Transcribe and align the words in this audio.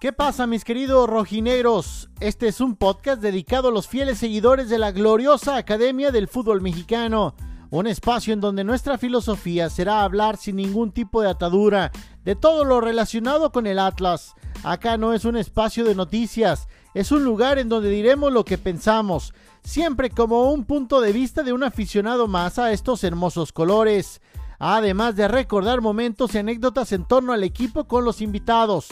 ¿Qué 0.00 0.12
pasa 0.12 0.46
mis 0.46 0.64
queridos 0.64 1.08
rojinegros? 1.08 2.10
Este 2.20 2.48
es 2.48 2.60
un 2.60 2.74
podcast 2.76 3.22
dedicado 3.22 3.68
a 3.68 3.70
los 3.72 3.86
fieles 3.88 4.18
seguidores 4.18 4.68
de 4.68 4.78
la 4.78 4.90
gloriosa 4.90 5.56
Academia 5.56 6.10
del 6.10 6.26
Fútbol 6.26 6.60
Mexicano, 6.60 7.34
un 7.70 7.86
espacio 7.86 8.32
en 8.32 8.40
donde 8.40 8.64
nuestra 8.64 8.98
filosofía 8.98 9.70
será 9.70 10.02
hablar 10.02 10.36
sin 10.36 10.56
ningún 10.56 10.92
tipo 10.92 11.22
de 11.22 11.30
atadura 11.30 11.92
de 12.24 12.34
todo 12.34 12.64
lo 12.64 12.80
relacionado 12.80 13.52
con 13.52 13.66
el 13.66 13.78
Atlas. 13.78 14.34
Acá 14.66 14.96
no 14.96 15.12
es 15.12 15.24
un 15.24 15.36
espacio 15.36 15.84
de 15.84 15.94
noticias, 15.94 16.66
es 16.92 17.12
un 17.12 17.22
lugar 17.22 17.60
en 17.60 17.68
donde 17.68 17.88
diremos 17.88 18.32
lo 18.32 18.44
que 18.44 18.58
pensamos, 18.58 19.32
siempre 19.62 20.10
como 20.10 20.50
un 20.50 20.64
punto 20.64 21.00
de 21.00 21.12
vista 21.12 21.44
de 21.44 21.52
un 21.52 21.62
aficionado 21.62 22.26
más 22.26 22.58
a 22.58 22.72
estos 22.72 23.04
hermosos 23.04 23.52
colores, 23.52 24.20
además 24.58 25.14
de 25.14 25.28
recordar 25.28 25.82
momentos 25.82 26.34
y 26.34 26.38
anécdotas 26.38 26.90
en 26.90 27.04
torno 27.04 27.32
al 27.32 27.44
equipo 27.44 27.84
con 27.84 28.04
los 28.04 28.20
invitados. 28.20 28.88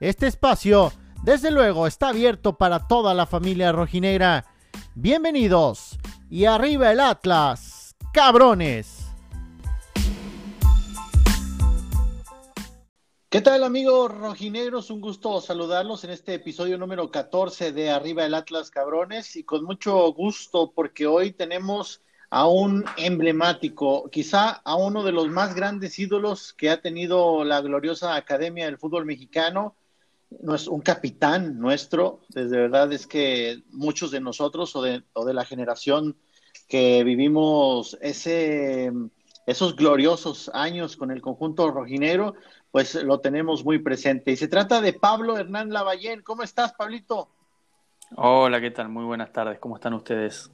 Este 0.00 0.26
espacio, 0.26 0.92
desde 1.24 1.50
luego, 1.50 1.86
está 1.86 2.08
abierto 2.08 2.56
para 2.56 2.86
toda 2.88 3.12
la 3.12 3.26
familia 3.26 3.70
rojinegra. 3.70 4.46
Bienvenidos 4.94 5.98
y 6.30 6.46
arriba 6.46 6.90
el 6.90 7.00
Atlas, 7.00 7.96
cabrones. 8.14 8.97
¿Qué 13.30 13.42
tal 13.42 13.62
amigos 13.62 14.10
rojinegros? 14.10 14.88
Un 14.88 15.02
gusto 15.02 15.42
saludarlos 15.42 16.02
en 16.02 16.08
este 16.08 16.32
episodio 16.32 16.78
número 16.78 17.10
14 17.10 17.72
de 17.72 17.90
Arriba 17.90 18.24
el 18.24 18.32
Atlas 18.32 18.70
Cabrones 18.70 19.36
y 19.36 19.44
con 19.44 19.64
mucho 19.64 20.10
gusto 20.14 20.72
porque 20.74 21.06
hoy 21.06 21.32
tenemos 21.32 22.00
a 22.30 22.48
un 22.48 22.86
emblemático, 22.96 24.08
quizá 24.08 24.48
a 24.48 24.76
uno 24.76 25.04
de 25.04 25.12
los 25.12 25.28
más 25.28 25.54
grandes 25.54 25.98
ídolos 25.98 26.54
que 26.54 26.70
ha 26.70 26.80
tenido 26.80 27.44
la 27.44 27.60
gloriosa 27.60 28.16
Academia 28.16 28.64
del 28.64 28.78
Fútbol 28.78 29.04
Mexicano, 29.04 29.76
no 30.40 30.54
es 30.54 30.66
un 30.66 30.80
capitán 30.80 31.58
nuestro, 31.58 32.22
desde 32.30 32.56
verdad 32.56 32.90
es 32.94 33.06
que 33.06 33.62
muchos 33.72 34.10
de 34.10 34.20
nosotros 34.20 34.74
o 34.74 34.80
de, 34.80 35.02
o 35.12 35.26
de 35.26 35.34
la 35.34 35.44
generación 35.44 36.16
que 36.66 37.04
vivimos 37.04 37.98
ese, 38.00 38.90
esos 39.48 39.76
gloriosos 39.76 40.50
años 40.52 40.94
con 40.94 41.10
el 41.10 41.22
conjunto 41.22 41.70
rojinero, 41.70 42.34
pues 42.70 42.94
lo 42.94 43.20
tenemos 43.20 43.64
muy 43.64 43.78
presente. 43.78 44.32
Y 44.32 44.36
se 44.36 44.48
trata 44.48 44.80
de 44.80 44.92
Pablo 44.92 45.38
Hernán 45.38 45.70
Lavallén. 45.70 46.22
¿Cómo 46.22 46.42
estás, 46.42 46.72
Pablito? 46.74 47.28
Hola, 48.16 48.60
¿qué 48.60 48.70
tal? 48.70 48.88
Muy 48.88 49.04
buenas 49.04 49.32
tardes. 49.32 49.58
¿Cómo 49.58 49.76
están 49.76 49.94
ustedes? 49.94 50.50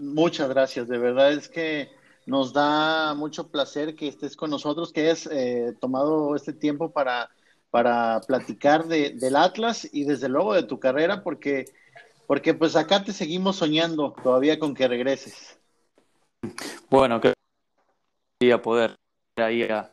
Muchas 0.00 0.48
gracias. 0.48 0.88
De 0.88 0.98
verdad 0.98 1.32
es 1.32 1.48
que 1.48 1.90
nos 2.26 2.52
da 2.52 3.14
mucho 3.14 3.48
placer 3.48 3.94
que 3.94 4.08
estés 4.08 4.36
con 4.36 4.50
nosotros, 4.50 4.92
que 4.92 5.02
hayas 5.02 5.26
eh, 5.26 5.74
tomado 5.80 6.36
este 6.36 6.52
tiempo 6.52 6.90
para 6.90 7.30
para 7.72 8.20
platicar 8.20 8.84
de, 8.84 9.14
del 9.14 9.34
Atlas 9.34 9.88
y 9.90 10.04
desde 10.04 10.28
luego 10.28 10.52
de 10.52 10.62
tu 10.62 10.78
carrera, 10.78 11.22
porque, 11.22 11.64
porque 12.26 12.52
pues 12.52 12.76
acá 12.76 13.02
te 13.02 13.14
seguimos 13.14 13.56
soñando 13.56 14.14
todavía 14.22 14.58
con 14.58 14.74
que 14.74 14.86
regreses. 14.86 15.58
Bueno, 16.90 17.18
que 17.18 17.32
a 18.52 18.60
poder 18.60 18.94
ir 19.38 19.42
ahí 19.42 19.62
a, 19.62 19.90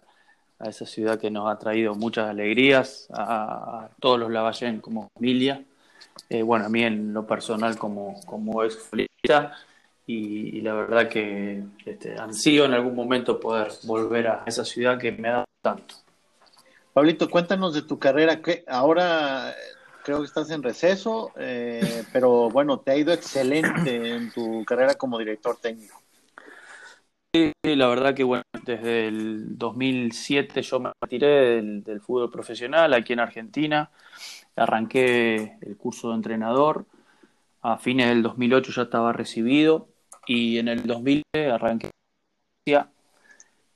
esa 0.68 0.86
ciudad 0.86 1.20
que 1.20 1.32
nos 1.32 1.50
ha 1.50 1.58
traído 1.58 1.96
muchas 1.96 2.30
alegrías, 2.30 3.08
a, 3.12 3.90
todos 4.00 4.20
los 4.20 4.32
Lavallén 4.32 4.82
como 4.82 5.10
familia, 5.14 5.64
eh, 6.30 6.42
bueno, 6.42 6.66
a 6.66 6.70
mí 6.70 6.84
en 6.84 7.14
lo 7.14 7.26
personal 7.26 7.78
como, 7.78 8.20
como 8.26 8.64
ex 8.64 8.78
futbolista, 8.78 9.56
y, 10.06 10.62
la 10.62 10.74
verdad 10.74 11.08
que 11.08 11.64
este, 11.86 12.18
ansío 12.18 12.66
en 12.66 12.74
algún 12.74 12.96
momento 12.96 13.40
poder 13.40 13.72
volver 13.84 14.28
a 14.28 14.44
esa 14.48 14.66
ciudad 14.66 14.98
que 14.98 15.12
me 15.12 15.30
ha 15.30 15.32
dado 15.34 15.46
tanto. 15.62 15.96
Pablito, 16.94 17.30
cuéntanos 17.30 17.76
de 17.76 17.84
tu 17.84 18.00
carrera. 18.00 18.42
que 18.42 18.64
Ahora 18.68 19.54
creo 20.04 20.20
que 20.20 20.26
estás 20.26 20.50
en 20.50 20.64
receso, 20.64 21.32
eh, 21.38 22.04
pero 22.12 22.50
bueno, 22.50 22.80
te 22.80 22.92
ha 22.92 22.98
ido 22.98 23.14
excelente 23.14 24.16
en 24.16 24.32
tu 24.32 24.66
carrera 24.66 24.96
como 24.96 25.20
director 25.20 25.58
técnico. 25.62 26.02
La 27.32 27.88
verdad 27.88 28.16
que 28.16 28.24
bueno, 28.24 28.44
desde 28.66 29.08
el 29.08 29.56
2007 29.56 30.64
yo 30.64 30.80
me 30.80 30.92
retiré 31.00 31.62
del, 31.62 32.02
fútbol 32.02 32.32
profesional 32.32 32.92
aquí 32.96 33.14
en 33.14 33.20
Argentina, 33.20 33.92
arranqué 34.56 35.58
el 35.62 35.78
curso 35.78 36.10
de 36.10 36.16
entrenador, 36.16 36.88
a 37.62 37.78
fines 37.78 38.08
del 38.10 38.24
2008 38.24 38.72
ya 38.72 38.82
estaba 38.82 39.14
recibido 39.14 39.90
y 40.26 40.58
en 40.58 40.70
el 40.70 40.88
2000 40.88 41.24
arranqué 41.54 41.92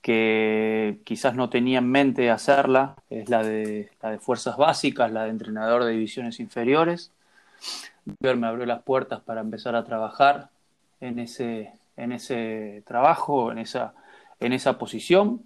que 0.02 1.00
quizás 1.04 1.36
no 1.36 1.48
tenía 1.48 1.78
en 1.78 1.90
mente 1.90 2.30
hacerla, 2.30 2.96
es 3.08 3.28
la 3.28 3.44
de, 3.44 3.90
la 4.02 4.10
de 4.10 4.18
fuerzas 4.18 4.56
básicas, 4.56 5.12
la 5.12 5.24
de 5.24 5.30
entrenador 5.30 5.84
de 5.84 5.92
divisiones 5.92 6.40
inferiores. 6.40 7.12
me 8.20 8.46
abrió 8.46 8.66
las 8.66 8.82
puertas 8.82 9.20
para 9.20 9.40
empezar 9.42 9.76
a 9.76 9.84
trabajar 9.84 10.50
en 11.00 11.18
ese, 11.20 11.72
en 11.96 12.12
ese 12.12 12.82
trabajo, 12.86 13.52
en 13.52 13.58
esa, 13.58 13.94
en 14.40 14.52
esa 14.52 14.78
posición. 14.78 15.44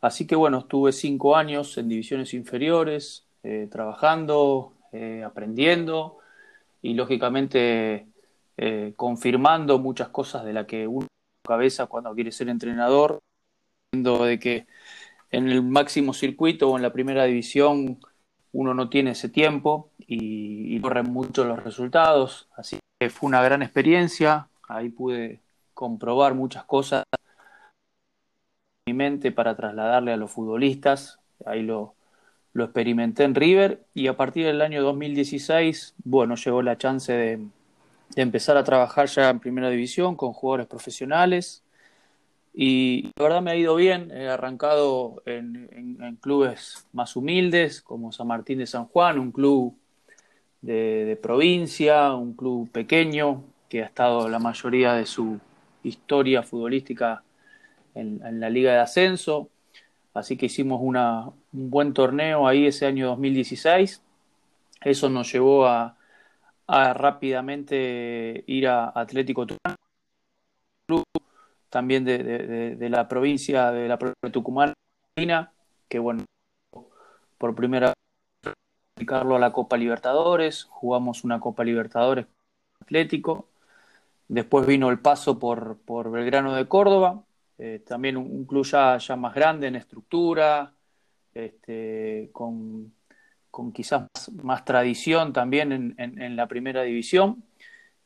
Así 0.00 0.26
que 0.26 0.36
bueno, 0.36 0.58
estuve 0.60 0.92
cinco 0.92 1.36
años 1.36 1.76
en 1.78 1.88
divisiones 1.88 2.34
inferiores, 2.34 3.26
eh, 3.42 3.68
trabajando, 3.70 4.74
eh, 4.92 5.22
aprendiendo 5.24 6.18
y 6.82 6.94
lógicamente 6.94 8.06
eh, 8.56 8.94
confirmando 8.96 9.78
muchas 9.78 10.08
cosas 10.08 10.44
de 10.44 10.52
la 10.52 10.66
que 10.66 10.86
uno 10.86 11.06
cabeza 11.46 11.86
cuando 11.86 12.14
quiere 12.14 12.32
ser 12.32 12.48
entrenador 12.48 13.20
de 13.92 14.38
que 14.38 14.66
en 15.30 15.48
el 15.48 15.62
máximo 15.62 16.12
circuito 16.12 16.70
o 16.70 16.76
en 16.76 16.82
la 16.82 16.92
primera 16.92 17.24
división 17.24 17.98
uno 18.52 18.74
no 18.74 18.88
tiene 18.88 19.12
ese 19.12 19.28
tiempo 19.28 19.90
y, 19.98 20.80
corren 20.80 21.12
mucho 21.12 21.44
los 21.44 21.62
resultados. 21.62 22.48
Así 22.56 22.78
que 22.98 23.10
fue 23.10 23.28
una 23.28 23.42
gran 23.42 23.62
experiencia. 23.62 24.48
Ahí 24.68 24.88
pude 24.88 25.40
comprobar 25.80 26.34
muchas 26.34 26.64
cosas 26.64 27.04
en 28.86 28.92
mi 28.92 28.94
mente 28.94 29.32
para 29.32 29.56
trasladarle 29.56 30.12
a 30.12 30.18
los 30.18 30.30
futbolistas. 30.30 31.18
Ahí 31.46 31.62
lo, 31.62 31.94
lo 32.52 32.64
experimenté 32.64 33.24
en 33.24 33.34
River 33.34 33.82
y 33.94 34.08
a 34.08 34.16
partir 34.18 34.44
del 34.44 34.60
año 34.60 34.82
2016, 34.82 35.94
bueno, 36.04 36.34
llegó 36.36 36.60
la 36.60 36.76
chance 36.76 37.10
de, 37.10 37.36
de 38.14 38.22
empezar 38.22 38.58
a 38.58 38.64
trabajar 38.64 39.06
ya 39.06 39.30
en 39.30 39.40
primera 39.40 39.70
división 39.70 40.16
con 40.16 40.34
jugadores 40.34 40.66
profesionales 40.66 41.62
y 42.52 43.04
la 43.16 43.22
verdad 43.22 43.40
me 43.40 43.52
ha 43.52 43.56
ido 43.56 43.74
bien, 43.76 44.10
he 44.10 44.28
arrancado 44.28 45.22
en, 45.24 46.18
clubes 46.20 46.86
más 46.92 47.16
humildes 47.16 47.80
como 47.80 48.12
San 48.12 48.26
Martín 48.26 48.58
de 48.58 48.66
San 48.66 48.84
Juan, 48.86 49.18
un 49.18 49.32
club 49.32 49.74
de, 50.60 51.18
provincia, 51.22 52.12
un 52.12 52.34
club 52.34 52.68
pequeño 52.70 53.44
que 53.68 53.82
ha 53.82 53.86
estado 53.86 54.28
la 54.28 54.38
mayoría 54.38 54.92
de 54.94 55.06
su 55.06 55.38
historia 55.82 56.42
futbolística 56.42 57.22
en, 57.94 58.40
la 58.40 58.50
liga 58.50 58.72
de 58.72 58.78
ascenso. 58.78 59.48
Así 60.14 60.36
que 60.36 60.46
hicimos 60.46 60.80
una, 60.82 61.26
un 61.52 61.70
buen 61.70 61.92
torneo 61.94 62.46
ahí 62.46 62.66
ese 62.66 62.86
año 62.86 63.08
2016. 63.08 64.02
Eso 64.82 65.08
nos 65.08 65.32
llevó 65.32 65.66
a, 65.66 65.96
a 66.66 66.94
rápidamente 66.94 68.44
ir 68.46 68.68
a 68.68 68.92
Atlético 68.94 69.46
Tucumán, 69.46 69.76
también 71.68 72.04
de, 72.04 72.88
la 72.90 73.08
provincia 73.08 73.72
de 73.72 73.88
la 73.88 73.96
de 73.96 74.30
Tucumán, 74.30 74.74
que 75.88 75.98
bueno, 75.98 76.24
por 77.38 77.54
primera 77.54 77.92
vez 78.44 78.54
a 79.08 79.24
la 79.24 79.52
Copa 79.52 79.76
Libertadores, 79.76 80.64
jugamos 80.64 81.24
una 81.24 81.40
Copa 81.40 81.64
Libertadores 81.64 82.26
Atlético, 82.80 83.49
después 84.34 84.66
vino 84.66 84.90
el 84.90 85.00
paso 85.00 85.38
por, 85.38 85.78
por 85.84 86.10
Belgrano 86.10 86.54
de 86.54 86.66
Córdoba, 86.66 87.24
eh, 87.58 87.82
también 87.86 88.16
un, 88.16 88.44
club 88.46 88.64
ya, 88.64 88.98
más 89.16 89.34
grande 89.34 89.66
en 89.66 89.76
estructura, 89.76 90.72
este, 91.34 92.30
con, 92.32 92.92
con 93.50 93.72
quizás 93.72 94.08
más, 94.42 94.64
tradición 94.64 95.32
también 95.32 95.72
en, 95.72 95.94
en 95.98 96.36
la 96.36 96.48
primera 96.48 96.82
división, 96.82 97.44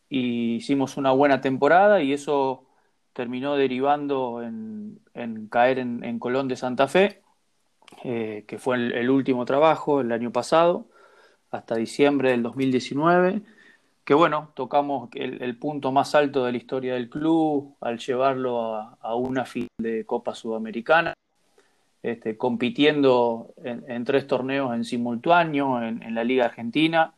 y 0.09 0.57
hicimos 0.57 0.97
una 0.97 1.13
buena 1.13 1.41
temporada 1.41 2.03
y 2.03 2.13
eso 2.13 2.67
terminó 3.15 3.57
derivando 3.57 4.43
en, 4.43 5.01
caer 5.49 5.79
en, 5.79 6.19
Colón 6.19 6.49
de 6.49 6.57
Santa 6.57 6.89
Fe, 6.89 7.23
eh, 8.03 8.45
que 8.47 8.59
fue 8.59 8.77
el, 8.77 9.09
último 9.09 9.45
trabajo 9.47 10.01
el 10.01 10.13
año 10.13 10.33
pasado, 10.33 10.89
hasta 11.51 11.77
diciembre 11.77 12.31
del 12.31 12.43
2019, 12.43 13.43
que 14.05 14.15
bueno, 14.15 14.53
tocamos 14.55 15.09
el, 15.15 15.59
punto 15.59 15.91
más 15.91 16.15
alto 16.15 16.45
de 16.45 16.53
la 16.53 16.59
historia 16.59 16.95
del 16.95 17.09
club 17.09 17.77
al 17.81 17.99
llevarlo 17.99 18.77
a, 18.77 19.15
una 19.17 19.47
final 19.47 19.69
de 19.79 20.05
Copa 20.07 20.35
Sudamericana. 20.35 21.15
este, 22.03 22.37
compitiendo 22.37 23.55
en, 23.65 24.05
tres 24.05 24.27
torneos 24.27 24.75
en 24.75 24.85
simultáneo, 24.85 25.83
en, 25.83 26.15
la 26.15 26.25
Liga 26.25 26.47
Argentina, 26.47 27.15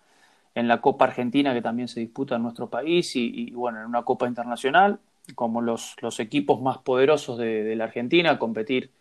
en 0.55 0.69
la 0.69 0.81
Copa 0.81 1.07
Argentina 1.07 1.55
que 1.55 1.63
también 1.63 1.89
se 1.89 2.01
disputa 2.01 2.37
en 2.37 2.43
nuestro 2.45 2.71
país 2.71 3.17
y, 3.17 3.51
bueno, 3.53 3.81
en 3.81 3.87
una 3.87 4.05
Copa 4.05 4.29
Internacional, 4.29 5.01
como 5.35 5.61
los, 5.63 5.97
equipos 6.21 6.63
más 6.63 6.79
poderosos 6.79 7.39
de, 7.39 7.75
la 7.77 7.85
Argentina, 7.85 8.39
competir 8.39 8.93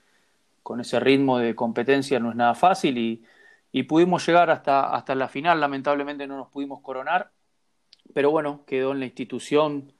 con 0.64 0.82
ese 0.82 1.00
ritmo 1.00 1.38
de 1.40 1.56
competencia 1.56 2.20
no 2.20 2.32
es 2.32 2.36
nada 2.36 2.56
fácil 2.56 2.98
y, 2.98 3.24
y 3.72 3.84
pudimos 3.84 4.26
llegar 4.28 4.50
hasta, 4.50 4.96
hasta 4.96 5.16
la 5.16 5.28
final, 5.28 5.60
lamentablemente 5.62 6.28
no 6.28 6.38
nos 6.38 6.50
pudimos 6.50 6.82
coronar, 6.82 7.32
pero 8.14 8.32
bueno, 8.32 8.62
quedó 8.66 8.92
en 8.92 9.00
la 9.00 9.06
institución 9.06 9.92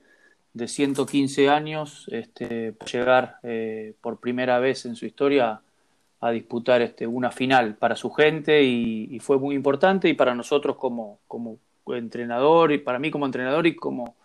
de 0.54 0.68
115 0.68 1.50
años 1.50 2.08
este, 2.12 2.76
llegar 2.92 3.40
eh, 3.44 3.94
por 4.00 4.20
primera 4.20 4.60
vez 4.60 4.86
en 4.86 4.96
su 4.96 5.06
historia 5.06 5.62
a 6.22 6.32
disputar 6.32 6.82
este, 6.82 7.06
una 7.06 7.30
final 7.30 7.76
para 7.76 7.96
su 7.96 8.10
gente 8.10 8.64
y, 8.64 9.20
fue 9.20 9.38
muy 9.38 9.54
importante 9.54 10.08
y 10.08 10.14
para 10.14 10.34
nosotros 10.34 10.78
como, 10.78 11.20
como 11.28 11.60
entrenador 11.88 12.72
y 12.72 12.78
para 12.78 13.00
mí 13.00 13.12
como 13.12 13.26
entrenador 13.26 13.68
y 13.68 13.76
como, 13.76 14.16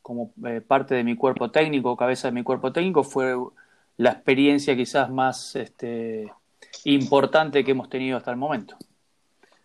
como 0.00 0.32
eh, 0.46 0.60
parte 0.60 0.94
de 0.94 1.04
mi 1.04 1.16
cuerpo 1.16 1.50
técnico, 1.50 1.96
cabeza 1.96 2.28
de 2.28 2.32
mi 2.32 2.42
cuerpo 2.42 2.72
técnico, 2.72 3.02
fue 3.02 3.34
la 3.96 4.10
experiencia 4.10 4.76
quizás 4.76 5.10
más 5.10 5.56
este, 5.56 6.32
importante 6.84 7.64
que 7.64 7.72
hemos 7.72 7.88
tenido 7.88 8.16
hasta 8.16 8.30
el 8.30 8.36
momento. 8.36 8.76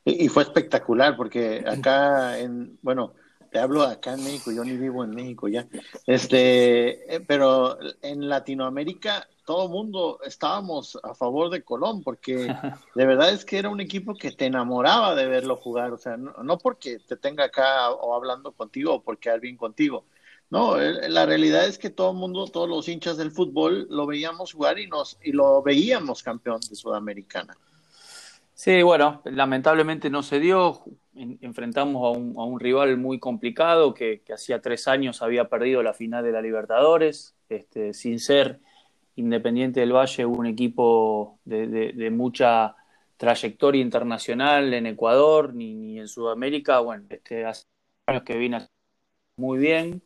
Y, 0.06 0.28
fue 0.28 0.44
espectacular 0.44 1.16
porque 1.16 1.64
acá 1.68 2.40
en, 2.40 2.80
bueno, 2.82 3.14
te 3.52 3.60
hablo 3.60 3.84
acá 3.84 4.14
en 4.14 4.24
México, 4.24 4.52
yo 4.52 4.64
ni 4.64 4.78
vivo 4.78 5.04
en 5.04 5.12
México 5.12 5.48
ya. 5.48 5.68
Este, 6.06 7.16
eh, 7.16 7.22
pero 7.22 7.78
en 8.02 8.30
Latinoamérica 8.30 9.28
todo 9.46 9.66
el 9.66 9.72
mundo 9.72 10.20
estábamos 10.24 11.00
a 11.02 11.16
favor 11.16 11.50
de 11.50 11.64
Colón, 11.64 12.04
porque 12.04 12.36
de 12.96 13.06
verdad 13.06 13.32
es 13.32 13.46
que 13.46 13.58
era 13.58 13.70
un 13.70 13.82
equipo 13.82 14.14
que 14.14 14.32
te 14.32 14.46
enamoraba 14.46 15.16
de 15.16 15.26
verlo 15.28 15.56
jugar, 15.56 15.92
o 15.92 15.98
sea, 15.98 16.18
no, 16.18 16.58
porque 16.60 17.00
te 17.00 17.18
tenga 17.18 17.46
acá 17.46 17.90
o 17.90 18.14
hablando 18.14 18.52
contigo 18.52 18.94
o 18.94 19.02
porque 19.02 19.30
alguien 19.30 19.58
contigo. 19.58 20.06
No, 20.52 20.78
la 20.78 21.26
realidad 21.26 21.68
es 21.68 21.78
que 21.78 21.90
todo 21.90 22.12
el 22.12 22.18
mundo, 22.18 22.48
todos 22.48 22.70
los 22.70 22.88
hinchas 22.88 23.18
del 23.18 23.32
fútbol 23.32 23.88
lo 23.90 24.06
veíamos 24.06 24.54
jugar 24.54 24.80
y 24.80 24.88
nos 24.88 25.18
y 25.24 25.32
lo 25.32 25.62
veíamos 25.62 26.24
campeón 26.24 26.60
de 26.70 26.76
Sudamericana. 26.76 27.56
Sí, 28.60 28.82
bueno, 28.82 29.22
lamentablemente 29.26 30.10
no 30.10 30.22
se 30.22 30.40
dio. 30.40 30.84
Enfrentamos 31.42 32.04
a 32.04 32.18
un, 32.18 32.36
a 32.38 32.44
un, 32.44 32.60
rival 32.60 32.98
muy 32.98 33.20
complicado 33.20 33.94
que, 33.94 34.22
que, 34.22 34.34
hacía 34.34 34.62
tres 34.62 34.88
años 34.88 35.22
había 35.22 35.50
perdido 35.50 35.84
la 35.84 35.94
final 35.94 36.24
de 36.24 36.32
la 36.32 36.42
Libertadores, 36.42 37.36
este, 37.50 37.94
sin 37.94 38.20
ser 38.20 38.60
Independiente 39.16 39.82
del 39.82 39.92
Valle, 39.92 40.26
un 40.26 40.46
equipo 40.46 41.40
de, 41.44 41.92
de, 41.94 42.10
mucha 42.10 42.76
trayectoria 43.18 43.82
internacional 43.82 44.74
en 44.74 44.86
Ecuador 44.86 45.54
ni, 45.54 45.76
ni, 45.76 46.00
en 46.00 46.08
Sudamérica. 46.08 46.80
Bueno, 46.80 47.04
este, 47.10 47.46
hace 47.46 47.66
años 48.06 48.24
que 48.24 48.38
viene 48.38 48.66
muy 49.36 49.60
bien. 49.60 50.02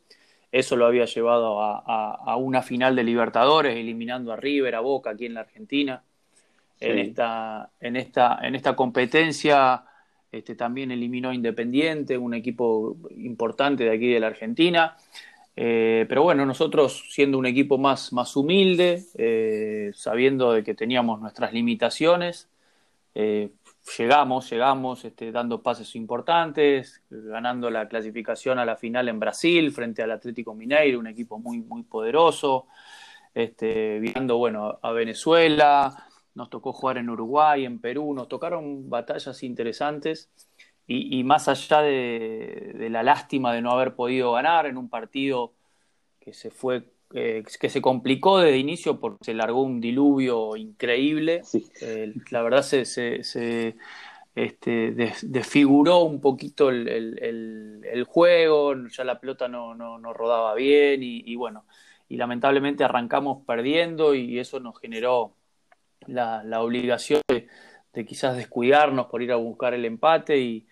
Eso 0.50 0.74
lo 0.74 0.86
había 0.86 1.04
llevado 1.04 1.62
a, 1.62 1.78
a, 1.86 2.32
a 2.32 2.36
una 2.36 2.62
final 2.62 2.96
de 2.96 3.04
Libertadores, 3.04 3.76
eliminando 3.76 4.32
a 4.32 4.36
River, 4.36 4.74
a 4.74 4.80
Boca 4.80 5.10
aquí 5.10 5.26
en 5.26 5.34
la 5.34 5.40
Argentina 5.40 6.02
en, 6.80 6.98
esta, 6.98 7.70
en, 7.80 7.96
esta, 7.96 8.38
en 8.42 8.54
esta 8.54 8.76
competencia. 8.76 9.84
Este, 10.34 10.56
también 10.56 10.90
eliminó 10.90 11.32
Independiente, 11.32 12.18
un 12.18 12.34
equipo 12.34 12.96
importante 13.16 13.84
de 13.84 13.92
aquí 13.92 14.08
de 14.12 14.18
la 14.18 14.26
Argentina. 14.26 14.96
Eh, 15.54 16.06
pero 16.08 16.24
bueno, 16.24 16.44
nosotros 16.44 17.04
siendo 17.10 17.38
un 17.38 17.46
equipo 17.46 17.78
más, 17.78 18.12
más 18.12 18.34
humilde, 18.34 19.04
eh, 19.16 19.92
sabiendo 19.94 20.52
de 20.52 20.64
que 20.64 20.74
teníamos 20.74 21.20
nuestras 21.20 21.52
limitaciones, 21.52 22.48
eh, 23.14 23.50
llegamos, 23.96 24.50
llegamos 24.50 25.04
este, 25.04 25.30
dando 25.30 25.62
pases 25.62 25.94
importantes, 25.94 27.00
ganando 27.08 27.70
la 27.70 27.86
clasificación 27.86 28.58
a 28.58 28.64
la 28.64 28.74
final 28.74 29.08
en 29.08 29.20
Brasil 29.20 29.70
frente 29.70 30.02
al 30.02 30.10
Atlético 30.10 30.52
Mineiro, 30.52 30.98
un 30.98 31.06
equipo 31.06 31.38
muy, 31.38 31.60
muy 31.60 31.84
poderoso, 31.84 32.66
este, 33.32 34.00
viendo 34.00 34.36
bueno, 34.36 34.80
a 34.82 34.90
Venezuela, 34.90 36.08
nos 36.34 36.50
tocó 36.50 36.72
jugar 36.72 36.98
en 36.98 37.10
Uruguay, 37.10 37.64
en 37.64 37.80
Perú, 37.80 38.12
nos 38.14 38.28
tocaron 38.28 38.90
batallas 38.90 39.42
interesantes 39.42 40.30
y, 40.86 41.24
más 41.24 41.48
allá 41.48 41.80
de, 41.80 42.88
la 42.90 43.02
lástima 43.02 43.54
de 43.54 43.62
no 43.62 43.70
haber 43.70 43.94
podido 43.94 44.32
ganar 44.32 44.66
en 44.66 44.76
un 44.76 44.90
partido 44.90 45.54
que 46.20 46.34
se 46.34 46.50
fue 46.50 46.84
eh, 47.14 47.42
que 47.60 47.68
se 47.68 47.80
complicó 47.80 48.38
desde 48.38 48.58
inicio 48.58 49.00
porque 49.00 49.24
se 49.24 49.34
largó 49.34 49.62
un 49.62 49.80
diluvio 49.80 50.56
increíble. 50.56 51.42
Eh, 51.80 52.12
la 52.30 52.42
verdad 52.42 52.62
se, 52.62 52.84
se, 52.84 53.76
este, 54.34 55.14
desfiguró 55.22 56.00
un 56.00 56.20
poquito 56.20 56.68
el, 56.68 58.04
juego, 58.06 58.74
ya 58.88 59.04
la 59.04 59.20
pelota 59.20 59.48
no, 59.48 59.74
no, 59.74 60.12
rodaba 60.12 60.54
bien 60.54 61.02
y, 61.02 61.22
y, 61.24 61.36
bueno, 61.36 61.64
y 62.08 62.16
lamentablemente 62.16 62.84
arrancamos 62.84 63.44
perdiendo 63.46 64.14
y 64.14 64.38
eso 64.38 64.60
nos 64.60 64.78
generó 64.78 65.34
la, 66.06 66.60
obligación 66.60 67.20
de, 67.28 68.04
quizás 68.04 68.36
descuidarnos 68.36 69.06
por 69.06 69.22
ir 69.22 69.32
a 69.32 69.36
buscar 69.36 69.74
el 69.74 69.84
empate 69.84 70.38
y, 70.38 70.66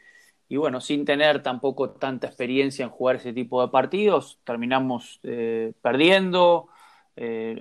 bueno, 0.56 0.80
sin 0.80 1.04
tener 1.04 1.42
tampoco 1.42 1.90
tanta 1.90 2.26
experiencia 2.26 2.84
en 2.84 2.90
jugar 2.90 3.16
ese 3.16 3.32
tipo 3.32 3.62
de 3.62 3.68
partidos, 3.68 4.38
terminamos 4.44 5.20
eh, 5.22 5.72
perdiendo, 5.80 6.68
eh, 7.16 7.60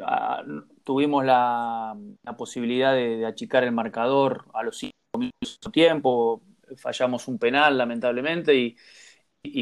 tuvimos 0.83 1.25
la, 1.25 1.95
posibilidad 2.37 2.93
de, 2.93 3.25
achicar 3.25 3.63
el 3.63 3.71
marcador 3.71 4.45
a 4.53 4.63
los 4.63 4.77
cinco 4.77 4.93
minutos 5.17 5.59
de 5.63 5.71
tiempo, 5.71 6.41
fallamos 6.77 7.27
un 7.27 7.37
penal 7.37 7.77
lamentablemente 7.77 8.55
y, 8.55 8.77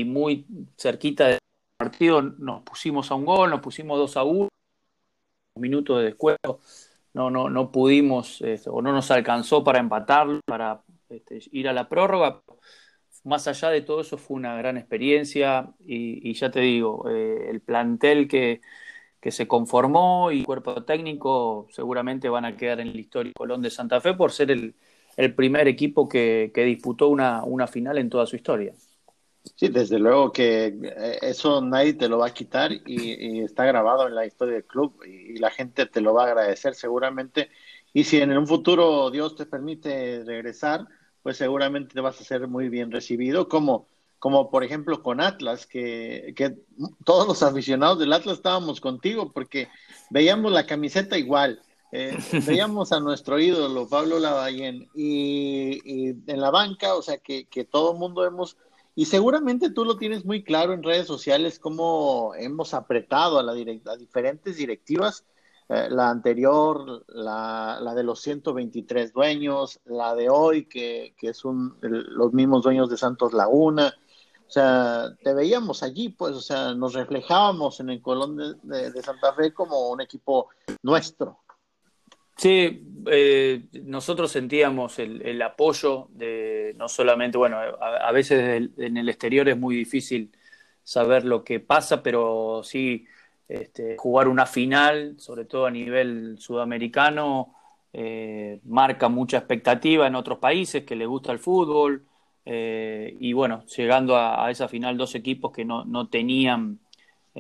muy 0.05 0.45
cerquita 0.77 1.27
del 1.27 1.39
partido 1.77 2.21
nos 2.21 2.63
pusimos 2.63 3.12
a 3.12 3.15
un 3.15 3.25
gol, 3.25 3.50
nos 3.50 3.62
pusimos 3.62 3.97
2 3.97 4.17
a 4.17 4.23
1, 4.23 4.50
minutos 5.55 6.00
de 6.00 6.05
descuento 6.05 6.59
no, 7.13 7.29
no, 7.29 7.50
no 7.50 7.71
pudimos 7.71 8.41
este, 8.41 8.69
o 8.69 8.81
no 8.81 8.91
nos 8.91 9.11
alcanzó 9.11 9.63
para 9.63 9.79
empatarlo, 9.79 10.41
para 10.45 10.83
este, 11.09 11.39
ir 11.51 11.67
a 11.67 11.73
la 11.73 11.89
prórroga. 11.89 12.41
Más 13.23 13.47
allá 13.47 13.69
de 13.69 13.81
todo 13.81 14.01
eso 14.01 14.17
fue 14.17 14.38
una 14.38 14.56
gran 14.57 14.77
experiencia 14.77 15.73
y, 15.79 16.33
ya 16.33 16.51
te 16.51 16.61
digo, 16.61 17.09
eh, 17.09 17.50
el 17.50 17.61
plantel 17.61 18.27
que, 18.27 18.61
que 19.19 19.31
se 19.31 19.47
conformó 19.47 20.31
y 20.31 20.39
el 20.39 20.45
cuerpo 20.45 20.83
técnico 20.85 21.67
seguramente 21.71 22.29
van 22.29 22.45
a 22.45 22.56
quedar 22.57 22.79
en 22.79 22.94
la 22.94 23.00
historia 23.00 23.33
Colón 23.35 23.62
de 23.62 23.69
Santa 23.69 24.01
Fe 24.01 24.13
por 24.13 24.31
ser 24.31 24.51
el, 24.51 24.75
el 25.17 25.35
primer 25.35 25.67
equipo 25.67 26.07
que, 26.07 26.51
que 26.53 26.63
disputó 26.63 27.09
una, 27.09 27.44
una 27.44 27.67
final 27.67 27.97
en 27.97 28.09
toda 28.09 28.25
su 28.25 28.35
historia. 28.38 28.73
Sí, 29.55 29.69
desde 29.69 30.00
luego 30.00 30.31
que 30.31 30.67
eh, 30.67 31.19
eso 31.22 31.62
nadie 31.62 31.93
te 31.93 32.10
lo 32.10 32.17
va 32.17 32.27
a 32.27 32.34
quitar 32.34 32.72
y, 32.72 33.41
está 33.41 33.65
grabado 33.65 34.08
en 34.08 34.15
la 34.15 34.25
historia 34.25 34.55
del 34.55 34.65
club 34.65 35.01
y, 35.05 35.38
la 35.38 35.50
gente 35.50 35.86
te 35.86 36.01
lo 36.01 36.13
va 36.13 36.24
a 36.24 36.27
agradecer 36.27 36.75
seguramente. 36.75 37.50
Y 37.93 38.03
si 38.03 38.17
en 38.17 38.38
un 38.38 38.48
futuro 38.48 39.10
Dios 39.10 39.36
te 39.36 39.46
permite 39.46 40.24
regresar, 40.25 40.88
pues 41.24 41.38
seguramente 41.38 41.93
te 41.93 42.01
vas 42.01 42.19
a 42.19 42.24
ser 42.24 42.48
muy 42.48 42.69
bien 42.69 42.91
recibido, 42.91 43.48
como, 43.50 43.88
como 44.19 44.50
por 44.50 44.63
ejemplo 44.63 45.01
con 45.01 45.22
Atlas, 45.22 45.65
que, 45.65 46.34
que 46.36 46.55
todos 47.05 47.27
los 47.27 47.41
aficionados 47.43 48.00
del 48.00 48.13
Atlas 48.13 48.38
estábamos 48.38 48.79
contigo 48.79 49.31
porque 49.31 49.69
veíamos 50.10 50.51
la 50.51 50.65
camiseta 50.65 51.17
igual. 51.17 51.62
Eh, 51.91 52.15
veíamos 52.46 52.91
a 52.91 53.00
nuestro 53.00 53.39
ídolo 53.39 53.89
Pablo 53.89 54.19
Lavallén 54.19 54.89
y, 54.93 55.81
y 55.84 56.10
en 56.27 56.39
la 56.39 56.51
banca, 56.51 56.93
o 56.96 57.01
sea 57.01 57.17
que, 57.17 57.48
que 57.48 57.63
todo 57.65 57.93
el 57.93 57.98
mundo 57.98 58.25
hemos 58.25 58.58
y 58.96 59.05
seguramente 59.05 59.69
tú 59.69 59.86
lo 59.86 59.98
tienes 59.98 60.25
muy 60.25 60.43
claro 60.43 60.74
en 60.74 60.84
redes 60.84 61.08
sociales, 61.08 61.60
cómo 61.60 62.34
hemos 62.36 62.74
apretado 62.74 63.39
a, 63.39 63.43
la 63.43 63.53
diferentes 63.53 64.58
directivas, 64.58 65.25
eh, 65.69 65.88
la 65.89 66.10
anterior, 66.10 67.05
la, 67.08 67.79
la, 67.81 67.93
de 67.93 68.03
los 68.03 68.22
123 68.22 69.13
dueños, 69.13 69.79
la 69.86 70.15
de 70.15 70.29
hoy, 70.29 70.65
que, 70.65 71.13
que 71.17 71.29
es 71.29 71.46
un, 71.46 71.77
los 71.81 72.34
mismos 72.34 72.63
dueños 72.63 72.89
de 72.89 72.98
Santos 72.98 73.34
Laguna. 73.34 73.93
O 74.48 74.51
sea, 74.51 75.15
te 75.24 75.34
veíamos 75.34 75.84
allí, 75.84 76.10
pues, 76.10 76.36
o 76.36 76.41
sea, 76.41 76.74
nos 76.74 76.93
reflejábamos 76.93 77.79
en 77.79 77.91
el 77.91 78.01
Colón 78.01 78.60
de 78.63 79.03
Santa 79.03 79.34
Fe 79.34 79.53
como 79.53 79.89
un 79.91 80.01
equipo 80.01 80.50
nuestro. 80.81 81.39
Sí, 82.39 82.88
eh, 83.08 83.65
nosotros 83.84 84.31
sentíamos 84.31 84.98
el, 84.98 85.41
apoyo 85.41 86.08
de 86.12 86.74
no 86.77 86.88
solamente, 86.88 87.38
bueno, 87.38 87.58
a, 87.58 88.12
veces 88.13 88.69
en 88.77 88.96
el 88.96 89.10
exterior 89.10 89.50
es 89.50 89.58
muy 89.58 89.75
difícil 89.75 90.31
saber 90.81 91.25
lo 91.25 91.43
que 91.43 91.60
pasa, 91.60 92.01
pero 92.01 92.62
sí 92.63 93.05
este, 93.50 93.98
jugar 93.98 94.29
una 94.29 94.46
final, 94.46 95.15
sobre 95.19 95.43
todo 95.43 95.65
a 95.65 95.72
nivel 95.72 96.38
sudamericano, 96.39 97.55
eh, 97.91 98.62
marca 98.63 99.10
mucha 99.10 99.39
expectativa 99.39 100.08
en 100.08 100.15
otros 100.15 100.39
países 100.39 100.86
que 100.86 100.96
les 100.96 101.10
gusta 101.10 101.34
el 101.34 101.39
fútbol. 101.39 102.05
Eh, 102.46 103.17
y 103.19 103.34
bueno, 103.34 103.65
llegando 103.65 104.15
a, 104.15 104.50
esa 104.50 104.69
final 104.69 104.98
dos 104.98 105.13
equipos 105.13 105.51
que 105.51 105.65
no, 105.65 105.84
no 105.84 106.08
tenían 106.08 106.79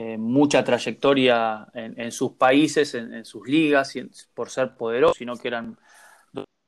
eh, 0.01 0.17
mucha 0.17 0.63
trayectoria 0.63 1.67
en, 1.73 2.13
sus 2.13 2.31
países, 2.31 2.95
en, 2.95 3.25
sus 3.25 3.45
ligas, 3.45 3.93
por 4.33 4.49
ser 4.49 4.77
poderosos, 4.77 5.17
sino 5.17 5.35
que 5.35 5.49
eran 5.49 5.77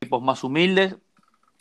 equipos 0.02 0.22
más 0.22 0.44
humildes. 0.44 0.98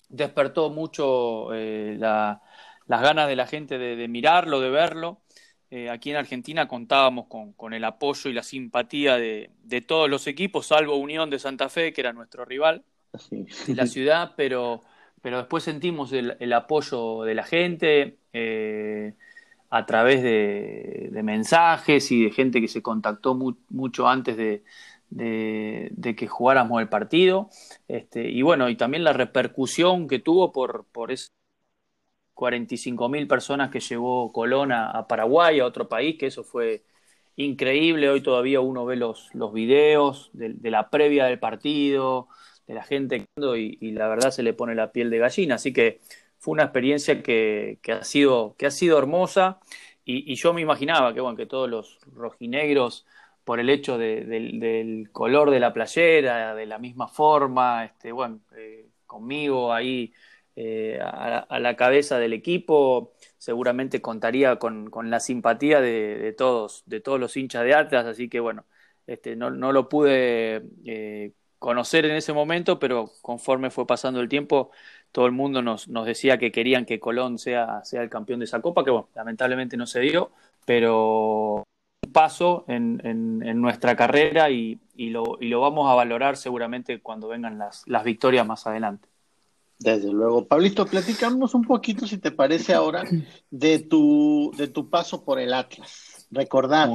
Despertó 0.09 0.71
mucho 0.71 1.55
eh, 1.55 1.95
las 1.97 2.41
ganas 2.89 3.29
de 3.29 3.37
la 3.37 3.47
gente 3.47 3.79
de, 3.79 4.09
mirarlo, 4.09 4.59
de 4.59 4.69
verlo. 4.69 5.21
Eh, 5.71 5.89
aquí 5.91 6.11
en 6.11 6.17
Argentina 6.17 6.67
contábamos 6.67 7.29
con, 7.29 7.73
el 7.73 7.85
apoyo 7.85 8.29
y 8.29 8.33
la 8.33 8.43
simpatía 8.43 9.17
de, 9.17 9.53
todos 9.87 10.11
los 10.11 10.27
equipos, 10.27 10.67
salvo 10.67 10.97
Unión 10.97 11.31
de 11.31 11.39
Santa 11.39 11.69
Fe, 11.69 11.93
que 11.93 12.01
era 12.01 12.13
nuestro 12.13 12.45
rival 12.45 12.83
de 13.31 13.75
la 13.77 13.87
ciudad, 13.87 14.33
pero, 14.37 14.81
pero 15.23 15.37
después 15.39 15.63
sentimos 15.63 16.13
el, 16.13 16.53
apoyo 16.53 17.23
de 17.23 17.35
la 17.37 17.45
gente 17.45 18.19
a 19.71 19.87
través 19.87 20.23
de, 20.23 21.11
mensajes 21.23 22.11
y 22.11 22.25
de 22.25 22.31
gente 22.33 22.61
que 22.61 22.69
se 22.69 22.83
contactó 22.83 23.35
mucho 23.69 24.09
antes 24.09 24.37
de, 24.37 24.65
que 26.17 26.27
jugáramos 26.29 26.81
el 26.81 26.89
partido. 26.89 27.49
Este, 27.89 28.29
y 28.31 28.43
bueno, 28.43 28.69
y 28.69 28.77
también 28.77 29.05
la 29.05 29.13
repercusión 29.13 30.09
que 30.09 30.19
tuvo 30.19 30.53
por, 30.53 30.87
por 30.93 31.13
esas 31.13 31.33
45 32.35 33.09
mil 33.09 33.29
personas 33.29 33.71
que 33.71 33.81
llevó 33.81 34.33
Colón 34.33 34.73
a, 34.73 35.07
Paraguay, 35.07 35.61
a 35.61 35.67
otro 35.67 35.89
país, 35.89 36.17
que 36.19 36.27
eso 36.27 36.43
fue 36.43 36.85
increíble. 37.37 38.09
Hoy 38.11 38.23
todavía 38.23 38.61
uno 38.61 38.85
ve 38.87 38.97
los, 38.97 39.29
los 39.35 39.53
videos 39.53 40.31
de, 40.33 40.71
la 40.71 40.91
previa 40.91 41.27
del 41.27 41.39
partido, 41.39 42.29
de 42.67 42.75
la 42.75 42.83
gente 42.83 43.27
y, 43.57 43.79
y 43.81 43.93
la 43.93 44.09
verdad 44.09 44.31
se 44.31 44.43
le 44.43 44.55
pone 44.55 44.75
la 44.75 44.91
piel 44.93 45.11
de 45.11 45.19
gallina. 45.19 45.57
Así 45.57 45.73
que 45.73 46.01
fue 46.41 46.53
una 46.53 46.65
experiencia 46.65 47.23
que, 47.23 47.79
que, 47.83 47.93
ha, 47.93 48.05
sido, 48.05 48.57
que 48.59 48.67
ha 48.67 48.71
sido 48.71 48.99
hermosa. 48.99 49.61
Y, 50.05 50.35
yo 50.37 50.53
me 50.55 50.63
imaginaba 50.63 51.15
que, 51.15 51.21
bueno, 51.21 51.37
que 51.37 51.47
todos 51.47 51.71
los 51.71 52.01
rojinegros, 52.15 53.07
por 53.45 53.61
el 53.61 53.71
hecho 53.71 53.99
del 53.99 55.09
color 55.13 55.51
de 55.51 55.61
la 55.61 55.73
playera, 55.73 56.55
de 56.55 56.67
la 56.67 56.79
misma 56.79 57.09
forma, 57.09 57.85
este, 57.85 58.13
bueno, 58.13 58.41
eh, 58.57 58.89
conmigo 59.07 59.73
ahí 59.73 60.13
eh, 60.57 60.99
a, 61.03 61.59
la 61.61 61.77
cabeza 61.77 62.19
del 62.19 62.33
equipo, 62.33 63.13
seguramente 63.39 64.01
contaría 64.03 64.57
con, 64.57 64.91
la 65.11 65.21
simpatía 65.21 65.81
de, 65.81 66.19
de, 66.19 66.33
todos, 66.33 66.83
de 66.87 67.01
todos 67.01 67.21
los 67.21 67.37
hinchas 67.37 67.65
de 67.65 67.75
Atlas, 67.75 68.07
así 68.07 68.29
que 68.29 68.41
bueno, 68.41 68.67
este, 69.07 69.37
no, 69.37 69.51
no 69.51 69.73
lo 69.73 69.89
pude 69.89 70.63
eh, 70.87 71.33
conocer 71.59 72.07
en 72.07 72.13
ese 72.17 72.33
momento, 72.33 72.79
pero 72.79 73.13
conforme 73.23 73.71
fue 73.71 73.87
pasando 73.87 74.21
el 74.21 74.29
tiempo, 74.29 74.71
todo 75.13 75.27
el 75.27 75.33
mundo 75.33 75.63
nos, 75.63 75.89
nos 75.89 76.07
decía 76.07 76.39
que 76.39 76.53
querían 76.53 76.85
que 76.85 77.01
Colón 77.01 77.39
sea, 77.39 77.85
sea 77.85 78.03
el 78.03 78.11
campeón 78.11 78.41
de 78.41 78.45
esa 78.45 78.61
copa, 78.61 78.85
que 78.85 78.91
bueno, 78.91 79.09
lamentablemente 79.15 79.77
no 79.77 79.87
se 79.87 80.01
dio, 80.01 80.31
pero 80.65 81.65
un 82.03 82.13
paso 82.13 82.65
en, 82.69 83.01
en, 83.05 83.61
nuestra 83.61 83.97
carrera 83.97 84.51
y, 84.51 84.79
y, 84.95 85.11
lo, 85.11 85.39
y 85.41 85.49
lo 85.49 85.61
vamos 85.61 85.91
a 85.91 85.95
valorar 85.95 86.37
seguramente 86.37 87.01
cuando 87.01 87.29
vengan 87.29 87.59
las, 87.59 87.87
las 87.87 88.05
victorias 88.05 88.47
más 88.47 88.67
adelante. 88.67 89.09
Desde 89.79 90.13
luego. 90.13 90.47
Pablito, 90.47 90.87
platicamos 90.87 91.55
un 91.55 91.63
poquito, 91.63 92.07
si 92.07 92.19
te 92.19 92.31
parece 92.31 92.75
ahora, 92.75 93.03
de 93.51 93.79
tu, 93.79 94.53
de 94.57 94.69
tu 94.69 94.91
paso 94.91 95.25
por 95.25 95.41
el 95.41 95.55
Atlas. 95.55 96.27
Recordar 96.31 96.91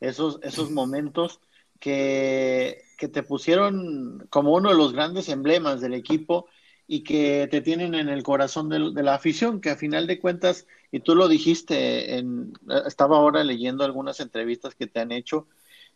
esos, 0.00 0.38
esos 0.42 0.70
momentos 0.70 1.40
que, 1.80 2.82
que 2.98 3.08
te 3.08 3.22
pusieron 3.22 4.26
como 4.30 4.52
uno 4.52 4.68
de 4.68 4.76
los 4.76 4.92
grandes 4.92 5.30
emblemas 5.30 5.80
del 5.80 5.94
equipo 5.94 6.46
y 6.88 7.02
que 7.02 7.48
te 7.50 7.60
tienen 7.60 7.94
en 7.94 8.08
el 8.08 8.22
corazón 8.22 8.68
de, 8.68 9.02
la 9.02 9.14
afición, 9.14 9.60
que 9.60 9.70
a 9.70 9.76
final 9.76 10.06
de 10.06 10.20
cuentas, 10.20 10.66
y 10.92 11.00
tú 11.00 11.14
lo 11.14 11.28
dijiste, 11.28 12.16
en, 12.16 12.52
estaba 12.86 13.16
ahora 13.16 13.42
leyendo 13.42 13.84
algunas 13.84 14.20
entrevistas 14.20 14.74
que 14.74 14.86
te 14.86 15.00
han 15.00 15.10
hecho, 15.10 15.48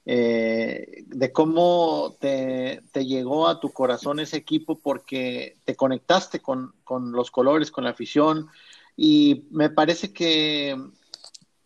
eh, 0.06 1.04
de 1.06 1.32
cómo 1.32 2.16
te, 2.18 2.82
llegó 2.94 3.46
a 3.46 3.60
tu 3.60 3.70
corazón 3.70 4.18
ese 4.18 4.38
equipo 4.38 4.78
porque 4.78 5.58
te 5.64 5.76
conectaste 5.76 6.40
con, 6.40 6.74
los 7.12 7.30
colores, 7.30 7.70
con 7.70 7.84
la 7.84 7.90
afición, 7.90 8.48
y 8.96 9.44
me 9.50 9.70
parece 9.70 10.12
que, 10.12 10.76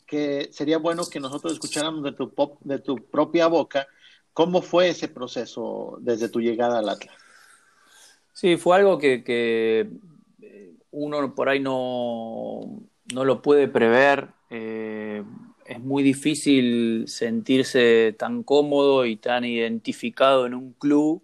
que 0.06 0.50
sería 0.52 0.78
bueno 0.78 1.06
que 1.06 1.18
nosotros 1.18 1.54
escucháramos 1.54 2.04
de 2.04 2.12
tu, 2.12 2.34
pop, 2.34 2.58
de 2.62 2.78
tu 2.78 2.96
propia 2.96 3.46
boca 3.46 3.86
cómo 4.34 4.60
fue 4.60 4.88
ese 4.90 5.08
proceso 5.08 5.96
desde 6.00 6.28
tu 6.28 6.40
llegada 6.40 6.80
al 6.80 6.88
Atlas. 6.90 7.23
Sí, 8.34 8.56
fue 8.56 8.76
algo 8.76 8.98
que, 8.98 9.22
que 9.24 9.88
eh, 10.42 10.74
uno 10.90 11.34
por 11.36 11.48
ahí 11.48 11.60
no, 11.60 12.82
no 13.14 13.24
lo 13.24 13.42
puede 13.42 13.68
prever. 13.68 14.28
Eh, 14.50 15.22
es 15.66 15.80
muy 15.80 16.02
difícil 16.02 17.04
sentirse 17.06 18.14
tan 18.18 18.42
cómodo 18.42 19.06
y 19.06 19.16
tan 19.16 19.44
identificado 19.44 20.46
en 20.46 20.54
un 20.54 20.72
club, 20.74 21.22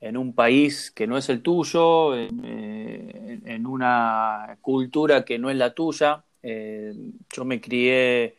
en 0.00 0.16
un 0.16 0.34
país 0.34 0.90
que 0.92 1.06
no 1.06 1.18
es 1.18 1.28
el 1.30 1.42
tuyo, 1.42 2.16
en, 2.16 2.40
eh, 2.44 3.60
una 3.66 4.58
cultura 4.62 5.24
que 5.24 5.38
no 5.38 5.50
es 5.50 5.56
la 5.56 5.74
tuya. 5.74 6.24
yo 6.42 7.44
me 7.44 7.60
crié 7.60 8.36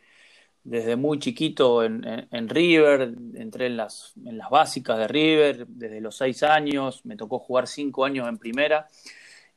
desde 0.66 0.96
muy 0.96 1.20
chiquito 1.20 1.84
en, 1.84 2.48
River, 2.48 3.14
entré 3.34 3.66
en 3.66 3.76
las, 3.76 4.14
en 4.24 4.36
las 4.36 4.50
básicas 4.50 4.98
de 4.98 5.06
River 5.06 5.66
desde 5.68 6.00
los 6.00 6.16
seis 6.16 6.42
años, 6.42 7.04
me 7.04 7.16
tocó 7.16 7.38
jugar 7.38 7.68
cinco 7.68 8.04
años 8.04 8.28
en 8.28 8.36
primera. 8.36 8.88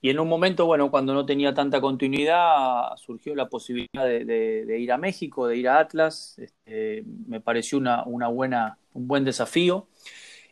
Y 0.01 0.11
en 0.11 0.19
un 0.19 0.29
momento, 0.29 0.67
bueno, 0.67 0.91
cuando 0.91 1.13
no 1.15 1.25
tenía 1.25 1.53
tanta 1.53 1.81
continuidad, 1.81 2.95
surgió 2.97 3.33
la 3.35 3.49
posibilidad 3.49 4.05
de, 4.05 4.77
ir 4.79 4.91
a 4.91 4.97
México, 4.97 5.47
de 5.47 5.57
ir 5.57 5.67
a 5.67 5.79
Atlas. 5.79 6.37
Este, 6.37 7.03
me 7.27 7.41
pareció 7.41 7.79
una, 7.79 8.03
una, 8.05 8.27
buena, 8.27 8.77
un 8.93 9.07
buen 9.07 9.25
desafío. 9.25 9.87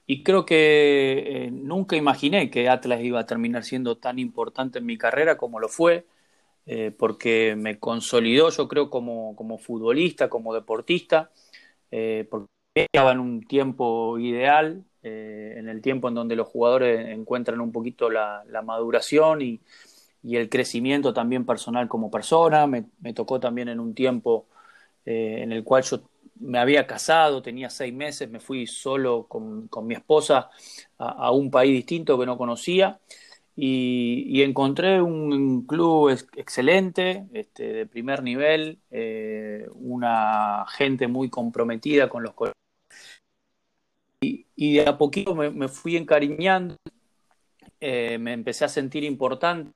Y 0.07 0.23
creo 0.23 0.43
que 0.45 1.45
eh, 1.45 1.51
nunca 1.51 1.95
imaginé 1.95 2.49
que 2.49 2.67
Atlas 2.67 3.01
iba 3.01 3.19
a 3.19 3.25
terminar 3.27 3.63
siendo 3.63 3.97
tan 3.97 4.17
importante 4.19 4.79
en 4.79 4.85
mi 4.87 4.97
carrera 4.97 5.37
como 5.37 5.59
lo 5.59 5.69
fue. 5.69 6.07
Eh, 6.69 6.91
porque 6.91 7.55
me 7.55 7.79
consolidó, 7.79 8.49
yo 8.49 8.67
creo, 8.67 8.89
como, 8.89 9.37
como 9.37 9.57
futbolista, 9.57 10.29
como 10.29 10.53
deportista, 10.53 11.31
eh, 11.91 12.27
porque 12.29 12.47
estaba 12.75 13.13
en 13.13 13.19
un 13.21 13.41
tiempo 13.47 14.19
ideal, 14.19 14.83
eh, 15.01 15.55
en 15.57 15.69
el 15.69 15.81
tiempo 15.81 16.09
en 16.09 16.15
donde 16.15 16.35
los 16.35 16.49
jugadores 16.49 17.07
encuentran 17.07 17.61
un 17.61 17.71
poquito 17.71 18.09
la, 18.09 18.43
maduración 18.65 19.41
y, 19.41 19.61
el 20.23 20.49
crecimiento 20.49 21.13
también 21.13 21.45
personal 21.45 21.87
como 21.87 22.11
persona. 22.11 22.67
Me, 22.67 22.83
tocó 23.15 23.39
también 23.39 23.69
en 23.69 23.79
un 23.79 23.93
tiempo 23.95 24.47
en 25.05 25.53
el 25.53 25.63
cual 25.63 25.83
yo 25.83 26.01
me 26.39 26.59
había 26.59 26.85
casado, 26.85 27.41
tenía 27.41 27.69
seis 27.69 27.93
meses, 27.93 28.29
me 28.29 28.41
fui 28.41 28.67
solo 28.67 29.25
con, 29.27 29.69
mi 29.83 29.93
esposa 29.95 30.49
a, 30.97 31.31
un 31.31 31.49
país 31.49 31.71
distinto 31.71 32.19
que 32.19 32.25
no 32.25 32.37
conocía 32.37 32.99
y, 33.59 34.43
encontré 34.43 35.01
un, 35.01 35.65
club 35.65 36.09
excelente, 36.35 37.25
este, 37.33 37.73
de 37.73 37.85
primer 37.87 38.21
nivel, 38.21 38.79
eh, 38.91 39.67
una 39.73 40.65
gente 40.69 41.07
muy 41.07 41.29
comprometida 41.29 42.07
con 42.07 42.21
los 42.21 42.35
y, 44.21 44.45
y 44.55 44.75
de 44.75 44.87
a 44.87 44.97
poquito 44.97 45.33
me, 45.33 45.67
fui 45.69 45.97
encariñando, 45.97 46.75
eh, 47.81 48.19
me 48.19 48.33
empecé 48.33 48.65
a 48.65 48.69
sentir 48.69 49.03
importante, 49.03 49.71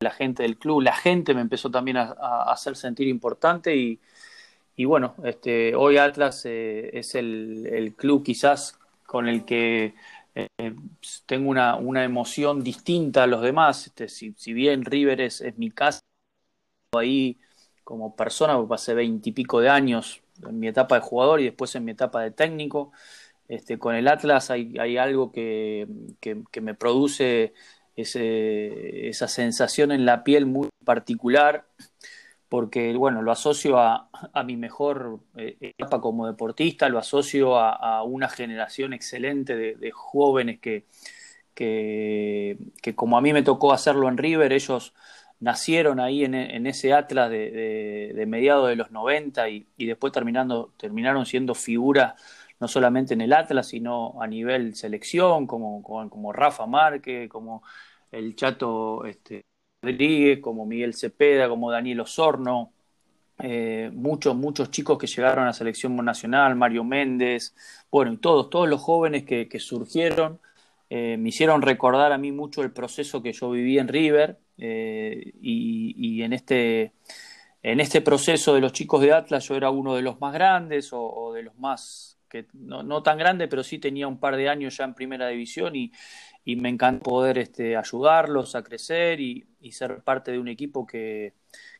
la 0.00 0.10
gente 0.10 0.42
del 0.42 0.58
club, 0.58 0.82
la 0.82 0.94
gente 0.94 1.34
me 1.34 1.40
empezó 1.40 1.70
también 1.70 1.98
a, 1.98 2.12
hacer 2.50 2.74
sentir 2.76 3.06
importante 3.06 3.76
y, 3.76 4.00
y 4.76 4.84
bueno, 4.86 5.14
este, 5.22 5.76
hoy 5.76 5.98
Atlas 5.98 6.44
eh, 6.46 6.90
es 6.98 7.14
el, 7.14 7.66
el 7.66 7.94
club 7.94 8.24
quizás 8.24 8.78
con 9.06 9.26
el 9.28 9.44
que 9.44 9.94
eh, 10.38 10.74
tengo 11.26 11.50
una, 11.50 11.76
una, 11.76 12.04
emoción 12.04 12.62
distinta 12.62 13.24
a 13.24 13.26
los 13.26 13.42
demás. 13.42 13.86
Este, 13.88 14.08
si, 14.08 14.34
si, 14.36 14.52
bien 14.52 14.84
River 14.84 15.20
es, 15.20 15.42
mi 15.56 15.70
casa, 15.70 16.00
ahí 16.96 17.38
como 17.84 18.14
persona, 18.16 18.54
porque 18.54 18.68
pasé 18.68 18.94
veintipico 18.94 19.60
de 19.60 19.68
años 19.70 20.22
en 20.46 20.60
mi 20.60 20.68
etapa 20.68 20.96
de 20.96 21.00
jugador 21.00 21.40
y 21.40 21.44
después 21.44 21.74
en 21.74 21.84
mi 21.84 21.92
etapa 21.92 22.22
de 22.22 22.30
técnico. 22.30 22.92
Este, 23.48 23.78
con 23.78 23.94
el 23.96 24.08
Atlas 24.08 24.50
hay, 24.50 24.74
hay 24.78 24.98
algo 24.98 25.32
que, 25.32 25.88
que, 26.20 26.60
me 26.60 26.74
produce 26.74 27.54
esa 27.96 29.26
sensación 29.26 29.90
en 29.90 30.04
la 30.06 30.22
piel 30.22 30.46
muy 30.46 30.68
particular 30.84 31.66
porque 32.48 32.94
bueno, 32.94 33.22
lo 33.22 33.30
asocio 33.32 33.78
a, 33.78 34.08
mi 34.44 34.56
mejor 34.56 35.20
eh, 35.36 35.56
etapa 35.60 36.00
como 36.00 36.26
deportista, 36.26 36.88
lo 36.88 36.98
asocio 36.98 37.58
a, 37.58 38.02
una 38.04 38.28
generación 38.28 38.92
excelente 38.92 39.56
de, 39.56 39.90
jóvenes 39.92 40.58
que, 40.60 40.86
que, 41.54 42.56
como 42.94 43.18
a 43.18 43.20
mí 43.20 43.32
me 43.32 43.42
tocó 43.42 43.72
hacerlo 43.72 44.08
en 44.08 44.16
River, 44.16 44.52
ellos 44.52 44.94
nacieron 45.40 46.00
ahí 46.00 46.24
en, 46.24 46.66
ese 46.66 46.92
Atlas 46.92 47.30
de, 47.30 48.12
de, 48.14 48.26
mediados 48.26 48.68
de 48.68 48.76
los 48.76 48.90
90 48.90 49.48
y, 49.50 49.66
después 49.78 50.12
terminando, 50.12 50.72
terminaron 50.78 51.26
siendo 51.26 51.54
figuras 51.54 52.14
no 52.60 52.66
solamente 52.66 53.14
en 53.14 53.20
el 53.20 53.32
Atlas, 53.32 53.68
sino 53.68 54.20
a 54.20 54.26
nivel 54.26 54.74
selección, 54.74 55.46
como, 55.46 55.82
como, 55.82 56.10
como 56.10 56.32
Rafa 56.32 56.66
Márquez, 56.66 57.28
como 57.28 57.62
el 58.10 58.34
Chato 58.34 59.04
este, 59.04 59.44
Rodríguez, 59.80 60.40
como 60.40 60.66
Miguel 60.66 60.94
Cepeda, 60.94 61.48
como 61.48 61.70
Daniel 61.70 62.00
Osorno, 62.00 62.72
eh, 63.38 63.90
muchos, 63.94 64.34
muchos 64.34 64.70
chicos 64.70 64.98
que 64.98 65.06
llegaron 65.06 65.44
a 65.44 65.48
la 65.48 65.52
selección 65.52 65.94
nacional, 65.96 66.56
Mario 66.56 66.82
Méndez, 66.82 67.54
bueno, 67.90 68.12
y 68.12 68.16
todos, 68.16 68.50
todos 68.50 68.68
los 68.68 68.80
jóvenes 68.80 69.24
que, 69.24 69.48
surgieron 69.60 70.40
eh, 70.90 71.16
me 71.18 71.28
hicieron 71.28 71.62
recordar 71.62 72.12
a 72.12 72.18
mí 72.18 72.32
mucho 72.32 72.62
el 72.62 72.72
proceso 72.72 73.22
que 73.22 73.32
yo 73.32 73.50
viví 73.50 73.78
en 73.78 73.88
River 73.88 74.38
eh, 74.56 75.32
y, 75.40 76.22
en, 76.22 76.32
este, 76.32 76.92
en 77.62 77.78
este 77.78 78.00
proceso 78.00 78.54
de 78.54 78.60
los 78.60 78.72
chicos 78.72 79.00
de 79.00 79.12
Atlas 79.12 79.46
yo 79.46 79.54
era 79.54 79.70
uno 79.70 79.94
de 79.94 80.02
los 80.02 80.20
más 80.20 80.32
grandes 80.32 80.90
o, 80.92 81.32
de 81.32 81.44
los 81.44 81.56
más, 81.58 82.18
que 82.28 82.46
no, 82.54 82.82
no, 82.82 83.02
tan 83.04 83.18
grande, 83.18 83.46
pero 83.46 83.62
sí 83.62 83.78
tenía 83.78 84.08
un 84.08 84.18
par 84.18 84.36
de 84.36 84.48
años 84.48 84.76
ya 84.76 84.84
en 84.84 84.94
primera 84.94 85.28
división 85.28 85.76
y, 85.76 85.92
y 86.48 86.56
me 86.56 86.70
encanta 86.70 87.02
poder 87.02 87.36
este, 87.36 87.76
ayudarlos 87.76 88.54
a 88.54 88.62
crecer 88.62 89.20
y, 89.20 89.46
ser 89.70 90.02
parte 90.02 90.32
de 90.32 90.38
un 90.38 90.48
equipo 90.48 90.86
que, 90.86 91.34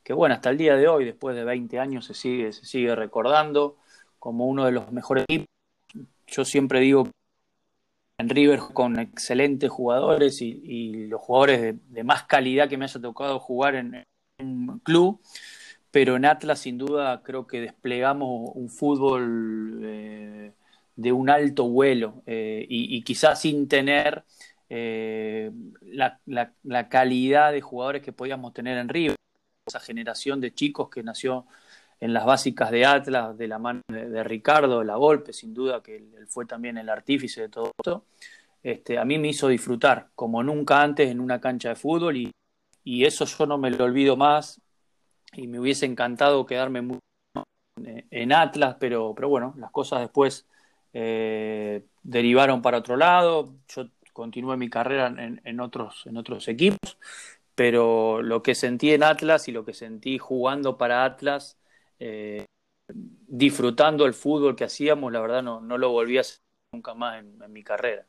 que, 0.04 0.12
bueno, 0.12 0.34
hasta 0.34 0.50
el 0.50 0.58
día 0.58 0.76
de 0.76 0.86
hoy, 0.88 1.06
después 1.06 1.34
de 1.34 1.42
20 1.42 1.78
años, 1.78 2.04
se 2.04 2.12
sigue, 2.12 2.52
se 2.52 2.66
sigue 2.66 2.94
recordando 2.94 3.78
como 4.18 4.46
uno 4.46 4.66
de 4.66 4.72
los 4.72 4.92
mejores 4.92 5.24
equipos. 5.26 5.46
Yo 6.26 6.44
siempre 6.44 6.80
digo 6.80 7.08
en 8.18 8.28
River 8.28 8.60
con 8.74 8.98
excelentes 8.98 9.70
jugadores 9.70 10.42
y, 10.42 11.06
los 11.06 11.22
jugadores 11.22 11.76
de, 11.88 12.04
más 12.04 12.24
calidad 12.24 12.68
que 12.68 12.76
me 12.76 12.84
haya 12.84 13.00
tocado 13.00 13.40
jugar 13.40 13.74
en, 13.74 14.04
un 14.38 14.80
club, 14.80 15.22
pero 15.90 16.16
en 16.16 16.26
Atlas 16.26 16.58
sin 16.58 16.76
duda 16.76 17.22
creo 17.22 17.46
que 17.46 17.62
desplegamos 17.62 18.50
un 18.54 18.68
fútbol 18.68 19.80
eh, 19.82 20.52
de 20.98 21.12
un 21.12 21.30
alto 21.30 21.68
vuelo 21.68 22.22
eh, 22.26 22.66
y, 22.68 23.02
quizás 23.02 23.40
sin 23.40 23.68
tener 23.68 24.24
eh, 24.70 25.50
la, 25.82 26.20
la, 26.26 26.88
calidad 26.88 27.52
de 27.52 27.60
jugadores 27.60 28.02
que 28.02 28.12
podíamos 28.12 28.52
tener 28.52 28.76
en 28.78 28.88
River, 28.88 29.16
esa 29.66 29.80
generación 29.80 30.40
de 30.40 30.52
chicos 30.54 30.90
que 30.90 31.02
nació 31.02 31.46
en 32.00 32.12
las 32.12 32.24
básicas 32.24 32.70
de 32.70 32.84
Atlas, 32.84 33.36
de 33.36 33.48
la 33.48 33.58
mano 33.58 33.80
de, 33.88 34.22
Ricardo, 34.24 34.80
de 34.80 34.84
la 34.84 34.96
golpe, 34.96 35.32
sin 35.32 35.54
duda 35.54 35.82
que 35.82 35.96
él, 35.96 36.26
fue 36.28 36.46
también 36.46 36.78
el 36.78 36.88
artífice 36.88 37.42
de 37.42 37.48
todo 37.48 37.72
esto, 37.78 38.04
este, 38.62 38.98
a 38.98 39.04
mí 39.04 39.18
me 39.18 39.28
hizo 39.28 39.48
disfrutar 39.48 40.10
como 40.14 40.42
nunca 40.42 40.82
antes 40.82 41.10
en 41.10 41.20
una 41.20 41.40
cancha 41.40 41.70
de 41.70 41.76
fútbol 41.76 42.16
y, 42.16 42.30
y 42.84 43.04
eso 43.04 43.24
yo 43.24 43.46
no 43.46 43.58
me 43.58 43.70
lo 43.70 43.84
olvido 43.84 44.16
más 44.16 44.60
y 45.32 45.46
me 45.46 45.60
hubiese 45.60 45.86
encantado 45.86 46.46
quedarme 46.46 46.98
en 48.10 48.32
Atlas, 48.32 48.76
pero, 48.78 49.14
pero 49.14 49.28
bueno, 49.28 49.54
las 49.56 49.70
cosas 49.70 50.00
después 50.00 50.46
eh, 50.92 51.84
derivaron 52.02 52.62
para 52.62 52.78
otro 52.78 52.96
lado, 52.96 53.54
yo 53.68 53.88
continué 54.18 54.56
mi 54.56 54.68
carrera 54.68 55.06
en, 55.06 55.40
en, 55.44 55.60
otros, 55.60 56.02
en 56.06 56.16
otros 56.16 56.48
equipos, 56.48 56.98
pero 57.54 58.20
lo 58.20 58.42
que 58.42 58.56
sentí 58.56 58.90
en 58.90 59.04
Atlas 59.04 59.46
y 59.46 59.52
lo 59.52 59.64
que 59.64 59.74
sentí 59.74 60.18
jugando 60.18 60.76
para 60.76 61.04
Atlas 61.04 61.56
eh, 62.00 62.46
disfrutando 62.88 64.06
el 64.06 64.14
fútbol 64.14 64.56
que 64.56 64.64
hacíamos, 64.64 65.12
la 65.12 65.20
verdad 65.20 65.44
no, 65.44 65.60
no 65.60 65.78
lo 65.78 65.90
volví 65.90 66.18
a 66.18 66.22
hacer 66.22 66.40
nunca 66.72 66.94
más 66.94 67.20
en, 67.20 67.52
mi 67.52 67.62
carrera. 67.62 68.06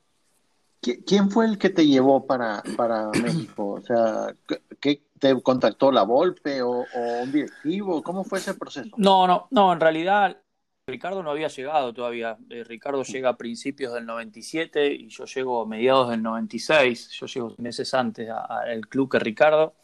¿Quién 0.81 1.29
fue 1.29 1.45
el 1.45 1.59
que 1.59 1.69
te 1.69 1.85
llevó 1.85 2.25
para, 2.25 2.63
para 2.75 3.09
México? 3.09 3.73
O 3.73 3.81
sea, 3.81 4.33
¿qué, 4.79 5.03
¿te 5.19 5.39
contactó 5.43 5.91
la 5.91 6.01
Volpe 6.01 6.63
o, 6.63 6.85
un 7.21 7.31
directivo? 7.31 8.01
¿Cómo 8.01 8.23
fue 8.23 8.39
ese 8.39 8.55
proceso? 8.55 8.89
No, 8.97 9.27
no, 9.27 9.47
no, 9.51 9.73
en 9.73 9.79
realidad 9.79 10.41
Ricardo 10.89 11.23
no 11.23 11.31
había 11.31 11.47
llegado 11.47 11.93
todavía. 11.93 12.37
Eh, 12.49 12.63
Ricardo 12.63 13.03
llega 13.03 13.29
a 13.29 13.37
principios 13.37 13.93
del 13.93 14.05
97 14.05 14.93
y 14.93 15.09
yo 15.09 15.25
llego 15.25 15.61
a 15.61 15.65
mediados 15.65 16.09
del 16.09 16.21
96. 16.21 17.09
Yo 17.09 17.25
llego 17.27 17.55
meses 17.57 17.93
antes 17.93 18.29
al 18.29 18.87
club 18.87 19.11
que 19.11 19.19
Ricardo. 19.19 19.75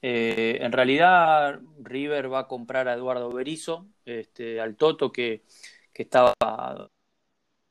Eh, 0.00 0.58
en 0.60 0.72
realidad, 0.72 1.60
River 1.80 2.32
va 2.32 2.40
a 2.40 2.48
comprar 2.48 2.88
a 2.88 2.94
Eduardo 2.94 3.30
Berizzo, 3.30 3.86
este, 4.04 4.60
al 4.60 4.74
Toto, 4.76 5.12
que, 5.12 5.44
que, 5.92 6.02
estaba 6.02 6.34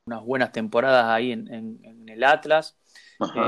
unas 0.06 0.22
buenas 0.24 0.50
temporadas 0.52 1.06
ahí 1.06 1.32
en, 1.32 2.08
el 2.08 2.24
Atlas. 2.24 2.78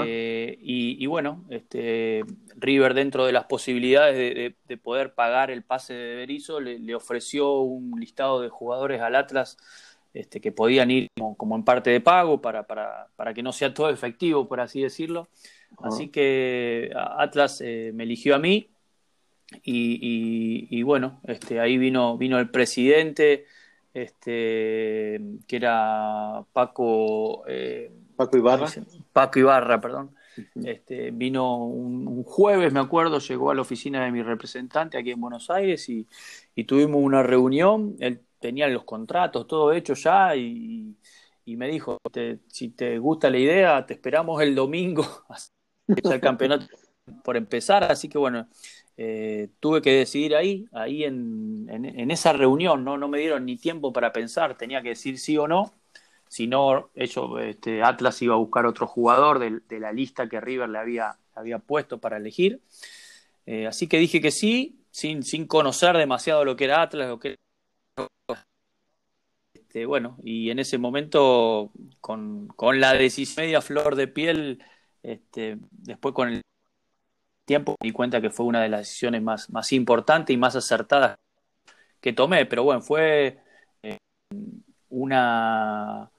Eh, 0.06 0.58
y, 0.60 1.06
bueno, 1.06 1.44
este, 1.50 2.24
River, 2.56 2.94
dentro 2.94 3.26
de 3.26 3.32
las 3.32 3.44
posibilidades 3.44 4.16
de, 4.16 4.76
poder 4.76 5.14
pagar 5.14 5.50
el 5.50 5.62
pase 5.62 5.94
de 5.94 6.16
Berizzo, 6.16 6.60
le, 6.60 6.94
ofreció 6.94 7.60
un 7.60 7.98
listado 7.98 8.40
de 8.40 8.48
jugadores 8.48 9.00
al 9.00 9.16
Atlas 9.16 9.56
este, 10.12 10.40
que 10.40 10.52
podían 10.52 10.90
ir 10.90 11.08
como, 11.36 11.56
en 11.56 11.64
parte 11.64 11.90
de 11.90 12.00
pago 12.00 12.40
para, 12.40 12.66
para, 12.66 13.08
para, 13.16 13.34
que 13.34 13.42
no 13.42 13.52
sea 13.52 13.74
todo 13.74 13.90
efectivo, 13.90 14.48
por 14.48 14.60
así 14.60 14.82
decirlo. 14.82 15.28
Así 15.82 16.08
que 16.08 16.92
Atlas 16.94 17.60
eh, 17.60 17.90
me 17.94 18.04
eligió 18.04 18.36
a 18.36 18.38
mí 18.38 18.68
y, 19.62 20.82
bueno, 20.82 21.20
este, 21.24 21.60
ahí 21.60 21.78
vino, 21.78 22.16
vino 22.16 22.38
el 22.38 22.50
presidente, 22.50 23.46
este, 23.92 25.20
que 25.46 25.56
era 25.56 26.44
Paco, 26.52 27.44
eh, 27.46 27.92
Paco 28.16 28.36
Ibarra. 28.36 28.66
Paco 29.12 29.38
Ibarra, 29.38 29.80
perdón. 29.80 30.14
Este, 30.64 31.10
vino 31.10 31.64
un, 31.64 32.24
jueves, 32.24 32.72
me 32.72 32.80
acuerdo, 32.80 33.18
llegó 33.18 33.50
a 33.50 33.54
la 33.54 33.62
oficina 33.62 34.04
de 34.04 34.10
mi 34.10 34.22
representante 34.22 34.98
aquí 34.98 35.12
en 35.12 35.20
Buenos 35.20 35.50
Aires 35.50 35.88
y, 35.88 36.06
tuvimos 36.64 37.02
una 37.02 37.22
reunión. 37.22 37.96
Él 38.00 38.20
tenía 38.40 38.68
los 38.68 38.84
contratos, 38.84 39.46
todo 39.46 39.72
hecho 39.72 39.94
ya 39.94 40.34
y, 40.36 40.96
me 41.46 41.68
dijo, 41.68 41.98
si 42.48 42.70
te 42.70 42.98
gusta 42.98 43.30
la 43.30 43.38
idea, 43.38 43.86
te 43.86 43.94
esperamos 43.94 44.42
el 44.42 44.54
domingo 44.54 45.06
el 45.86 46.20
campeonato 46.20 46.66
por 47.22 47.36
empezar. 47.36 47.84
Así 47.84 48.08
que 48.08 48.18
bueno, 48.18 48.48
eh, 48.96 49.50
tuve 49.60 49.82
que 49.82 49.92
decidir 49.92 50.34
ahí, 50.34 50.66
ahí 50.72 51.04
en, 51.04 51.68
en, 51.68 52.10
esa 52.10 52.32
reunión, 52.32 52.84
¿no? 52.84 52.96
no 52.96 53.08
me 53.08 53.18
dieron 53.18 53.44
ni 53.44 53.56
tiempo 53.56 53.92
para 53.92 54.12
pensar, 54.12 54.56
tenía 54.56 54.82
que 54.82 54.90
decir 54.90 55.18
sí 55.18 55.36
o 55.36 55.48
no, 55.48 55.74
si 56.28 56.46
no, 56.46 56.90
este, 56.94 57.82
Atlas 57.82 58.20
iba 58.22 58.34
a 58.34 58.38
buscar 58.38 58.66
otro 58.66 58.86
jugador 58.86 59.38
de, 59.38 59.80
la 59.80 59.92
lista 59.92 60.28
que 60.28 60.40
River 60.40 60.68
le 60.68 60.78
había, 60.78 61.16
había 61.34 61.58
puesto 61.58 61.98
para 61.98 62.16
elegir. 62.16 62.60
Eh, 63.46 63.66
así 63.66 63.86
que 63.88 63.98
dije 63.98 64.20
que 64.20 64.30
sí, 64.30 64.80
sin, 64.90 65.22
sin 65.22 65.46
conocer 65.46 65.96
demasiado 65.96 66.44
lo 66.44 66.56
que 66.56 66.64
era 66.64 66.82
Atlas, 66.82 67.08
lo 67.08 67.18
que 67.18 67.36
este, 69.74 69.86
bueno, 69.86 70.16
y 70.22 70.50
en 70.50 70.60
ese 70.60 70.78
momento, 70.78 71.72
con, 72.00 72.46
con 72.48 72.80
la 72.80 72.92
decisión 72.94 73.44
media 73.44 73.60
flor 73.60 73.96
de 73.96 74.06
piel, 74.06 74.62
este, 75.02 75.58
después 75.72 76.14
con 76.14 76.28
el 76.28 76.42
tiempo 77.44 77.74
me 77.80 77.88
di 77.88 77.92
cuenta 77.92 78.20
que 78.20 78.30
fue 78.30 78.46
una 78.46 78.62
de 78.62 78.68
las 78.68 78.80
decisiones 78.82 79.22
más, 79.22 79.50
más 79.50 79.72
importantes 79.72 80.32
y 80.32 80.36
más 80.36 80.54
acertadas 80.56 81.16
que 82.00 82.12
tomé, 82.12 82.46
pero 82.46 82.64
bueno, 82.64 82.82
fue 82.82 83.40
eh, 83.82 83.98
una, 84.90 86.10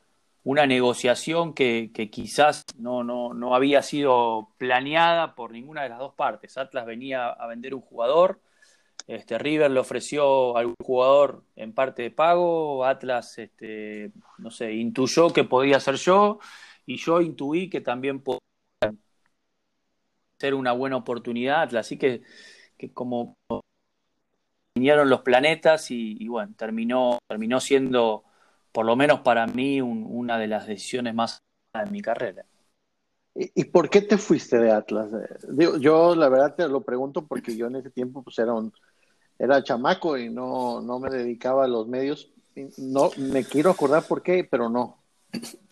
una 0.46 0.68
negociación 0.68 1.54
que, 1.54 1.92
quizás 2.12 2.64
no, 2.78 3.04
no, 3.04 3.34
no, 3.34 3.56
había 3.56 3.82
sido 3.82 4.50
planeada 4.58 5.36
por 5.36 5.52
ninguna 5.52 5.84
de 5.84 5.90
las 5.90 6.00
dos 6.00 6.14
partes. 6.14 6.58
Atlas 6.58 6.86
venía 6.86 7.30
a 7.30 7.48
vender 7.48 7.74
un 7.74 7.82
jugador, 7.82 8.40
este, 9.08 9.38
River 9.40 9.72
le 9.72 9.80
ofreció 9.80 10.56
algún 10.56 10.76
jugador 10.84 11.44
en 11.56 11.74
parte 11.74 12.04
de 12.04 12.12
pago, 12.12 12.86
Atlas, 12.86 13.38
este, 13.40 14.12
no 14.38 14.52
sé, 14.52 14.74
intuyó 14.74 15.34
que 15.34 15.44
podía 15.44 15.80
ser 15.80 15.96
yo 15.96 16.40
y 16.86 16.98
yo 16.98 17.22
intuí 17.22 17.70
que 17.70 17.82
también 17.82 18.22
podía 18.22 18.40
ser 20.40 20.54
una 20.54 20.74
buena 20.74 20.98
oportunidad, 20.98 21.76
así 21.76 21.98
que, 21.98 22.22
que 22.78 22.94
como 22.94 23.36
vinieron 24.76 25.10
los 25.10 25.22
planetas 25.22 25.90
y, 25.90 26.28
bueno, 26.28 26.54
terminó, 26.56 27.18
terminó 27.28 27.60
siendo, 27.60 28.25
por 28.76 28.86
lo 28.86 28.98
menos 28.98 29.22
para 29.22 29.48
mí, 29.48 29.80
una 29.80 30.38
de 30.38 30.48
las 30.48 30.68
decisiones 30.68 31.16
más 31.16 31.42
de 31.74 31.90
mi 31.90 32.02
carrera. 32.02 32.44
¿Y, 33.34 33.64
por 33.64 33.90
qué 33.90 34.02
te 34.02 34.18
fuiste 34.18 34.58
de 34.58 34.70
Atlas? 34.70 35.12
yo 35.80 36.14
la 36.14 36.28
verdad 36.28 36.56
te 36.56 36.68
lo 36.68 36.82
pregunto 36.82 37.26
porque 37.26 37.56
yo 37.56 37.68
en 37.68 37.78
ese 37.78 37.90
tiempo 37.90 38.22
pues 38.22 38.38
era 38.38 38.52
un 38.52 38.74
era 39.40 39.64
chamaco 39.64 40.18
y 40.18 40.30
no, 40.30 40.82
no 40.82 41.00
me 41.00 41.10
dedicaba 41.10 41.64
a 41.64 41.70
los 41.70 41.88
medios. 41.88 42.30
No 42.78 43.12
me 43.16 43.46
quiero 43.46 43.72
acordar 43.72 44.04
por 44.04 44.22
qué, 44.22 44.44
pero 44.44 44.68
no. 44.70 44.98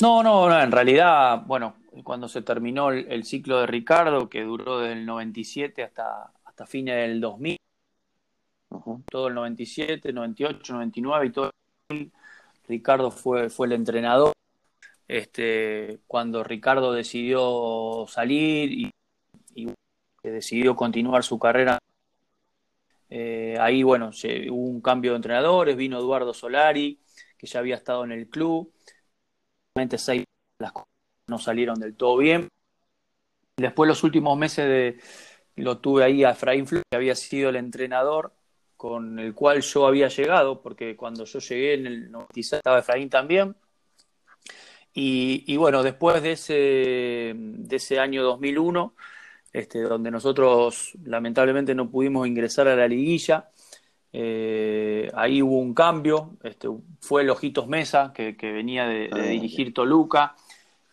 No, 0.01 0.23
no, 0.23 0.47
no, 0.47 0.61
en 0.61 0.71
realidad, 0.71 1.43
bueno, 1.45 1.75
cuando 2.05 2.29
se 2.29 2.41
terminó 2.41 2.91
el, 2.91 3.25
ciclo 3.25 3.59
de 3.59 3.67
Ricardo, 3.67 4.29
que 4.29 4.43
duró 4.43 4.79
desde 4.79 4.93
el 4.93 5.05
97 5.05 5.83
hasta, 5.83 6.31
hasta 6.45 6.65
fines 6.65 6.95
del 6.95 7.19
2000, 7.19 7.57
todo 9.11 9.27
el 9.27 9.33
97, 9.33 10.13
98, 10.13 10.73
99 10.73 11.25
y 11.25 11.31
todo 11.31 11.51
el 11.89 12.11
Ricardo 12.67 13.11
fue, 13.11 13.49
fue 13.49 13.67
el 13.67 13.73
entrenador. 13.73 14.33
Este, 15.07 15.99
cuando 16.07 16.43
Ricardo 16.43 16.93
decidió 16.93 18.05
salir 18.07 18.71
y, 18.71 18.91
decidió 20.23 20.75
continuar 20.75 21.23
su 21.23 21.37
carrera, 21.37 21.77
eh, 23.09 23.57
ahí 23.59 23.83
bueno, 23.83 24.09
hubo 24.09 24.67
un 24.69 24.81
cambio 24.81 25.11
de 25.11 25.17
entrenadores, 25.17 25.75
vino 25.75 25.99
Eduardo 25.99 26.33
Solari, 26.33 27.01
que 27.37 27.45
ya 27.45 27.59
había 27.59 27.75
estado 27.75 28.05
en 28.05 28.13
el 28.13 28.29
club, 28.29 28.73
las 29.75 30.71
cosas 30.71 30.89
no 31.27 31.37
salieron 31.39 31.79
del 31.79 31.95
todo 31.95 32.17
bien. 32.17 32.47
Después 33.57 33.87
los 33.87 34.03
últimos 34.03 34.37
meses 34.37 34.65
de, 34.65 34.99
lo 35.55 35.79
tuve 35.79 36.03
ahí 36.03 36.23
a 36.23 36.31
Efraín 36.31 36.65
Flores, 36.67 36.85
que 36.89 36.97
había 36.97 37.15
sido 37.15 37.49
el 37.49 37.57
entrenador 37.57 38.33
con 38.83 39.17
el 39.17 39.33
cual 39.33 39.61
yo 39.61 39.87
había 39.87 40.09
llegado, 40.09 40.61
porque 40.61 40.97
cuando 40.97 41.23
yo 41.23 41.39
llegué 41.39 41.75
en 41.75 41.87
el 41.87 42.11
96 42.11 42.57
estaba 42.57 42.79
Efraín 42.79 43.09
también. 43.09 43.55
Y, 44.93 45.55
bueno, 45.55 45.83
después 45.83 46.21
de 46.21 46.33
ese, 46.33 47.33
de 47.33 47.75
ese 47.77 47.99
año 48.01 48.23
2001, 48.23 48.93
este, 49.53 49.79
donde 49.83 50.11
nosotros 50.11 50.97
lamentablemente 51.05 51.73
no 51.73 51.89
pudimos 51.89 52.27
ingresar 52.27 52.67
a 52.67 52.75
la 52.75 52.85
liguilla, 52.85 53.49
eh, 54.11 55.09
ahí 55.13 55.41
hubo 55.41 55.59
un 55.59 55.73
cambio, 55.73 56.35
este, 56.43 56.67
fue 56.99 57.23
Lojitos 57.23 57.69
Mesa, 57.69 58.11
que, 58.13 58.35
venía 58.41 58.85
de, 58.85 59.09
ah, 59.13 59.17
dirigir 59.17 59.73
Toluca, 59.73 60.35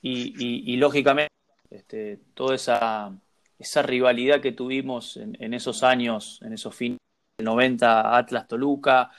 y, 0.01 0.77
lógicamente 0.77 1.33
este, 1.73 2.21
toda 2.35 2.55
esa, 2.55 3.13
esa 3.59 3.83
rivalidad 3.83 4.41
que 4.41 4.53
tuvimos 4.53 5.17
en, 5.17 5.55
esos 5.55 5.83
años, 5.83 6.41
en 6.43 6.53
esos 6.53 6.73
fines 6.73 7.01
del 7.41 7.45
90, 7.47 8.17
Atlas-Toluca, 8.17 9.11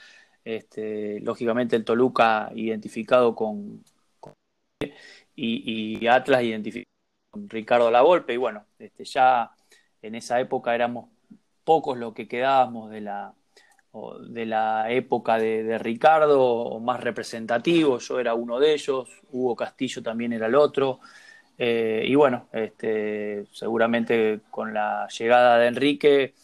este, 0.44 1.20
lógicamente 1.20 1.76
el 1.76 1.84
Toluca 1.84 2.50
identificado 2.54 3.34
con, 3.34 3.84
y, 5.34 6.06
Atlas 6.06 6.42
identificado 6.42 6.90
con 7.30 7.48
Ricardo 7.48 7.90
Lavolpe, 7.90 8.34
y 8.34 8.36
bueno, 8.36 8.66
este, 8.78 9.04
ya 9.04 9.50
en 10.00 10.14
esa 10.14 10.40
época 10.40 10.74
éramos 10.74 11.10
pocos 11.64 11.98
los 11.98 12.12
que 12.14 12.28
quedábamos 12.28 12.90
de 12.90 13.00
la, 13.02 13.34
de 14.28 14.46
la 14.46 14.90
época 14.90 15.38
de, 15.38 15.78
Ricardo, 15.78 16.80
más 16.80 17.00
representativo, 17.00 17.98
yo 17.98 18.20
era 18.20 18.34
uno 18.34 18.58
de 18.58 18.74
ellos, 18.74 19.08
Hugo 19.30 19.56
Castillo 19.56 20.02
también 20.02 20.32
era 20.32 20.46
el 20.46 20.54
otro, 20.54 21.00
eh, 21.58 22.04
y 22.06 22.14
bueno, 22.14 22.48
este, 22.52 23.46
seguramente 23.52 24.40
con 24.50 24.74
la 24.74 25.06
llegada 25.08 25.58
de 25.58 25.68
Enrique, 25.68 26.34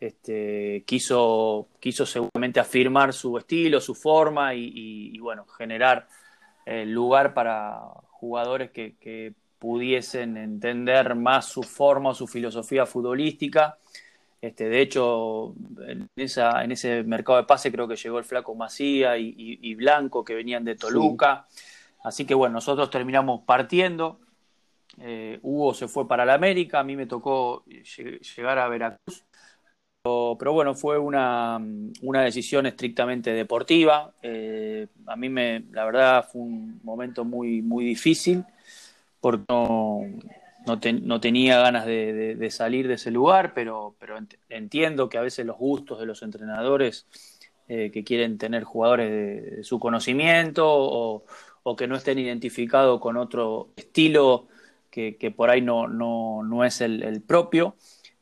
este, 0.00 0.84
quiso, 0.86 1.68
quiso 1.80 2.04
seguramente 2.04 2.60
afirmar 2.60 3.12
su 3.12 3.38
estilo, 3.38 3.80
su 3.80 3.94
forma 3.94 4.54
y, 4.54 5.18
bueno, 5.18 5.46
generar 5.46 6.06
el 6.64 6.92
lugar 6.92 7.32
para 7.32 7.80
jugadores 8.10 8.70
que, 8.70 9.34
pudiesen 9.58 10.36
entender 10.36 11.14
más 11.14 11.46
su 11.46 11.62
forma, 11.62 12.12
su 12.12 12.26
filosofía 12.26 12.84
futbolística. 12.84 13.78
Este, 14.40 14.68
de 14.68 14.82
hecho, 14.82 15.54
en, 15.80 16.10
esa, 16.14 16.62
en 16.62 16.72
ese 16.72 17.02
mercado 17.02 17.38
de 17.38 17.44
pase 17.44 17.72
creo 17.72 17.88
que 17.88 17.96
llegó 17.96 18.18
el 18.18 18.24
flaco 18.24 18.54
Macía 18.54 19.16
y, 19.16 19.74
Blanco 19.74 20.22
que 20.22 20.34
venían 20.34 20.62
de 20.62 20.76
Toluca. 20.76 21.46
Así 22.04 22.26
que 22.26 22.34
bueno, 22.34 22.52
nosotros 22.52 22.90
terminamos 22.90 23.40
partiendo. 23.46 24.20
Eh, 25.00 25.40
Hugo 25.42 25.72
se 25.72 25.88
fue 25.88 26.06
para 26.06 26.26
la 26.26 26.34
América, 26.34 26.80
a 26.80 26.84
mí 26.84 26.94
me 26.94 27.06
tocó 27.06 27.64
llegar 28.36 28.58
a 28.58 28.68
Veracruz 28.68 29.24
pero, 30.38 30.52
bueno, 30.52 30.74
fue 30.74 30.98
una, 30.98 31.60
decisión 32.24 32.66
estrictamente 32.66 33.32
deportiva. 33.32 34.12
Eh, 34.22 34.86
a 35.06 35.16
mí, 35.16 35.28
me, 35.28 35.64
la 35.72 35.84
verdad, 35.84 36.28
fue 36.30 36.42
un 36.42 36.80
momento 36.82 37.24
muy, 37.24 37.62
muy 37.62 37.84
difícil 37.84 38.44
porque 39.20 39.44
no, 39.48 40.02
no, 40.66 41.20
tenía 41.20 41.58
ganas 41.60 41.86
de, 41.86 42.48
salir 42.50 42.88
de 42.88 42.94
ese 42.94 43.10
lugar, 43.10 43.52
pero, 43.54 43.94
pero 43.98 44.16
entiendo 44.48 45.08
que 45.08 45.18
a 45.18 45.22
veces 45.22 45.46
los 45.46 45.56
gustos 45.56 45.98
de 45.98 46.06
los 46.06 46.22
entrenadores 46.22 47.06
eh, 47.68 47.90
que 47.92 48.04
quieren 48.04 48.38
tener 48.38 48.64
jugadores 48.64 49.10
de, 49.10 49.64
su 49.64 49.78
conocimiento 49.78 50.64
o, 50.68 51.24
que 51.76 51.88
no 51.88 51.96
estén 51.96 52.18
identificados 52.18 53.00
con 53.00 53.16
otro 53.16 53.70
estilo 53.76 54.46
que, 54.90 55.34
por 55.36 55.50
ahí 55.50 55.60
no, 55.60 55.88
no, 55.88 56.64
es 56.64 56.80
el 56.80 57.20
propio. 57.26 57.76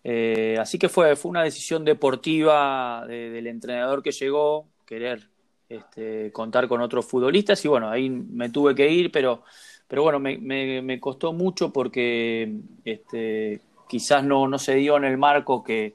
Eh, 0.07 0.57
así 0.61 0.79
que 0.79 0.91
fue, 0.91 1.17
fue 1.17 1.31
una 1.31 1.43
decisión 1.43 1.83
deportiva 1.83 3.07
del 3.09 3.47
entrenador 3.47 4.03
que 4.03 4.13
llegó, 4.13 4.69
querer 4.85 5.31
este, 5.67 6.31
contar 6.31 6.69
con 6.69 6.83
otros 6.83 7.07
futbolistas 7.07 7.65
y 7.65 7.69
bueno, 7.69 7.89
ahí 7.89 8.11
me 8.11 8.51
tuve 8.51 8.75
que 8.75 8.87
ir, 8.91 9.11
pero, 9.11 9.45
pero 9.89 10.03
bueno, 10.03 10.21
me, 10.21 10.37
me, 10.37 11.01
costó 11.01 11.33
mucho 11.33 11.73
porque 11.73 12.55
este, 12.85 13.63
quizás 13.89 14.23
no, 14.25 14.47
no 14.47 14.59
se 14.59 14.75
dio 14.75 14.99
en 14.99 15.05
el 15.05 15.17
marco 15.17 15.65
que, 15.65 15.95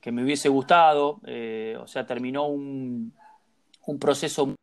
que 0.00 0.12
me 0.12 0.22
hubiese 0.22 0.48
gustado, 0.48 1.20
eh, 1.26 1.76
o 1.80 1.88
sea, 1.88 2.06
terminó 2.06 2.46
un, 2.46 3.12
un 3.86 3.98
proceso 3.98 4.54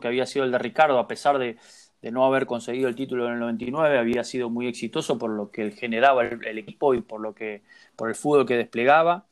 que 0.00 0.08
había 0.08 0.24
sido 0.24 0.46
el 0.46 0.52
de 0.52 0.58
Ricardo, 0.58 0.98
a 0.98 1.06
pesar 1.06 1.38
de, 1.38 1.58
de 2.02 2.10
no 2.10 2.24
haber 2.26 2.46
conseguido 2.46 2.88
el 2.88 2.96
título 2.96 3.26
en 3.26 3.34
el 3.34 3.40
99 3.40 3.98
había 3.98 4.24
sido 4.24 4.50
muy 4.50 4.66
exitoso 4.66 5.18
por 5.18 5.30
lo 5.30 5.50
que 5.50 5.70
generaba 5.70 6.24
el, 6.24 6.58
equipo 6.58 6.94
y 6.94 7.00
por 7.00 7.20
lo 7.20 7.34
que 7.34 7.62
por 7.96 8.08
el 8.08 8.16
fútbol 8.16 8.46
que 8.46 8.56
desplegaba. 8.56 9.26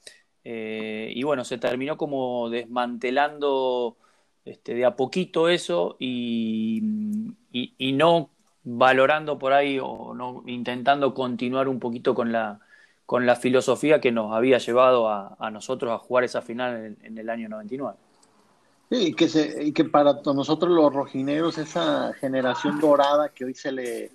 Eh, 0.45 1.13
y 1.15 1.23
bueno 1.25 1.45
se 1.45 1.59
terminó 1.59 1.97
como 1.99 2.49
desmantelando 2.49 3.99
este, 4.45 4.75
de 4.75 4.87
a 4.87 4.97
poquito 4.97 5.49
eso 5.51 5.97
y, 5.99 6.83
y, 7.53 7.93
no 7.93 8.31
valorando 8.65 9.39
por 9.39 9.53
ahí 9.53 9.79
o 9.83 10.15
no 10.15 10.43
intentando 10.47 11.13
continuar 11.13 11.69
un 11.69 11.79
poquito 11.79 12.15
con 12.15 12.33
la 12.33 12.61
con 13.05 13.27
la 13.27 13.37
filosofía 13.37 14.01
que 14.01 14.13
nos 14.13 14.33
había 14.33 14.59
llevado 14.59 15.09
a, 15.11 15.37
a 15.39 15.51
nosotros 15.51 15.93
a 15.93 15.99
jugar 15.99 16.25
esa 16.25 16.43
final 16.43 16.77
en, 16.87 16.99
en 17.03 17.19
el 17.19 17.29
año 17.31 17.49
99 17.49 17.99
y 18.91 19.15
que, 19.15 19.29
se, 19.29 19.63
y 19.63 19.73
que 19.73 19.85
para 19.85 20.21
nosotros 20.25 20.71
los 20.73 20.93
rojineros, 20.93 21.59
esa 21.59 22.13
generación 22.15 22.81
dorada 22.81 23.29
que 23.29 23.45
hoy 23.45 23.55
se 23.55 23.71
le, 23.71 24.11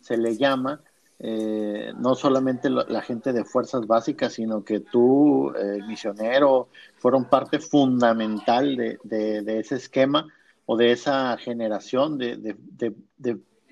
se 0.00 0.16
le 0.16 0.36
llama, 0.36 0.80
eh, 1.18 1.92
no 1.96 2.14
solamente 2.14 2.68
la 2.68 3.00
gente 3.02 3.32
de 3.32 3.44
fuerzas 3.44 3.86
básicas, 3.86 4.34
sino 4.34 4.64
que 4.64 4.80
tú, 4.80 5.52
el 5.52 5.86
misionero, 5.86 6.68
fueron 6.96 7.26
parte 7.26 7.60
fundamental 7.60 8.76
de, 8.76 8.98
de, 9.04 9.60
ese 9.60 9.76
esquema 9.76 10.26
o 10.66 10.76
de 10.76 10.90
esa 10.92 11.38
generación 11.38 12.18
de, 12.18 12.56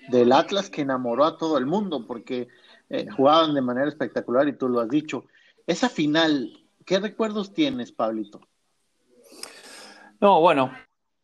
del 0.08 0.32
Atlas 0.32 0.70
que 0.70 0.82
enamoró 0.82 1.24
a 1.24 1.36
todo 1.36 1.58
el 1.58 1.66
mundo, 1.66 2.06
porque 2.06 2.46
eh, 2.88 3.06
jugaban 3.16 3.54
de 3.54 3.60
manera 3.60 3.88
espectacular 3.88 4.46
y 4.48 4.56
tú 4.56 4.68
lo 4.68 4.80
has 4.80 4.88
dicho. 4.88 5.24
Esa 5.66 5.88
final, 5.88 6.64
¿qué 6.84 7.00
recuerdos 7.00 7.52
tienes, 7.52 7.90
Pablito? 7.90 8.40
No, 10.20 10.40
bueno, 10.40 10.72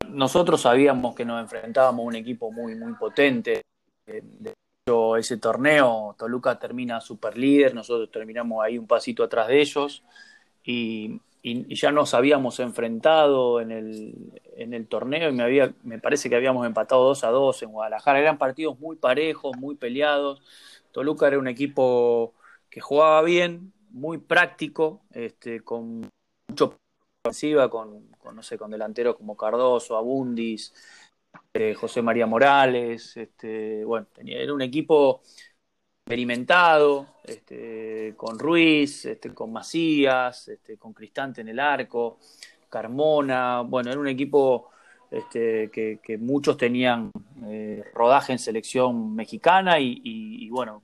nosotros 0.09 0.61
sabíamos 0.61 1.15
que 1.15 1.25
nos 1.25 1.41
enfrentábamos 1.41 2.05
a 2.05 2.09
un 2.09 2.17
equipo 2.17 2.51
muy, 2.51 2.75
muy 2.75 2.95
potente. 2.95 3.63
Eh, 4.07 4.23
de 4.23 4.55
hecho, 4.87 5.17
ese 5.17 5.37
torneo, 5.39 6.15
Toluca 6.19 6.59
termina 6.59 7.01
super 7.01 7.37
líder, 7.37 7.75
nosotros 7.75 8.11
terminamos 8.11 8.65
ahí 8.65 8.79
un 8.79 8.87
pasito 8.87 9.25
atrás 9.25 9.49
de 9.49 9.61
ellos 9.61 10.03
y, 10.65 11.21
ya 11.43 11.91
nos 11.91 12.13
habíamos 12.13 12.61
enfrentado 12.61 13.63
en 13.63 13.71
el, 13.71 14.43
en 14.57 14.75
el 14.75 14.87
torneo 14.87 15.31
y 15.31 15.33
me, 15.33 15.43
había, 15.43 15.73
me 15.85 15.99
parece 15.99 16.29
que 16.29 16.37
habíamos 16.37 16.67
empatado 16.67 17.05
2 17.05 17.25
a 17.25 17.31
2 17.31 17.63
en 17.63 17.73
Guadalajara. 17.73 18.21
Eran 18.21 18.37
partidos 18.37 18.79
muy 18.79 18.97
parejos, 18.97 19.57
muy 19.57 19.75
peleados. 19.75 20.43
Toluca 20.93 21.29
era 21.29 21.39
un 21.39 21.49
equipo 21.49 22.35
que 22.69 22.83
jugaba 22.83 23.23
bien, 23.23 23.73
muy 23.91 24.19
práctico, 24.19 25.01
este, 25.13 25.63
con 25.63 26.11
mucho 26.49 26.80
ofensiva 27.23 27.69
con, 27.69 28.09
no 28.35 28.43
sé, 28.43 28.57
con 28.57 28.71
delanteros 28.71 29.17
como 29.17 29.37
Cardoso, 29.37 29.97
Abundis, 29.97 30.73
eh, 31.53 31.75
José 31.75 32.01
María 32.01 32.27
Morales, 32.27 33.17
este, 33.17 33.85
bueno, 33.85 34.07
tenía, 34.15 34.39
era 34.39 34.55
un 34.55 34.63
equipo 34.63 35.21
experimentado, 36.07 37.17
este, 37.25 38.15
con 38.17 38.39
Ruiz, 38.39 39.05
este, 39.05 39.35
con 39.35 39.53
Macías, 39.53 40.49
este, 40.49 40.79
con 40.79 40.95
Cristante 40.95 41.43
en 41.43 41.49
el 41.49 41.61
arco, 41.61 42.19
Carmona, 42.71 43.61
bueno, 43.61 43.91
era 43.91 44.01
un 44.01 44.09
equipo 44.09 44.71
este, 45.11 45.71
que, 45.71 46.19
muchos 46.19 46.57
tenían 46.57 47.11
eh, 47.47 47.85
rodaje 47.93 48.33
en 48.33 48.39
selección 48.39 49.15
mexicana 49.15 49.79
y, 49.79 50.01
y, 50.03 50.49
bueno, 50.49 50.83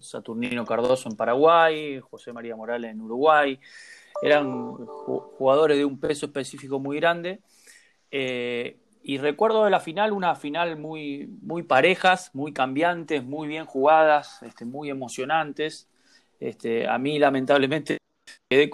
Saturnino 0.00 0.64
Cardoso 0.66 1.08
en 1.08 1.16
Paraguay, 1.16 2.00
José 2.00 2.32
María 2.32 2.56
Morales 2.56 2.90
en 2.90 3.00
Uruguay, 3.00 3.60
eran 4.22 4.74
jugadores 4.76 5.76
de 5.76 5.84
un 5.84 5.98
peso 5.98 6.26
específico 6.26 6.78
muy 6.78 6.98
grande. 6.98 7.40
Eh, 8.10 8.78
y 9.02 9.18
recuerdo 9.18 9.64
de 9.64 9.70
la 9.70 9.80
final, 9.80 10.12
una 10.12 10.34
final 10.34 10.76
muy, 10.78 11.28
muy 11.42 11.62
parejas, 11.62 12.30
muy 12.34 12.52
cambiantes, 12.52 13.24
muy 13.24 13.46
bien 13.46 13.64
jugadas, 13.64 14.42
este, 14.42 14.64
muy 14.64 14.90
emocionantes. 14.90 15.88
Este, 16.40 16.88
a 16.88 16.98
mí, 16.98 17.18
lamentablemente, 17.18 17.98
quedé 18.48 18.70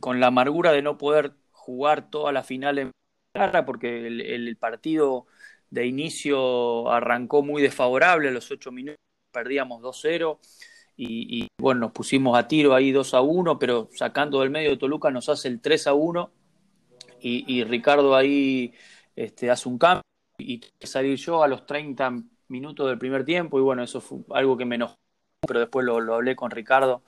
con, 0.00 0.20
la 0.20 0.28
amargura 0.28 0.72
de 0.72 0.82
no 0.82 0.96
poder 0.96 1.32
jugar 1.52 2.08
toda 2.10 2.32
la 2.32 2.42
final 2.42 2.78
en 2.78 2.90
cara, 3.34 3.66
porque 3.66 4.06
el, 4.06 4.20
el, 4.22 4.56
partido 4.56 5.26
de 5.70 5.86
inicio 5.86 6.90
arrancó 6.90 7.42
muy 7.42 7.60
desfavorable, 7.60 8.28
a 8.28 8.32
los 8.32 8.50
ocho 8.50 8.72
minutos 8.72 8.96
perdíamos 9.32 9.82
2-0 9.82 10.38
y, 11.00 11.46
bueno, 11.60 11.82
nos 11.82 11.92
pusimos 11.92 12.36
a 12.36 12.48
tiro 12.48 12.74
ahí 12.74 12.90
2 12.90 13.14
a 13.14 13.20
1, 13.20 13.58
pero 13.58 13.88
sacando 13.94 14.40
del 14.40 14.50
medio 14.50 14.70
de 14.70 14.76
Toluca 14.76 15.12
nos 15.12 15.28
hace 15.28 15.46
el 15.46 15.60
3 15.60 15.86
a 15.86 15.94
1 15.94 16.32
y, 17.20 17.64
Ricardo 17.64 18.16
ahí 18.16 18.74
este, 19.14 19.50
hace 19.50 19.68
un 19.68 19.78
cambio 19.78 20.02
y 20.38 20.60
salir 20.80 21.16
yo 21.16 21.42
a 21.42 21.48
los 21.48 21.66
30 21.66 22.22
minutos 22.48 22.88
del 22.88 22.98
primer 22.98 23.24
tiempo 23.24 23.58
y 23.58 23.62
bueno, 23.62 23.82
eso 23.82 24.00
fue 24.00 24.18
algo 24.30 24.56
que 24.56 24.64
me 24.64 24.74
enojó, 24.74 24.96
pero 25.46 25.60
después 25.60 25.86
lo, 25.86 26.14
hablé 26.14 26.34
con 26.34 26.50
Ricardo 26.50 27.02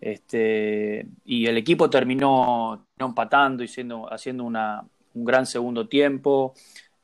este, 0.00 1.06
y 1.24 1.46
el 1.46 1.56
equipo 1.56 1.90
terminó, 1.90 2.86
empatando 2.98 3.64
y 3.64 3.68
siendo, 3.68 4.12
haciendo 4.12 4.44
una, 4.44 4.86
un 5.14 5.24
gran 5.24 5.46
segundo 5.46 5.88
tiempo 5.88 6.54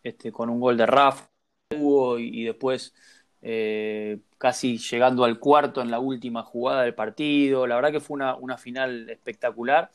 este, 0.02 0.30
con 0.30 0.48
un 0.50 0.60
gol 0.60 0.76
de 0.76 0.86
Rafa 0.86 1.28
y, 1.70 2.44
después 2.44 2.94
eh, 3.42 4.18
casi 4.36 4.76
llegando 4.76 5.24
al 5.24 5.38
cuarto 5.38 5.80
en 5.80 5.90
la 5.90 5.98
última 5.98 6.42
jugada 6.42 6.82
del 6.82 6.94
partido. 6.94 7.66
La 7.66 7.76
verdad 7.76 7.92
que 7.92 8.00
fue 8.00 8.16
una, 8.16 8.34
una 8.34 8.58
final 8.58 9.08
espectacular. 9.08 9.90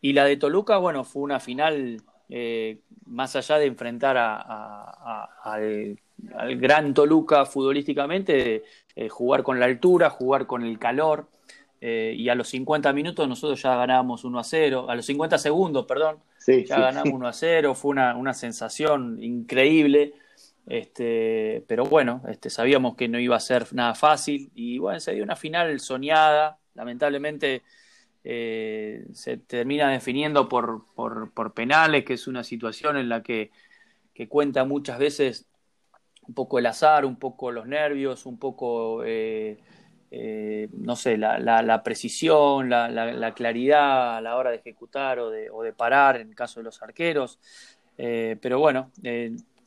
Y 0.00 0.12
la 0.12 0.24
de 0.24 0.36
Toluca, 0.36 0.78
bueno, 0.78 1.04
fue 1.04 1.22
una 1.22 1.40
final 1.40 2.02
eh, 2.28 2.78
más 3.06 3.36
allá 3.36 3.58
de 3.58 3.66
enfrentar 3.66 4.16
al, 4.16 5.98
gran 6.56 6.94
Toluca 6.94 7.46
futbolísticamente, 7.46 8.64
eh, 8.94 9.08
jugar 9.08 9.42
con 9.42 9.60
la 9.60 9.66
altura, 9.66 10.10
jugar 10.10 10.46
con 10.46 10.64
el 10.64 10.78
calor. 10.78 11.28
y 11.80 12.28
a 12.28 12.34
los 12.34 12.48
50 12.48 12.92
minutos 12.92 13.28
nosotros 13.28 13.62
ya 13.62 13.76
ganábamos 13.76 14.24
1 14.24 14.38
a 14.38 14.44
0, 14.44 14.86
a 14.90 14.96
los 14.96 15.06
50 15.06 15.38
segundos, 15.38 15.86
perdón, 15.86 16.16
ya 16.46 16.80
ganamos 16.80 17.12
1 17.12 17.28
a 17.28 17.32
0, 17.32 17.74
fue 17.76 17.90
una, 17.92 18.16
una 18.16 18.34
sensación 18.34 19.22
increíble. 19.22 20.14
Este, 20.68 21.64
pero 21.66 21.86
bueno, 21.86 22.22
este, 22.28 22.50
sabíamos 22.50 22.94
que 22.94 23.08
no 23.08 23.18
iba 23.18 23.34
a 23.36 23.40
ser 23.40 23.72
nada 23.72 23.94
fácil 23.94 24.50
y 24.54 24.78
bueno, 24.78 25.00
se 25.00 25.14
dio 25.14 25.24
una 25.24 25.36
final 25.36 25.80
soñada. 25.80 26.58
Lamentablemente 26.74 27.62
eh, 28.22 29.06
se 29.14 29.38
termina 29.38 29.90
definiendo 29.90 30.48
por, 30.48 30.84
penales, 31.54 32.04
que 32.04 32.14
es 32.14 32.26
una 32.26 32.44
situación 32.44 32.98
en 32.98 33.08
la 33.08 33.22
que, 33.22 33.50
cuenta 34.28 34.64
muchas 34.64 34.98
veces 34.98 35.46
un 36.26 36.34
poco 36.34 36.58
el 36.58 36.66
azar, 36.66 37.06
un 37.06 37.16
poco 37.16 37.52
los 37.52 37.66
nervios, 37.66 38.26
un 38.26 38.36
poco, 38.38 39.04
eh, 39.04 39.58
eh, 40.10 40.68
no 40.72 40.96
sé, 40.96 41.16
la, 41.16 41.82
precisión, 41.84 42.68
la, 42.68 42.88
la, 42.90 43.32
claridad 43.32 44.16
a 44.18 44.20
la 44.20 44.36
hora 44.36 44.50
de 44.50 44.56
ejecutar 44.56 45.20
o 45.20 45.30
de, 45.30 45.48
o 45.50 45.62
de 45.62 45.72
parar 45.72 46.16
en 46.16 46.28
el 46.30 46.34
caso 46.34 46.60
de 46.60 46.64
los 46.64 46.82
arqueros. 46.82 47.38
pero 47.96 48.58
bueno, 48.58 48.90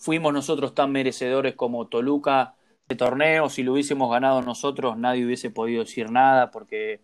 fuimos 0.01 0.33
nosotros 0.33 0.73
tan 0.73 0.91
merecedores 0.91 1.53
como 1.53 1.87
Toluca 1.87 2.55
de 2.89 2.95
torneo. 2.95 3.49
Si 3.49 3.61
lo 3.61 3.73
hubiésemos 3.73 4.09
ganado 4.11 4.41
nosotros, 4.41 4.97
nadie 4.97 5.23
hubiese 5.23 5.51
podido 5.51 5.83
decir 5.83 6.09
nada 6.09 6.49
porque 6.49 7.01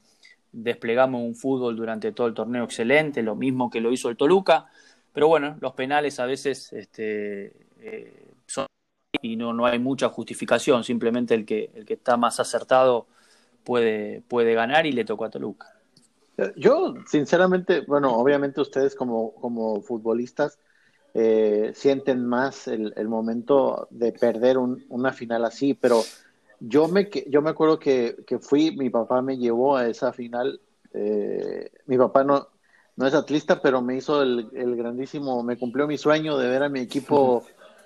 desplegamos 0.52 1.22
un 1.22 1.36
fútbol 1.36 1.76
durante 1.76 2.12
todo 2.12 2.26
el 2.26 2.34
torneo 2.34 2.64
excelente, 2.64 3.22
lo 3.22 3.36
mismo 3.36 3.70
que 3.70 3.82
lo 3.82 3.92
hizo 3.92 4.10
el 4.10 4.18
Toluca. 4.18 4.66
Pero 5.14 5.28
bueno, 5.28 5.58
los 5.62 5.74
penales 5.74 6.20
a 6.20 6.26
veces 6.26 6.74
este, 6.74 7.54
eh, 7.80 8.34
son 8.48 8.66
y 9.22 9.36
no, 9.36 9.54
no 9.54 9.68
hay 9.68 9.78
mucha 9.78 10.10
justificación, 10.10 10.84
simplemente 10.84 11.36
el 11.36 11.46
que, 11.46 11.70
el 11.76 11.86
que 11.86 11.94
está 11.94 12.18
más 12.18 12.40
acertado 12.40 13.06
puede, 13.64 14.22
puede 14.28 14.56
ganar 14.56 14.88
y 14.88 14.92
le 14.92 15.06
tocó 15.06 15.26
a 15.26 15.30
Toluca. 15.30 15.68
Yo, 16.56 16.96
sinceramente, 17.06 17.82
bueno, 17.82 18.16
obviamente 18.16 18.60
ustedes 18.60 18.96
como, 18.96 19.34
como 19.36 19.82
futbolistas 19.82 20.60
eh, 21.20 21.72
sienten 21.74 22.24
más 22.28 22.68
el, 22.68 22.94
momento 23.08 23.88
de 23.90 24.12
perder 24.12 24.60
una 24.60 25.12
final 25.12 25.46
así, 25.46 25.74
pero 25.74 26.04
yo 26.60 26.88
me, 26.88 27.10
yo 27.28 27.42
me 27.42 27.50
acuerdo 27.50 27.80
que, 27.80 28.16
fui, 28.40 28.78
mi 28.78 28.92
papá 28.92 29.24
me 29.24 29.36
llevó 29.36 29.78
a 29.78 29.88
esa 29.88 30.14
final, 30.14 30.62
eh, 30.94 31.72
mi 31.88 31.98
papá 31.98 32.24
no, 32.24 32.50
no 32.98 33.08
es 33.08 33.16
atlista, 33.16 33.60
pero 33.64 33.82
me 33.82 33.98
hizo 33.98 34.22
el, 34.22 34.76
grandísimo, 34.76 35.42
me 35.42 35.58
cumplió 35.58 35.88
mi 35.88 35.98
sueño 35.98 36.38
de 36.38 36.50
ver 36.50 36.62
a 36.62 36.70
mi 36.70 36.82
equipo 36.82 37.44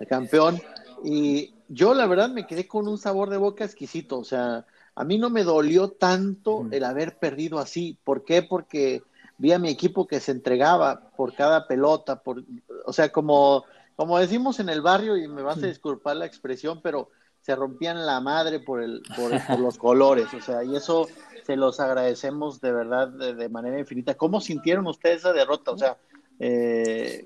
campeón 0.10 0.60
y 1.02 1.54
yo 1.70 1.94
la 1.94 2.08
verdad 2.08 2.32
me 2.32 2.46
quedé 2.46 2.68
con 2.68 2.86
un 2.86 2.98
sabor 2.98 3.30
de 3.30 3.38
boca 3.38 3.64
exquisito, 3.64 4.20
o 4.20 4.26
sea, 4.26 4.66
a 4.94 5.06
mí 5.06 5.18
no 5.18 5.30
me 5.30 5.46
dolió 5.46 5.88
tanto 5.88 6.68
el 6.70 6.84
haber 6.84 7.18
perdido 7.18 7.60
así, 7.60 7.98
¿por 8.04 8.26
qué? 8.26 8.44
Porque 8.44 9.04
vi 9.42 9.54
a 9.54 9.60
mi 9.60 9.70
equipo 9.70 10.06
que 10.06 10.20
se 10.20 10.32
entregaba 10.32 11.10
por 11.18 11.34
cada 11.34 11.68
pelota, 11.68 12.22
por, 12.22 12.44
o 12.86 12.94
sea, 12.94 13.12
como, 13.12 13.66
como 13.96 14.20
decimos 14.20 14.60
en 14.60 14.70
el 14.70 14.82
barrio, 14.82 15.18
y 15.18 15.28
me 15.28 15.42
vas 15.42 15.58
a 15.64 15.66
disculpar 15.66 16.16
la 16.16 16.28
expresión, 16.28 16.80
pero 16.84 17.10
se 17.42 17.56
rompían 17.56 18.06
la 18.06 18.22
madre 18.22 18.60
por, 18.60 18.84
el, 18.84 19.02
por, 19.16 19.60
los 19.60 19.80
colores, 19.80 20.32
o 20.36 20.42
sea, 20.42 20.64
y 20.64 20.76
eso 20.76 21.08
se 21.44 21.56
los 21.56 21.80
agradecemos 21.80 22.62
de 22.62 22.72
verdad 22.72 23.08
de, 23.08 23.50
manera 23.50 23.80
infinita. 23.80 24.14
¿Cómo 24.14 24.42
sintieron 24.42 24.86
ustedes 24.86 25.22
esa 25.22 25.34
derrota? 25.34 25.72
O 25.72 25.78
sea, 25.78 25.98
eh, 26.38 27.26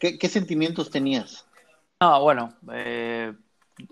¿qué, 0.00 0.28
sentimientos 0.28 0.90
tenías? 0.90 1.46
No, 2.00 2.20
bueno, 2.20 2.52
eh, 2.72 3.32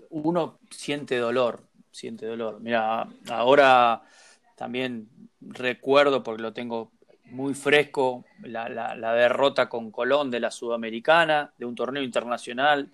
uno 0.09 0.59
siente 0.69 1.17
dolor, 1.17 1.63
siente 1.91 2.25
dolor. 2.25 2.59
Mira, 2.59 3.07
ahora 3.29 4.03
también 4.57 5.07
recuerdo, 5.39 6.23
porque 6.23 6.41
lo 6.41 6.51
tengo 6.51 6.91
muy 7.35 7.53
fresco 7.53 8.25
la, 8.41 9.13
derrota 9.13 9.67
con 9.69 9.91
Colón 9.91 10.31
de 10.31 10.39
la 10.39 10.51
Sudamericana, 10.51 11.53
de 11.57 11.65
un 11.65 11.75
torneo 11.75 12.01
internacional, 12.01 12.89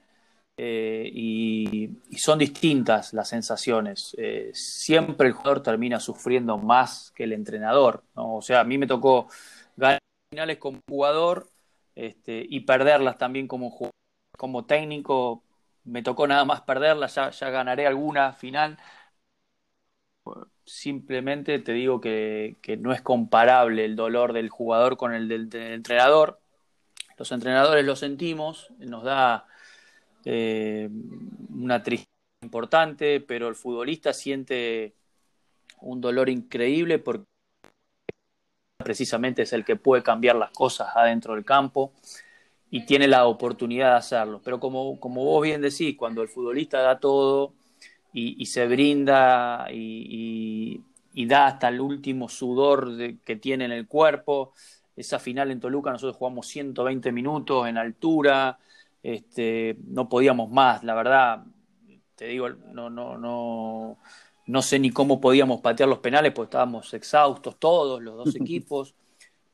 eh, 0.57 1.09
y, 1.13 1.89
son 2.17 2.39
distintas 2.39 3.13
las 3.13 3.29
sensaciones. 3.29 4.15
Eh, 4.17 4.51
siempre 4.53 5.27
el 5.27 5.33
jugador 5.33 5.63
termina 5.63 5.99
sufriendo 5.99 6.57
más 6.57 7.11
que 7.15 7.23
el 7.23 7.33
entrenador. 7.33 8.03
O 8.15 8.41
sea, 8.41 8.61
a 8.61 8.63
mí 8.63 8.77
me 8.77 8.87
tocó 8.87 9.27
ganar 9.77 9.99
finales 10.31 10.57
como 10.57 10.79
jugador 10.89 11.47
este, 11.95 12.45
y 12.47 12.61
perderlas 12.61 13.17
también 13.17 13.47
como, 13.47 13.91
como 14.37 14.65
técnico. 14.65 15.43
Me 15.83 16.03
tocó 16.03 16.27
nada 16.27 16.45
más 16.45 16.61
perderlas, 16.61 17.15
ya 17.15 17.49
ganaré 17.49 17.87
alguna 17.87 18.33
final 18.33 18.77
simplemente 20.71 21.59
te 21.59 21.73
digo 21.73 21.99
que, 21.99 22.55
no 22.79 22.93
es 22.93 23.01
comparable 23.01 23.83
el 23.83 23.97
dolor 23.97 24.31
del 24.31 24.49
jugador 24.49 24.95
con 24.95 25.13
el 25.13 25.27
del, 25.27 25.53
entrenador. 25.53 26.39
Los 27.17 27.31
entrenadores 27.33 27.85
lo 27.85 27.95
sentimos, 27.97 28.71
nos 28.79 29.03
da 29.03 29.45
eh, 30.23 30.89
una 31.53 31.83
tristeza 31.83 32.09
importante, 32.41 33.19
pero 33.19 33.49
el 33.49 33.55
futbolista 33.55 34.13
siente 34.13 34.95
un 35.81 35.99
dolor 35.99 36.29
increíble 36.29 36.99
porque 36.99 37.25
precisamente 38.77 39.41
es 39.41 39.51
el 39.53 39.65
que 39.65 39.75
puede 39.75 40.03
cambiar 40.03 40.37
las 40.37 40.51
cosas 40.51 40.95
adentro 40.95 41.35
del 41.35 41.43
campo 41.43 41.91
y 42.71 42.85
tiene 42.85 43.09
la 43.09 43.25
oportunidad 43.25 43.91
de 43.91 43.97
hacerlo. 43.97 44.41
Pero 44.41 44.59
como, 44.61 44.99
como 45.01 45.25
vos 45.25 45.43
bien 45.43 45.61
decís, 45.61 45.97
cuando 45.97 46.21
el 46.21 46.29
futbolista 46.29 46.81
da 46.81 46.99
todo, 46.99 47.53
y, 48.13 48.45
se 48.45 48.67
brinda 48.67 49.67
y, 49.71 50.83
da 51.13 51.47
hasta 51.47 51.69
el 51.69 51.79
último 51.79 52.27
sudor 52.29 52.91
que 53.23 53.35
tiene 53.37 53.65
en 53.65 53.71
el 53.71 53.87
cuerpo. 53.87 54.53
Esa 54.95 55.19
final 55.19 55.51
en 55.51 55.59
Toluca 55.59 55.91
nosotros 55.91 56.17
jugamos 56.17 56.47
120 56.47 57.11
minutos 57.11 57.67
en 57.67 57.77
altura, 57.77 58.59
este, 59.01 59.77
no 59.87 60.09
podíamos 60.09 60.49
más, 60.49 60.83
la 60.83 60.93
verdad, 60.93 61.43
te 62.15 62.25
digo, 62.25 62.49
no, 62.49 62.89
no, 62.89 63.17
no, 63.17 63.97
no 64.45 64.61
sé 64.61 64.79
ni 64.79 64.91
cómo 64.91 65.19
podíamos 65.21 65.61
patear 65.61 65.89
los 65.89 65.99
penales, 65.99 66.33
porque 66.33 66.49
estábamos 66.49 66.93
exhaustos 66.93 67.57
todos, 67.57 68.01
los 68.01 68.17
dos 68.17 68.35
equipos, 68.35 68.93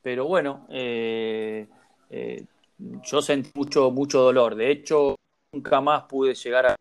pero 0.02 0.26
bueno, 0.26 0.66
eh, 0.68 1.66
eh, 2.10 2.44
yo 2.78 3.22
sentí 3.22 3.50
mucho, 3.54 3.90
mucho 3.90 4.20
dolor, 4.20 4.54
de 4.54 4.70
hecho, 4.70 5.14
nunca 5.52 5.80
más 5.80 6.02
pude 6.04 6.34
llegar 6.34 6.66
a 6.66 6.76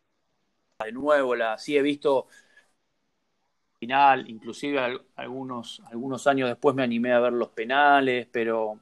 de 0.86 0.92
nuevo, 0.92 1.36
la 1.36 1.58
sí 1.58 1.76
he 1.76 1.82
visto 1.82 2.28
final, 3.80 4.30
inclusive 4.30 4.80
algunos, 5.16 5.82
algunos 5.86 6.28
años 6.28 6.50
después 6.50 6.76
me 6.76 6.84
animé 6.84 7.14
a 7.14 7.20
ver 7.20 7.34
los 7.34 7.50
penales, 7.50 8.28
pero 8.32 8.80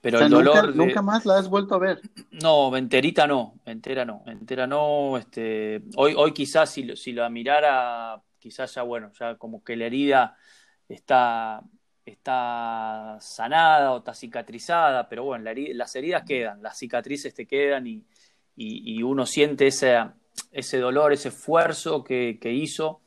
pero 0.00 0.20
el 0.20 0.28
dolor 0.28 0.76
nunca, 0.76 1.00
más 1.00 1.24
la 1.24 1.38
has 1.38 1.48
vuelto 1.48 1.74
a 1.74 1.78
ver. 1.78 2.02
No, 2.30 2.76
enterita 2.76 3.26
no, 3.26 3.54
entera 3.64 4.04
no, 4.04 4.22
entera 4.26 4.66
no, 4.66 5.16
este 5.16 5.82
hoy 5.96 6.14
hoy 6.16 6.32
quizás 6.32 6.70
si, 6.70 6.94
si 6.96 7.12
la 7.12 7.30
mirara 7.30 8.22
quizás 8.38 8.74
ya 8.74 8.82
bueno, 8.82 9.10
ya 9.18 9.36
como 9.36 9.64
que 9.64 9.76
la 9.76 9.86
herida 9.86 10.36
está 10.86 11.62
está 12.04 13.16
sanada 13.20 13.92
o 13.92 13.98
está 13.98 14.12
cicatrizada, 14.12 15.08
pero 15.08 15.24
bueno, 15.24 15.50
las 15.72 15.96
heridas 15.96 16.24
quedan, 16.24 16.62
las 16.62 16.78
cicatrices 16.78 17.32
te 17.32 17.46
quedan 17.46 17.86
y, 17.86 18.04
y, 18.54 18.98
y 18.98 19.02
uno 19.02 19.24
siente 19.24 19.66
esa, 19.66 20.14
ese 20.54 20.78
dolor, 20.78 21.12
ese 21.12 21.28
esfuerzo 21.28 22.04
que, 22.04 22.38
hizo, 22.42 23.00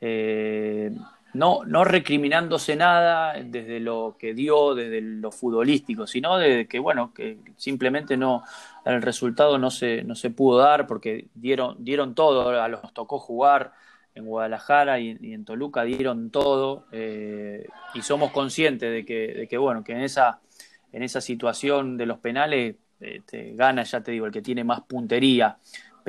eh, 0.00 0.90
no, 1.32 1.64
no 1.64 1.84
recriminándose 1.84 2.74
nada 2.74 3.34
desde 3.42 3.78
lo 3.78 4.16
que 4.18 4.34
dio, 4.34 4.74
desde 4.74 5.00
lo 5.00 5.30
futbolístico, 5.30 6.06
sino 6.06 6.36
de 6.36 6.66
que, 6.66 6.80
bueno, 6.80 7.14
que 7.14 7.38
simplemente 7.56 8.16
no, 8.16 8.42
el 8.84 9.00
resultado 9.00 9.56
no 9.56 9.70
se, 9.70 10.02
no 10.02 10.16
se 10.16 10.30
pudo 10.30 10.58
dar 10.58 10.88
porque 10.88 11.28
dieron, 11.34 11.76
dieron 11.78 12.14
todo, 12.14 12.60
a 12.60 12.68
los 12.68 12.92
tocó 12.92 13.20
jugar 13.20 13.72
en 14.16 14.26
Guadalajara 14.26 14.98
y, 14.98 15.10
en 15.32 15.44
Toluca 15.44 15.84
dieron 15.84 16.30
todo 16.30 16.86
eh, 16.90 17.68
y 17.94 18.02
somos 18.02 18.32
conscientes 18.32 18.90
de 18.90 19.04
que, 19.04 19.28
de 19.28 19.48
que, 19.48 19.56
bueno, 19.56 19.84
que 19.84 19.92
en 19.92 20.00
esa, 20.00 20.40
en 20.92 21.04
esa 21.04 21.20
situación 21.20 21.96
de 21.96 22.06
los 22.06 22.18
penales 22.18 22.74
este, 22.98 23.54
gana, 23.54 23.82
ya 23.84 24.02
te 24.02 24.10
digo, 24.10 24.26
el 24.26 24.32
que 24.32 24.42
tiene 24.42 24.64
más 24.64 24.82
puntería 24.82 25.56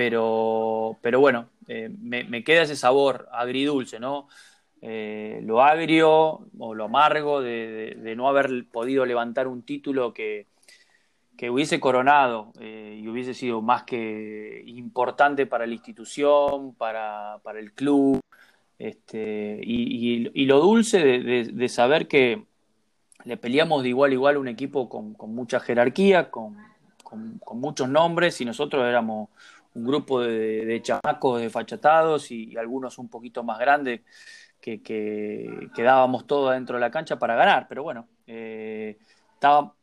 pero, 0.02 0.98
pero 1.00 1.20
bueno, 1.20 1.50
eh, 1.68 1.88
me, 2.00 2.44
queda 2.44 2.64
ese 2.64 2.76
sabor 2.76 3.30
agridulce, 3.32 4.00
¿no? 4.00 4.28
Eh, 4.82 5.42
lo 5.44 5.62
agrio 5.62 6.48
o 6.58 6.74
lo 6.74 6.86
amargo 6.86 7.40
de, 7.40 8.16
no 8.18 8.28
haber 8.28 8.66
podido 8.72 9.06
levantar 9.06 9.48
un 9.48 9.62
título 9.62 10.12
que, 10.12 10.48
que 11.38 11.52
hubiese 11.52 11.80
coronado 11.80 12.52
eh, 12.60 13.00
y 13.00 13.08
hubiese 13.08 13.36
sido 13.36 13.62
más 13.62 13.84
que 13.84 14.64
importante 14.66 15.46
para 15.46 15.68
la 15.68 15.74
institución, 15.76 16.74
para, 16.74 17.38
para 17.44 17.60
el 17.60 17.74
club, 17.74 18.22
este, 18.80 19.60
y, 19.62 20.32
y, 20.34 20.46
lo 20.48 20.62
dulce 20.62 20.98
de, 20.98 21.44
de, 21.44 21.70
saber 21.70 22.08
que 22.08 22.44
le 23.24 23.38
peleamos 23.38 23.84
de 23.84 23.90
igual 23.90 24.10
a 24.10 24.14
igual 24.16 24.36
a 24.38 24.40
un 24.40 24.48
equipo 24.48 24.90
con, 24.90 25.14
con 25.14 25.36
mucha 25.36 25.60
jerarquía, 25.60 26.32
con, 26.32 26.58
con, 27.04 27.60
muchos 27.60 27.88
nombres, 27.88 28.42
y 28.42 28.46
nosotros 28.46 28.84
éramos 28.84 29.30
un 29.74 29.86
grupo 29.86 30.22
de, 30.22 30.82
chamacos 30.82 31.42
desfachatados 31.42 32.32
y, 32.32 32.52
y, 32.52 32.58
algunos 32.58 32.98
un 32.98 33.10
poquito 33.10 33.44
más 33.44 33.60
grandes 33.60 34.02
que, 34.60 34.82
que, 34.82 35.70
que, 35.74 35.84
dábamos 35.84 36.28
todo 36.28 36.52
dentro 36.52 36.76
de 36.76 36.82
la 36.82 36.92
cancha 36.92 37.18
para 37.18 37.36
ganar. 37.36 37.68
Pero 37.68 37.84
bueno, 37.84 38.08
eh, 38.28 38.98
estaba 39.34 39.74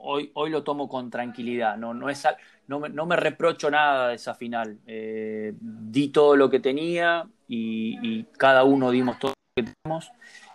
hoy, 0.00 0.30
hoy 0.34 0.50
lo 0.50 0.62
tomo 0.62 0.88
con 0.88 1.10
tranquilidad. 1.10 1.76
No, 1.76 1.92
no, 1.92 2.08
es, 2.08 2.26
no, 2.66 2.80
me, 2.80 2.88
no 2.88 3.06
me 3.06 3.16
reprocho 3.16 3.70
nada 3.70 4.08
de 4.08 4.14
esa 4.14 4.34
final. 4.34 4.78
Eh, 4.86 5.52
di 5.60 6.08
todo 6.08 6.36
lo 6.36 6.48
que 6.48 6.60
tenía 6.60 7.28
y, 7.48 8.24
cada 8.36 8.64
uno 8.64 8.90
dimos 8.90 9.18
todo 9.18 9.32
lo 9.32 9.62
que 9.62 9.72
teníamos 9.72 10.12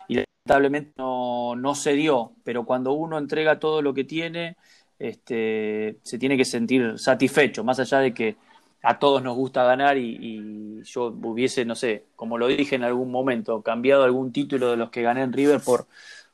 y 0.07 0.15
lamentablemente 0.15 0.93
no, 0.97 1.55
no 1.55 1.75
se 1.75 1.93
dio. 1.93 2.33
Pero 2.43 2.65
cuando 2.65 2.93
uno 2.93 3.17
entrega 3.17 3.59
todo 3.59 3.81
lo 3.81 3.93
que 3.93 4.05
tiene, 4.05 4.55
este, 4.99 5.99
se 6.03 6.17
tiene 6.17 6.37
que 6.37 6.45
sentir 6.45 6.97
satisfecho, 6.97 7.63
más 7.63 7.79
allá 7.79 7.99
de 7.99 8.13
que 8.13 8.37
a 8.83 8.99
todos 8.99 9.23
nos 9.23 9.35
gusta 9.35 9.63
ganar 9.63 9.97
y, 9.97 10.17
y, 10.19 10.83
yo 10.83 11.05
hubiese, 11.05 11.63
no 11.63 11.73
sé, 11.73 12.05
como 12.17 12.37
lo 12.37 12.47
dije 12.47 12.75
en 12.75 12.83
algún 12.83 13.09
momento, 13.09 13.61
cambiado 13.61 14.03
algún 14.03 14.33
título 14.33 14.71
de 14.71 14.77
los 14.77 14.89
que 14.89 15.01
gané 15.01 15.23
en 15.23 15.31
River 15.31 15.61
por, 15.61 15.87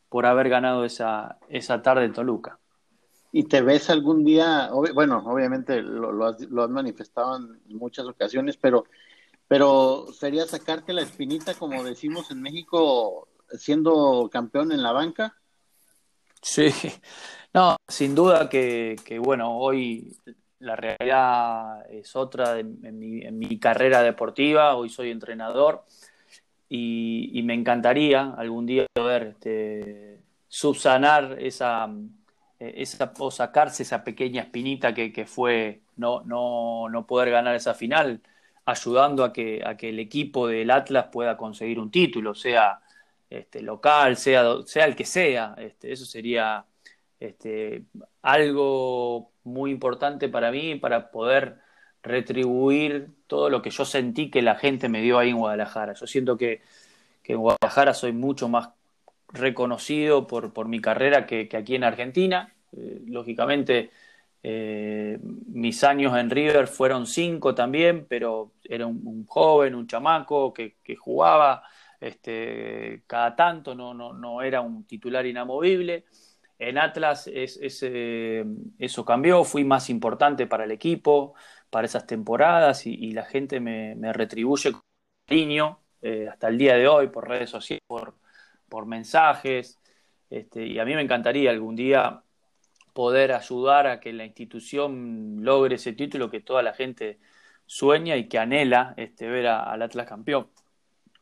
por 0.09 0.25
haber 0.25 0.49
ganado 0.49 0.83
esa, 0.83 1.37
esa 1.47 1.83
tarde 1.83 2.05
en 2.05 2.13
Toluca. 2.13 2.57
¿Y 3.31 3.43
te 3.43 3.61
ves 3.61 3.91
algún 3.91 4.25
día, 4.25 4.71
bueno, 4.95 5.23
obviamente 5.27 5.83
lo, 5.83 6.11
lo, 6.11 6.25
has, 6.25 6.41
lo, 6.41 6.63
has, 6.63 6.69
manifestado 6.71 7.37
en 7.37 7.77
muchas 7.77 8.07
ocasiones, 8.07 8.57
pero, 8.57 8.85
pero 9.47 10.07
sería 10.11 10.47
sacarte 10.47 10.93
la 10.93 11.03
espinita, 11.03 11.53
como 11.53 11.83
decimos 11.83 12.31
en 12.31 12.41
México, 12.41 13.27
siendo 13.55 14.27
campeón 14.31 14.71
en 14.71 14.81
la 14.81 14.91
banca? 14.91 15.35
Sí, 16.41 16.71
no, 17.53 17.77
sin 17.87 18.15
duda 18.15 18.49
que, 18.49 18.95
que 19.05 19.19
bueno, 19.19 19.55
hoy 19.55 20.17
la 20.59 20.75
realidad 20.75 21.89
es 21.89 22.15
otra 22.15 22.59
en, 22.59 22.99
mi, 22.99 23.59
carrera 23.59 24.01
deportiva, 24.01 24.75
hoy 24.75 24.89
soy 24.89 25.11
entrenador 25.11 25.85
y, 26.67 27.41
me 27.43 27.53
encantaría 27.53 28.33
algún 28.37 28.65
día 28.65 28.85
poder 28.93 29.23
este, 29.23 30.19
subsanar 30.47 31.37
esa 31.39 31.89
eh, 32.59 32.73
esa, 32.77 33.13
o 33.19 33.31
sacarse 33.31 33.83
esa 33.83 34.03
pequeña 34.03 34.41
espinita 34.43 34.93
que, 34.93 35.25
fue 35.25 35.81
no, 35.95 36.21
no, 36.23 36.89
no, 36.89 37.07
poder 37.07 37.31
ganar 37.31 37.55
esa 37.55 37.73
final, 37.73 38.21
ayudando 38.65 39.23
a 39.23 39.31
que, 39.33 39.61
a 39.65 39.77
que 39.77 39.89
el 39.89 39.99
equipo 39.99 40.47
del 40.47 40.71
Atlas 40.71 41.07
pueda 41.11 41.37
conseguir 41.37 41.79
un 41.79 41.89
título, 41.91 42.35
sea 42.35 42.81
este, 43.29 43.61
local, 43.61 44.17
sea, 44.17 44.43
sea 44.65 44.85
el 44.85 44.95
que 44.95 45.05
sea. 45.05 45.55
Este, 45.57 45.91
eso 45.93 46.05
sería 46.05 46.65
algo 48.21 49.31
muy 49.49 49.71
importante 49.71 50.29
para 50.29 50.51
mí, 50.51 50.75
para 50.75 51.11
poder 51.11 51.59
retribuir 52.03 53.09
todo 53.27 53.49
lo 53.49 53.61
que 53.61 53.69
yo 53.69 53.85
sentí 53.85 54.29
que 54.29 54.41
la 54.41 54.55
gente 54.55 54.89
me 54.89 55.01
dio 55.01 55.19
ahí 55.19 55.29
en 55.29 55.37
Guadalajara. 55.37 55.93
Yo 55.93 56.07
siento 56.07 56.37
que, 56.37 56.61
que 57.23 57.33
en 57.33 57.39
Guadalajara 57.39 57.93
soy 57.93 58.13
mucho 58.13 58.47
más 58.47 58.69
reconocido 59.29 60.27
por, 60.27 60.53
por 60.53 60.67
mi 60.67 60.79
carrera 60.81 61.25
que, 61.25 61.47
que, 61.47 61.57
aquí 61.57 61.75
en 61.75 61.83
Argentina. 61.83 62.53
Eh, 62.75 63.01
lógicamente, 63.07 63.91
eh, 64.43 65.19
mis 65.21 65.83
años 65.83 66.17
en 66.17 66.29
River 66.29 66.67
fueron 66.67 67.05
cinco 67.05 67.53
también, 67.53 68.05
pero 68.07 68.53
era 68.63 68.85
un, 68.87 69.25
joven, 69.25 69.75
un 69.75 69.87
chamaco 69.87 70.53
que, 70.53 70.77
que 70.83 70.95
jugaba 70.95 71.63
este, 71.99 73.03
cada 73.07 73.35
tanto, 73.35 73.75
no, 73.75 73.93
no, 73.93 74.13
no, 74.13 74.41
era 74.41 74.61
un 74.61 74.85
titular 74.85 75.25
inamovible. 75.25 76.05
En 76.59 76.77
Atlas 76.77 77.29
eh, 77.33 78.45
eso 78.77 79.05
cambió, 79.05 79.45
fui 79.45 79.63
más 79.63 79.89
importante 79.89 80.45
para 80.45 80.65
el 80.65 80.71
equipo, 80.71 81.33
para 81.69 81.85
esas 81.85 82.05
temporadas 82.05 82.85
y, 82.85 83.11
la 83.11 83.23
gente 83.23 83.61
me, 83.61 83.95
retribuye 84.13 84.73
con 84.73 84.81
cariño 85.25 85.79
eh, 86.01 86.27
hasta 86.29 86.49
el 86.49 86.57
día 86.57 86.75
de 86.75 86.87
hoy 86.87 87.07
por 87.07 87.29
redes 87.29 87.49
sociales, 87.49 87.83
por, 87.87 88.85
mensajes, 88.85 89.79
este, 90.29 90.65
y 90.65 90.79
a 90.79 90.85
mí 90.85 90.95
me 90.95 91.01
encantaría 91.01 91.49
algún 91.49 91.75
día 91.75 92.23
poder 92.93 93.31
ayudar 93.31 93.87
a 93.87 93.99
que 93.99 94.11
la 94.13 94.25
institución 94.25 95.37
logre 95.43 95.75
ese 95.75 95.93
título 95.93 96.29
que 96.29 96.41
toda 96.41 96.61
la 96.61 96.73
gente 96.73 97.19
sueña 97.65 98.17
y 98.17 98.27
que 98.27 98.37
anhela 98.37 98.93
este, 98.97 99.27
ver 99.27 99.47
al 99.47 99.81
Atlas 99.81 100.07
campeón. 100.07 100.49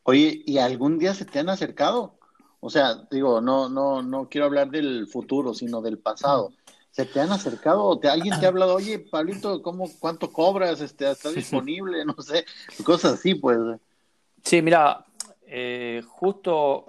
Oye, 0.04 0.42
¿y 0.46 0.58
algún 0.58 0.98
día 0.98 1.14
se 1.14 1.26
te 1.26 1.40
han 1.40 1.50
acercado? 1.50 2.17
O 2.60 2.70
sea, 2.70 2.96
digo, 3.12 3.42
no, 3.42 3.70
no, 3.70 4.02
no 4.02 4.30
quiero 4.30 4.46
hablar 4.46 4.70
del 4.70 5.08
futuro, 5.08 5.54
sino 5.54 5.82
del 5.82 6.00
pasado. 6.00 6.54
¿Se 6.92 7.06
te 7.06 7.20
han 7.20 7.32
acercado? 7.32 8.00
¿Te, 8.00 8.10
¿Alguien 8.10 8.40
te 8.40 8.46
ha 8.46 8.50
hablado, 8.50 8.76
oye, 8.76 9.00
Pablito, 9.00 9.62
¿cómo, 9.62 9.90
¿cuánto 10.00 10.32
cobras? 10.32 10.82
Este, 10.82 11.10
¿Está 11.10 11.32
disponible? 11.32 12.04
No 12.06 12.16
sé, 12.22 12.46
cosas 12.84 13.14
así, 13.14 13.36
pues. 13.36 13.58
Sí, 14.44 14.62
mira, 14.62 15.06
eh, 15.46 16.02
justo 16.08 16.86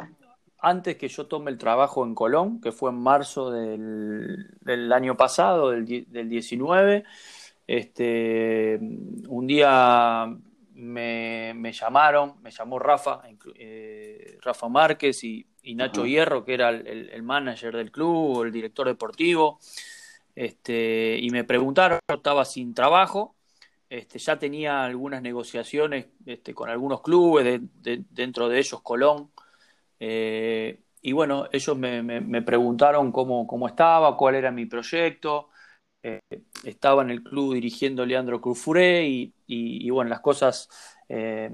antes 0.61 0.97
que 0.97 1.09
yo 1.09 1.27
tome 1.27 1.51
el 1.51 1.59
trabajo 1.59 2.05
en 2.05 2.15
Colón, 2.15 2.61
que 2.61 2.73
fue 2.73 2.91
en 2.91 2.99
marzo 2.99 3.51
del, 3.51 4.57
del 4.61 4.93
año 4.93 5.17
pasado, 5.17 5.71
del, 5.71 6.07
del 6.09 6.29
19, 6.29 7.05
este, 7.67 8.79
un 9.29 9.47
día 9.47 10.27
me, 10.73 11.53
me, 11.55 11.73
llamaron, 11.73 12.41
me 12.43 12.51
llamó 12.51 12.79
Rafa, 12.79 13.21
eh, 13.55 14.39
Rafa 14.41 14.69
Márquez 14.69 15.23
y, 15.25 15.47
y 15.63 15.75
Nacho. 15.75 16.07
Hierro, 16.07 16.45
que 16.45 16.55
era 16.55 16.71
el, 16.71 17.11
el, 17.11 17.23
manager 17.23 17.77
del 17.77 17.91
club, 17.91 18.45
el 18.45 18.53
director 18.53 18.87
deportivo, 18.87 19.59
este, 20.35 21.19
y 21.21 21.31
me 21.31 21.45
preguntaron, 21.45 21.99
yo 22.09 22.17
estaba 22.17 22.45
sin 22.45 22.75
trabajo, 22.75 23.35
este, 23.91 24.19
ya 24.19 24.39
tenía 24.39 24.85
algunas 24.85 25.23
negociaciones 25.23 26.07
este, 26.27 26.55
con 26.55 26.71
algunos 26.71 27.03
clubes, 27.03 27.45
de, 27.45 27.61
de, 27.83 28.05
dentro 28.11 28.49
de 28.49 28.59
ellos 28.59 28.81
Colón, 28.83 29.31
eh, 30.01 30.81
y 31.01 31.13
bueno, 31.13 31.49
ellos 31.53 31.77
me, 31.77 32.03
me, 32.03 32.21
me, 32.21 32.43
preguntaron 32.43 33.13
cómo, 33.13 33.47
cómo 33.47 33.69
estaba, 33.69 34.17
cuál 34.17 34.35
era 34.35 34.51
mi 34.51 34.67
proyecto. 34.67 35.49
Eh, 36.03 36.21
estaba 36.65 37.03
en 37.03 37.11
el 37.11 37.23
club 37.23 37.55
dirigiendo 37.55 38.05
Leandro 38.05 38.41
Cruzfuré 38.41 39.07
y, 39.07 39.35
y, 39.47 39.87
y, 39.87 39.91
bueno, 39.91 40.11
las 40.11 40.21
cosas 40.21 40.69
eh, 41.09 41.51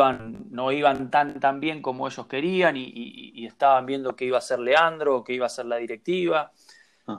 iban, 0.00 0.46
no 0.50 0.70
iban 0.70 1.10
tan, 1.10 1.40
tan 1.40 1.58
bien 1.58 1.82
como 1.82 2.06
ellos 2.06 2.26
querían 2.28 2.76
y, 2.76 2.92
y, 2.94 3.46
estaban 3.46 3.84
viendo 3.84 4.14
qué 4.14 4.26
iba 4.26 4.36
a 4.36 4.38
hacer 4.38 4.60
Leandro, 4.60 5.24
qué 5.24 5.32
iba 5.32 5.46
a 5.46 5.48
hacer 5.48 5.66
la 5.66 5.76
directiva. 5.76 6.52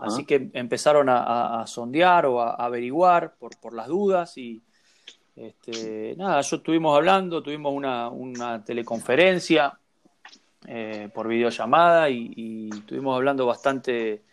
Así 0.01 0.23
que 0.23 0.49
empezaron 0.53 1.09
a, 1.09 1.23
a, 1.23 1.61
a 1.61 1.67
sondear 1.67 2.25
o 2.27 2.41
a, 2.41 2.51
a, 2.51 2.65
averiguar 2.65 3.35
por, 3.35 3.59
por 3.59 3.73
las 3.73 3.87
dudas 3.87 4.37
y 4.37 4.61
este, 5.35 6.15
nada, 6.15 6.41
yo 6.41 6.57
estuvimos 6.57 6.95
hablando, 6.95 7.41
tuvimos 7.41 7.73
una, 7.73 8.07
una 8.09 8.63
teleconferencia 8.63 9.77
eh, 10.67 11.09
por 11.13 11.27
videollamada 11.27 12.09
y, 12.09 12.31
y, 12.35 12.69
estuvimos 12.73 13.15
hablando 13.15 13.45
bastante, 13.45 14.23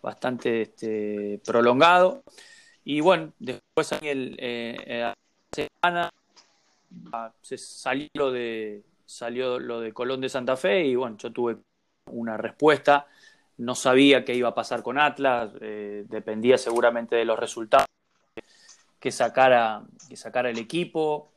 bastante 0.00 0.62
este, 0.62 1.40
prolongado. 1.44 2.22
Y 2.84 3.00
bueno, 3.00 3.32
después 3.38 3.92
el, 4.02 4.34
eh, 4.40 4.76
la 4.88 5.14
semana 5.54 6.10
se 7.40 7.58
salió 7.58 8.08
lo, 8.14 8.30
de, 8.30 8.82
salió 9.04 9.58
lo 9.58 9.80
de 9.80 9.92
Colón 9.92 10.20
de 10.20 10.28
Santa 10.28 10.56
Fe 10.56 10.84
y 10.86 10.94
bueno, 10.94 11.16
yo 11.18 11.32
tuve 11.32 11.58
una 12.06 12.36
respuesta. 12.36 13.06
No 13.58 13.74
sabía 13.74 14.24
qué 14.24 14.34
iba 14.34 14.48
a 14.48 14.54
pasar 14.54 14.82
con 14.82 14.98
Atlas, 14.98 15.52
eh, 15.60 16.04
dependía 16.08 16.58
seguramente 16.58 17.16
de 17.16 17.24
los 17.24 17.38
resultados 17.38 17.86
que 18.98 19.10
sacara, 19.10 19.82
que 20.08 20.16
sacara 20.16 20.50
el 20.50 20.58
equipo. 20.58 21.32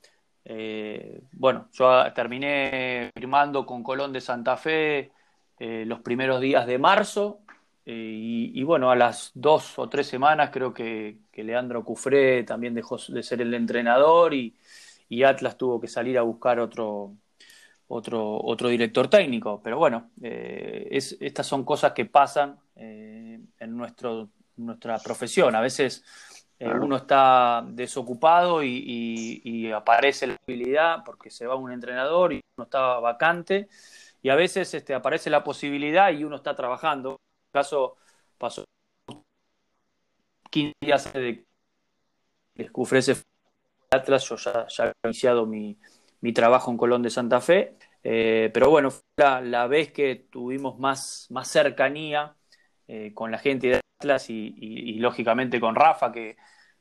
Eh, 0.46 1.22
bueno, 1.34 1.70
yo 1.74 2.14
terminé 2.14 3.12
firmando 3.14 3.66
con 3.66 3.84
Colón 3.84 4.14
de 4.14 4.22
Santa 4.22 4.58
Fe 4.58 5.12
eh, 5.60 5.84
los 5.86 6.00
primeros 6.02 6.40
días 6.42 6.68
de 6.68 6.78
marzo 6.78 7.40
y, 7.86 8.52
y, 8.60 8.64
bueno, 8.64 8.90
a 8.90 8.96
las 8.96 9.32
dos 9.36 9.78
o 9.78 9.88
tres 9.90 10.08
semanas 10.08 10.50
creo 10.52 10.74
que, 10.74 11.18
que, 11.32 11.44
Leandro 11.44 11.84
Cufré 11.84 12.44
también 12.44 12.74
dejó 12.74 12.98
de 12.98 13.22
ser 13.22 13.42
el 13.42 13.54
entrenador 13.54 14.34
y, 14.34 14.56
y 15.10 15.24
Atlas 15.24 15.58
tuvo 15.58 15.80
que 15.80 15.88
salir 15.88 16.18
a 16.18 16.24
buscar 16.24 16.60
otro, 16.60 17.16
otro, 17.88 18.42
otro 18.42 18.70
director 18.70 19.10
técnico. 19.10 19.62
Pero 19.64 19.78
bueno, 19.78 20.12
eh, 20.22 20.88
es, 20.92 21.18
estas 21.20 21.48
son 21.48 21.64
cosas 21.64 21.94
que 21.94 22.06
pasan 22.06 22.60
eh, 22.76 23.40
en 23.60 23.78
nuestro, 23.78 24.30
nuestra 24.58 24.98
profesión. 25.00 25.56
A 25.56 25.62
veces 25.62 26.04
eh, 26.60 26.70
uno 26.70 26.98
está 26.98 27.64
desocupado 27.68 28.64
y, 28.64 28.84
y, 28.86 29.42
y, 29.44 29.72
aparece 29.72 30.28
la 30.28 30.38
posibilidad 30.38 31.04
porque 31.04 31.30
se 31.30 31.46
va 31.46 31.56
un 31.56 31.72
entrenador 31.72 32.34
y 32.34 32.42
uno 32.58 32.64
está 32.64 33.00
vacante 33.00 33.68
y 34.22 34.30
a 34.30 34.36
veces 34.36 34.74
este, 34.74 34.94
aparece 34.94 35.30
la 35.30 35.44
posibilidad 35.44 36.12
y 36.12 36.24
uno 36.24 36.38
está 36.38 36.56
trabajando. 36.56 37.12
En 37.12 37.16
este 37.16 37.52
caso 37.52 37.98
pasó 38.38 38.66
15 40.50 40.74
días 40.82 41.14
de 41.14 41.46
que 42.56 42.70
ofrece 42.74 43.16
Atlas, 43.92 44.28
yo 44.30 44.36
ya, 44.38 44.68
he 45.04 45.08
iniciado 45.08 45.46
mi, 45.46 45.78
mi, 46.22 46.34
trabajo 46.34 46.72
en 46.72 46.78
Colón 46.78 47.02
de 47.02 47.10
Santa 47.10 47.42
Fe. 47.42 47.76
Eh, 48.04 48.52
pero 48.54 48.70
bueno, 48.70 48.92
fue 48.92 49.04
la, 49.18 49.42
la, 49.42 49.68
vez 49.68 49.92
que 49.92 50.28
tuvimos 50.30 50.78
más, 50.80 51.28
más 51.30 51.48
cercanía 51.48 52.36
eh, 52.88 53.14
con 53.14 53.32
la 53.32 53.40
gente 53.40 53.68
de 53.68 53.82
Atlas 54.00 54.30
y, 54.30 54.56
y, 54.58 55.00
lógicamente 55.00 55.60
con 55.60 55.76
Rafa, 55.76 56.12
que, 56.12 56.38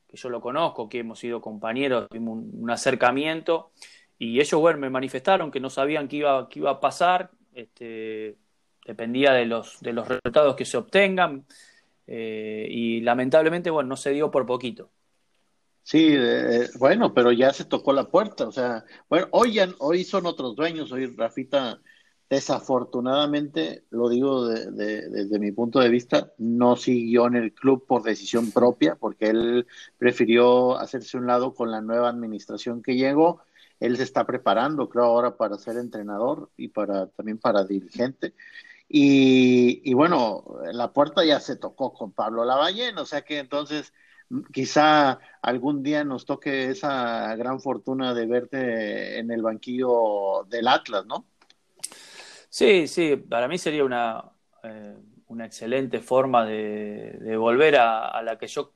que, 0.09 0.17
yo 0.17 0.29
lo 0.29 0.41
conozco, 0.41 0.89
que 0.89 1.01
hemos 1.01 1.19
sido 1.19 1.41
compañeros, 1.41 2.09
tuvimos 2.09 2.39
un, 2.39 2.51
un, 2.63 2.71
acercamiento. 2.71 3.73
Y 4.19 4.41
ellos, 4.41 4.61
bueno, 4.61 4.79
me 4.79 4.91
manifestaron 4.91 5.51
que 5.51 5.61
no 5.61 5.71
sabían 5.71 6.09
qué 6.09 6.17
iba, 6.17 6.49
qué 6.49 6.61
iba 6.61 6.71
a 6.71 6.81
pasar. 6.81 7.31
Este, 7.55 8.37
dependía 8.85 9.33
de 9.33 9.47
los, 9.47 9.81
de 9.81 9.93
los 9.93 10.07
resultados 10.09 10.57
que 10.57 10.65
se 10.65 10.77
obtengan. 10.77 11.47
Eh, 12.07 12.67
y 12.71 13.01
lamentablemente, 13.01 13.71
bueno, 13.71 13.89
no 13.91 13.97
se 13.97 14.11
dio 14.11 14.31
por 14.31 14.47
poquito. 14.47 14.91
Sí, 15.87 16.09
eh, 16.17 16.69
bueno, 16.79 17.13
pero 17.13 17.31
ya 17.31 17.53
se 17.53 17.67
tocó 17.67 17.93
la 17.93 18.11
puerta, 18.11 18.49
o 18.49 18.53
sea, 18.53 18.85
bueno, 19.11 19.29
hoy, 19.33 19.53
ya, 19.55 19.69
hoy 19.81 20.03
son 20.05 20.25
otros 20.25 20.57
dueños, 20.57 20.91
hoy 20.93 21.07
Rafita, 21.15 21.83
desafortunadamente, 22.31 23.85
lo 23.91 24.09
digo 24.09 24.47
de, 24.49 24.71
de, 24.73 25.09
desde 25.11 25.39
mi 25.39 25.53
punto 25.53 25.81
de 25.81 25.91
vista, 25.91 26.33
no 26.39 26.77
siguió 26.77 27.27
en 27.27 27.37
el 27.37 27.53
club 27.53 27.87
por 27.87 28.03
decisión 28.03 28.51
propia, 28.51 28.97
porque 28.97 29.27
él 29.27 29.67
prefirió 29.99 30.79
hacerse 30.79 31.19
un 31.19 31.27
lado 31.27 31.53
con 31.55 31.71
la 31.71 31.83
nueva 31.83 32.09
administración 32.09 32.83
que 32.83 32.97
llegó, 32.97 33.43
él 33.79 33.99
se 33.99 34.05
está 34.05 34.25
preparando, 34.25 34.89
creo, 34.89 35.05
ahora 35.05 35.37
para 35.37 35.59
ser 35.59 35.77
entrenador 35.77 36.51
y 36.57 36.69
para 36.69 37.09
también 37.09 37.37
para 37.39 37.65
dirigente. 37.65 38.35
Y, 38.89 39.83
y 39.91 39.95
bueno, 39.95 40.45
la 40.73 40.93
puerta 40.93 41.25
ya 41.25 41.41
se 41.41 41.57
tocó 41.57 41.93
con 41.95 42.13
Pablo 42.13 42.45
Lavallén, 42.45 42.97
o 42.99 43.07
sea 43.07 43.23
que 43.23 43.39
entonces 43.39 43.93
quizá 44.53 45.19
algún 45.43 45.83
día 45.83 46.05
nos 46.05 46.25
toque 46.25 46.71
esa 46.71 47.35
gran 47.37 47.61
fortuna 47.61 48.15
de 48.15 48.27
verte 48.27 49.19
en 49.19 49.31
el 49.31 49.43
banquillo 49.43 50.45
del 50.49 50.69
Atlas, 50.69 51.07
¿no? 51.07 51.27
Sí, 52.49 52.87
sí, 52.87 53.17
para 53.17 53.49
mí 53.49 53.59
sería 53.59 53.85
una, 53.85 54.25
eh, 54.63 54.97
una 55.29 55.47
excelente 55.47 56.01
forma 56.01 56.45
de, 56.47 57.19
de 57.21 57.37
volver 57.37 57.77
a, 57.77 58.23
la 58.23 58.39
que 58.39 58.47
yo 58.47 58.73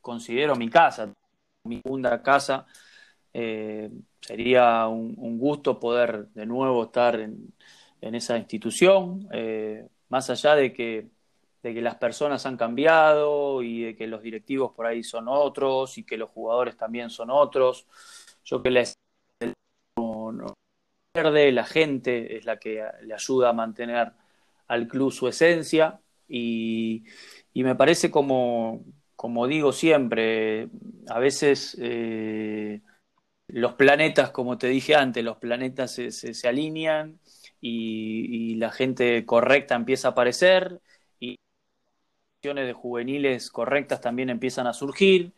considero 0.00 0.54
mi 0.54 0.68
casa, 0.68 1.12
mi 1.64 1.80
segunda 1.80 2.22
casa. 2.22 2.66
Eh, 3.32 3.90
sería 4.20 4.86
un, 4.86 5.14
un, 5.18 5.38
gusto 5.38 5.78
poder 5.78 6.28
de 6.28 6.46
nuevo 6.46 6.84
estar 6.84 7.20
en, 7.20 7.54
en 8.00 8.14
esa 8.14 8.38
institución, 8.38 9.28
eh, 9.32 9.86
más 10.08 10.30
allá 10.30 10.54
de 10.54 10.72
que 10.72 11.08
de 11.66 11.74
que 11.74 11.80
las 11.80 11.96
personas 11.96 12.46
han 12.46 12.56
cambiado 12.56 13.60
y 13.60 13.82
de 13.82 13.96
que 13.96 14.06
los 14.06 14.22
directivos 14.22 14.70
por 14.70 14.86
ahí 14.86 15.02
son 15.02 15.26
otros 15.26 15.98
y 15.98 16.04
que 16.04 16.16
los 16.16 16.30
jugadores 16.30 16.76
también 16.76 17.10
son 17.10 17.28
otros. 17.28 17.88
Yo 18.44 18.62
que 18.62 18.70
no 19.96 20.54
pierde, 21.12 21.50
la 21.50 21.64
gente 21.64 22.36
es 22.36 22.44
la 22.44 22.60
que 22.60 22.84
le 23.02 23.14
ayuda 23.14 23.48
a 23.48 23.52
mantener 23.52 24.12
al 24.68 24.86
club 24.86 25.10
su 25.10 25.26
esencia 25.26 25.98
y, 26.28 27.02
y 27.52 27.64
me 27.64 27.74
parece 27.74 28.12
como, 28.12 28.84
como 29.16 29.48
digo 29.48 29.72
siempre, 29.72 30.68
a 31.08 31.18
veces 31.18 31.76
eh, 31.80 32.80
los 33.48 33.74
planetas, 33.74 34.30
como 34.30 34.56
te 34.56 34.68
dije 34.68 34.94
antes, 34.94 35.24
los 35.24 35.38
planetas 35.38 35.92
se, 35.92 36.12
se, 36.12 36.48
alinean 36.48 37.18
y 37.60 38.54
la 38.56 38.70
gente 38.70 39.26
correcta 39.26 39.74
empieza 39.74 40.08
a 40.08 40.10
aparecer 40.12 40.80
de 42.54 42.72
juveniles 42.72 43.50
correctas 43.50 44.00
también 44.00 44.30
empiezan 44.30 44.66
a 44.66 44.72
surgir. 44.72 45.32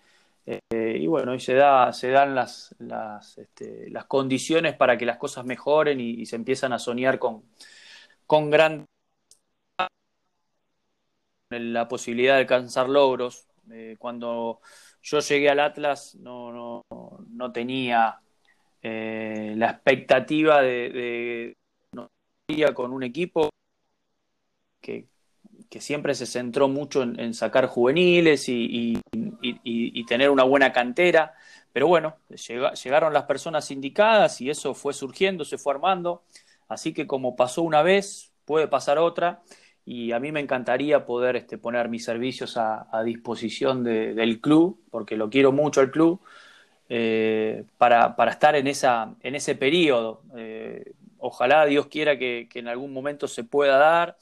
Eh, 0.46 0.98
y 1.00 1.06
bueno, 1.06 1.34
y 1.34 1.40
se, 1.40 1.54
da, 1.54 1.92
se 1.92 2.10
dan 2.10 2.34
las, 2.34 2.74
las, 2.78 3.36
este, 3.38 3.90
las, 3.90 4.06
condiciones 4.06 4.74
para 4.74 4.96
que 4.96 5.04
las 5.06 5.18
cosas 5.18 5.44
mejoren 5.44 6.00
y, 6.00 6.24
se 6.26 6.36
empiezan 6.36 6.72
a 6.72 6.78
soñar 6.78 7.18
con, 7.18 7.44
con 8.26 8.50
gran 8.50 8.86
la 11.50 11.88
posibilidad 11.88 12.34
de 12.34 12.40
alcanzar 12.40 12.88
logros. 12.88 13.46
Eh, 13.70 13.96
cuando 13.98 14.60
yo 15.02 15.20
llegué 15.20 15.50
al 15.50 15.60
Atlas 15.60 16.14
no, 16.14 16.52
no, 16.52 16.82
no 17.28 17.52
tenía 17.52 18.20
eh, 18.82 19.54
la 19.56 19.70
expectativa 19.70 20.62
de, 20.62 21.54
de 22.48 22.74
con 22.74 22.92
un 22.92 23.02
equipo 23.02 23.50
que, 24.80 25.06
que 25.70 25.80
siempre 25.80 26.14
se 26.14 26.26
centró 26.26 26.68
mucho 26.68 27.02
en, 27.02 27.34
sacar 27.34 27.66
juveniles 27.66 28.48
y, 28.48 29.00
tener 30.08 30.30
una 30.30 30.44
buena 30.44 30.72
cantera. 30.72 31.34
Pero 31.72 31.86
bueno, 31.86 32.16
llega, 32.48 32.72
llegaron 32.72 33.12
las 33.12 33.24
personas 33.24 33.70
indicadas 33.70 34.40
y 34.40 34.48
eso 34.48 34.74
fue 34.74 34.94
surgiendo, 34.94 35.44
se 35.44 35.58
fue 35.58 35.74
armando. 35.74 36.22
Así 36.68 36.94
que 36.94 37.06
como 37.06 37.36
pasó 37.36 37.62
una 37.62 37.82
vez, 37.82 38.32
puede 38.44 38.68
pasar 38.68 38.98
otra. 38.98 39.42
Y 39.84 40.12
a 40.12 40.20
mí 40.20 40.32
me 40.32 40.40
encantaría 40.40 41.06
poder 41.06 41.36
este, 41.36 41.58
poner 41.58 41.88
mis 41.88 42.04
servicios 42.04 42.56
a, 42.56 42.86
disposición 43.04 43.84
de, 43.84 44.14
del 44.14 44.40
club, 44.40 44.80
porque 44.90 45.16
lo 45.16 45.30
quiero 45.30 45.52
mucho 45.52 45.80
al 45.80 45.90
club, 45.90 46.20
eh, 46.90 47.64
para, 47.78 48.14
estar 48.30 48.54
en, 48.56 48.66
esa, 48.66 49.14
en 49.22 49.34
ese 49.34 49.54
periodo. 49.54 50.22
Eh, 50.36 50.92
ojalá 51.18 51.64
Dios 51.66 51.86
quiera 51.86 52.18
que 52.18 52.48
en 52.54 52.68
algún 52.68 52.92
momento 52.92 53.28
se 53.28 53.44
pueda 53.44 53.78
dar 53.78 54.16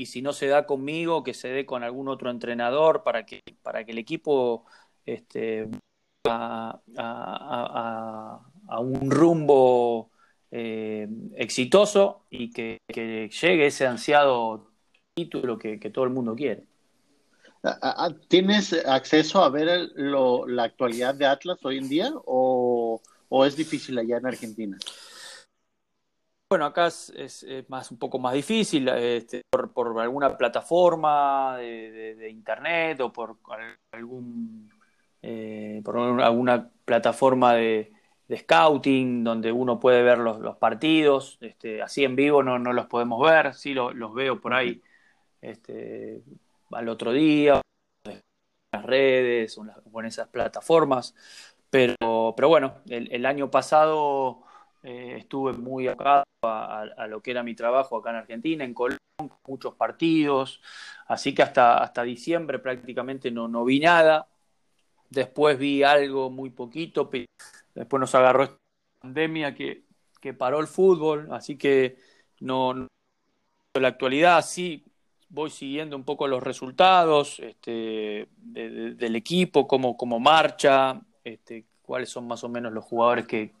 y 0.00 0.06
si 0.06 0.22
no 0.22 0.32
se 0.32 0.46
da 0.46 0.64
conmigo, 0.64 1.22
que 1.22 1.34
se 1.34 1.48
dé 1.48 1.66
con 1.66 1.84
algún 1.84 2.08
otro 2.08 2.30
entrenador 2.30 3.02
para 3.02 3.26
que, 3.26 3.42
para 3.62 3.84
que 3.84 3.92
el 3.92 3.98
equipo 3.98 4.64
este, 5.04 5.68
a, 6.26 6.80
a, 6.96 8.80
un 8.80 9.10
rumbo 9.10 10.10
eh, 10.50 11.06
exitoso 11.36 12.24
y 12.30 12.50
que, 12.50 12.78
llegue 12.88 13.66
ese 13.66 13.86
ansiado 13.86 14.70
título 15.12 15.58
que, 15.58 15.76
todo 15.92 16.06
el 16.06 16.10
mundo 16.10 16.34
quiere. 16.34 16.64
¿Tienes 18.28 18.72
acceso 18.86 19.44
a 19.44 19.50
ver 19.50 19.90
lo, 19.96 20.46
la 20.46 20.62
actualidad 20.62 21.14
de 21.14 21.26
Atlas 21.26 21.58
hoy 21.62 21.76
en 21.76 21.90
día 21.90 22.10
o 22.24 23.02
es 23.44 23.54
difícil 23.54 23.98
allá 23.98 24.16
en 24.16 24.26
Argentina? 24.26 24.78
Bueno, 26.50 26.66
acá 26.66 26.88
es, 26.88 27.46
más 27.68 27.92
un 27.92 27.98
poco 27.98 28.18
más 28.18 28.34
difícil 28.34 28.88
este, 28.88 29.42
por, 29.48 30.00
alguna 30.00 30.36
plataforma 30.36 31.56
de, 31.58 32.28
internet 32.28 33.00
o 33.02 33.12
por 33.12 33.38
algún 33.92 34.68
eh, 35.22 35.80
por 35.84 35.96
alguna 35.98 36.68
plataforma 36.84 37.54
de, 37.54 37.92
scouting 38.36 39.22
donde 39.22 39.52
uno 39.52 39.78
puede 39.78 40.02
ver 40.02 40.18
los, 40.18 40.56
partidos. 40.56 41.38
Este, 41.40 41.82
así 41.82 42.02
en 42.02 42.16
vivo 42.16 42.42
no, 42.42 42.58
no 42.58 42.72
los 42.72 42.86
podemos 42.86 43.20
ver, 43.22 43.54
sí 43.54 43.72
lo, 43.72 43.92
los 43.92 44.12
veo 44.12 44.40
por 44.40 44.52
ahí 44.52 44.82
este, 45.40 46.24
al 46.72 46.88
otro 46.88 47.12
día, 47.12 47.60
en 48.04 48.20
las 48.72 48.84
redes 48.84 49.56
o 49.56 50.00
en, 50.00 50.06
esas 50.06 50.26
plataformas. 50.28 51.14
Pero, 51.70 52.34
pero 52.36 52.48
bueno, 52.48 52.74
el 52.88 53.24
año 53.24 53.52
pasado 53.52 54.42
eh, 54.82 55.16
estuve 55.18 55.52
muy 55.52 55.88
acá 55.88 56.24
a, 56.42 57.06
lo 57.08 57.20
que 57.20 57.32
era 57.32 57.42
mi 57.42 57.54
trabajo 57.54 57.98
acá 57.98 58.10
en 58.10 58.16
Argentina, 58.16 58.64
en 58.64 58.72
Colón, 58.72 58.98
muchos 59.46 59.74
partidos, 59.74 60.62
así 61.06 61.34
que 61.34 61.42
hasta, 61.42 61.78
hasta 61.78 62.02
diciembre 62.02 62.58
prácticamente 62.58 63.30
no, 63.30 63.46
no 63.48 63.64
vi 63.64 63.80
nada. 63.80 64.28
Después 65.10 65.58
vi 65.58 65.82
algo 65.82 66.30
muy 66.30 66.50
poquito, 66.50 67.10
después 67.74 68.00
nos 68.00 68.14
agarró 68.14 68.44
esta 68.44 68.56
pandemia 69.00 69.54
que, 69.54 69.84
que 70.20 70.32
paró 70.32 70.60
el 70.60 70.66
fútbol, 70.66 71.28
así 71.32 71.58
que 71.58 71.98
no, 72.38 72.88
la 73.74 73.88
actualidad 73.88 74.42
sí 74.44 74.84
voy 75.28 75.50
siguiendo 75.50 75.96
un 75.96 76.04
poco 76.04 76.26
los 76.26 76.42
resultados 76.42 77.38
este, 77.40 78.28
de, 78.36 78.70
de, 78.70 78.94
del 78.94 79.16
equipo, 79.16 79.66
cómo, 79.66 79.96
cómo 79.96 80.20
marcha, 80.20 81.00
este, 81.22 81.66
cuáles 81.82 82.08
son 82.08 82.26
más 82.26 82.42
o 82.44 82.48
menos 82.48 82.72
los 82.72 82.84
jugadores 82.84 83.26
que 83.26 83.52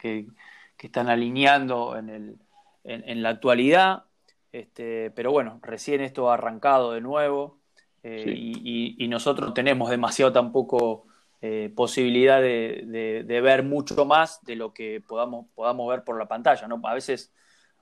que 0.80 0.86
están 0.86 1.10
alineando 1.10 1.94
en, 1.94 2.08
el, 2.08 2.38
en, 2.84 3.06
en 3.06 3.22
la 3.22 3.28
actualidad. 3.28 4.04
Este, 4.50 5.10
pero 5.10 5.30
bueno, 5.30 5.60
recién 5.62 6.00
esto 6.00 6.30
ha 6.30 6.34
arrancado 6.34 6.92
de 6.92 7.02
nuevo 7.02 7.58
eh, 8.02 8.22
sí. 8.24 8.30
y, 8.64 8.96
y, 8.98 9.04
y, 9.04 9.08
nosotros 9.08 9.50
no 9.50 9.52
tenemos 9.52 9.90
demasiado 9.90 10.32
tampoco 10.32 11.04
eh, 11.42 11.70
posibilidad 11.76 12.40
de, 12.40 12.84
de, 12.86 13.24
de, 13.24 13.40
ver 13.42 13.62
mucho 13.62 14.06
más 14.06 14.42
de 14.42 14.56
lo 14.56 14.72
que 14.72 15.02
podamos, 15.06 15.48
podamos 15.54 15.86
ver 15.90 16.02
por 16.02 16.18
la 16.18 16.26
pantalla. 16.26 16.66
¿no? 16.66 16.80
A 16.84 16.94
veces 16.94 17.30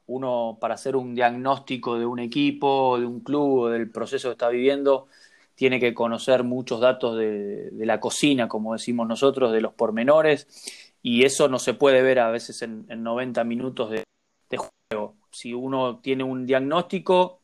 uno 0.06 0.58
para 0.60 0.74
hacer 0.74 0.96
un 0.96 1.14
diagnóstico 1.14 2.00
de 2.00 2.04
un 2.04 2.18
equipo, 2.18 2.98
de 2.98 3.06
un 3.06 3.20
club 3.20 3.58
o 3.60 3.68
del 3.68 3.92
proceso 3.92 4.28
que 4.28 4.32
está 4.32 4.48
viviendo, 4.48 5.06
tiene 5.54 5.78
que 5.78 5.94
conocer 5.94 6.42
muchos 6.42 6.80
datos 6.80 7.16
de, 7.16 7.70
de 7.70 7.86
la 7.86 8.00
cocina, 8.00 8.48
como 8.48 8.72
decimos 8.72 9.06
nosotros, 9.06 9.52
de 9.52 9.60
los 9.60 9.72
pormenores 9.72 10.48
y 11.02 11.24
eso 11.24 11.48
no 11.48 11.58
se 11.58 11.74
puede 11.74 12.02
ver 12.02 12.18
a 12.18 12.30
veces 12.30 12.62
en, 12.62 12.86
en 12.88 13.02
90 13.02 13.44
minutos 13.44 13.90
de, 13.90 14.04
juego. 14.56 15.16
Si 15.30 15.52
uno 15.52 16.00
tiene 16.00 16.24
un 16.24 16.46
diagnóstico, 16.46 17.40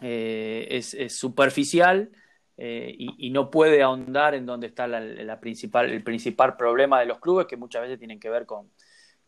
eh, 0.00 0.66
es, 0.70 0.94
es, 0.94 1.16
superficial 1.16 2.10
eh, 2.56 2.94
y, 2.96 3.30
no 3.30 3.50
puede 3.50 3.82
ahondar 3.82 4.34
en 4.34 4.46
donde 4.46 4.68
está 4.68 4.86
la, 4.86 5.40
principal, 5.40 5.90
el 5.90 6.04
principal 6.04 6.56
problema 6.56 7.00
de 7.00 7.06
los 7.06 7.18
clubes, 7.18 7.46
que 7.46 7.56
muchas 7.56 7.82
veces 7.82 7.98
tienen 7.98 8.20
que 8.20 8.30
ver 8.30 8.46
con, 8.46 8.70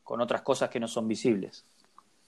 con 0.05 0.21
otras 0.21 0.43
cosas 0.43 0.71
que 0.71 0.79
no 0.79 0.87
son 0.87 1.09
visibles. 1.09 1.65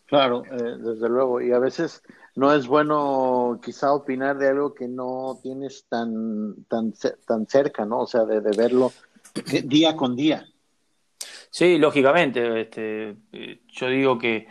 Claro, 0.07 0.43
eh, 0.47 0.76
desde 0.78 1.09
luego. 1.09 1.41
Y 1.41 1.53
a 1.53 1.59
veces 1.59 2.03
no 2.34 2.53
es 2.53 2.66
bueno 2.66 3.61
quizá 3.62 3.93
opinar 3.93 4.39
de 4.39 4.49
algo 4.49 4.74
que 4.74 4.89
no 4.89 5.39
tienes 5.43 5.84
tan, 5.89 6.64
tan, 6.64 6.95
tan 7.26 7.47
cerca, 7.47 7.84
¿no? 7.84 8.01
O 8.01 8.07
sea, 8.07 8.24
de, 8.24 8.41
verlo 8.57 8.91
día 9.64 9.95
con 9.95 10.16
día. 10.16 10.47
Sí, 11.51 11.78
lógicamente. 11.78 12.61
Este, 12.61 13.16
eh, 13.32 13.61
yo 13.68 13.88
digo 13.88 14.18
que, 14.18 14.46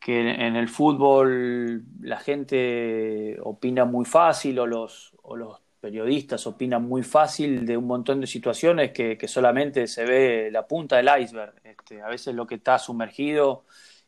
que 0.00 0.20
en 0.20 0.56
el 0.56 0.68
fútbol 0.68 1.84
la 2.00 2.18
gente 2.18 3.38
opina 3.42 3.84
muy 3.84 4.04
fácil 4.04 4.58
o 4.58 4.66
los, 4.66 5.14
o 5.22 5.36
los 5.36 5.62
periodistas 5.82 6.46
opinan 6.46 6.84
muy 6.84 7.02
fácil 7.02 7.66
de 7.66 7.76
un 7.76 7.88
montón 7.88 8.20
de 8.20 8.28
situaciones 8.28 8.92
que, 8.92 9.18
solamente 9.26 9.88
se 9.88 10.04
ve 10.04 10.48
la 10.52 10.66
punta 10.68 10.96
del 10.96 11.10
iceberg. 11.20 11.54
Este, 11.64 12.00
a 12.00 12.08
veces 12.08 12.36
lo 12.36 12.46
que 12.46 12.54
está 12.54 12.78
sumergido 12.78 13.64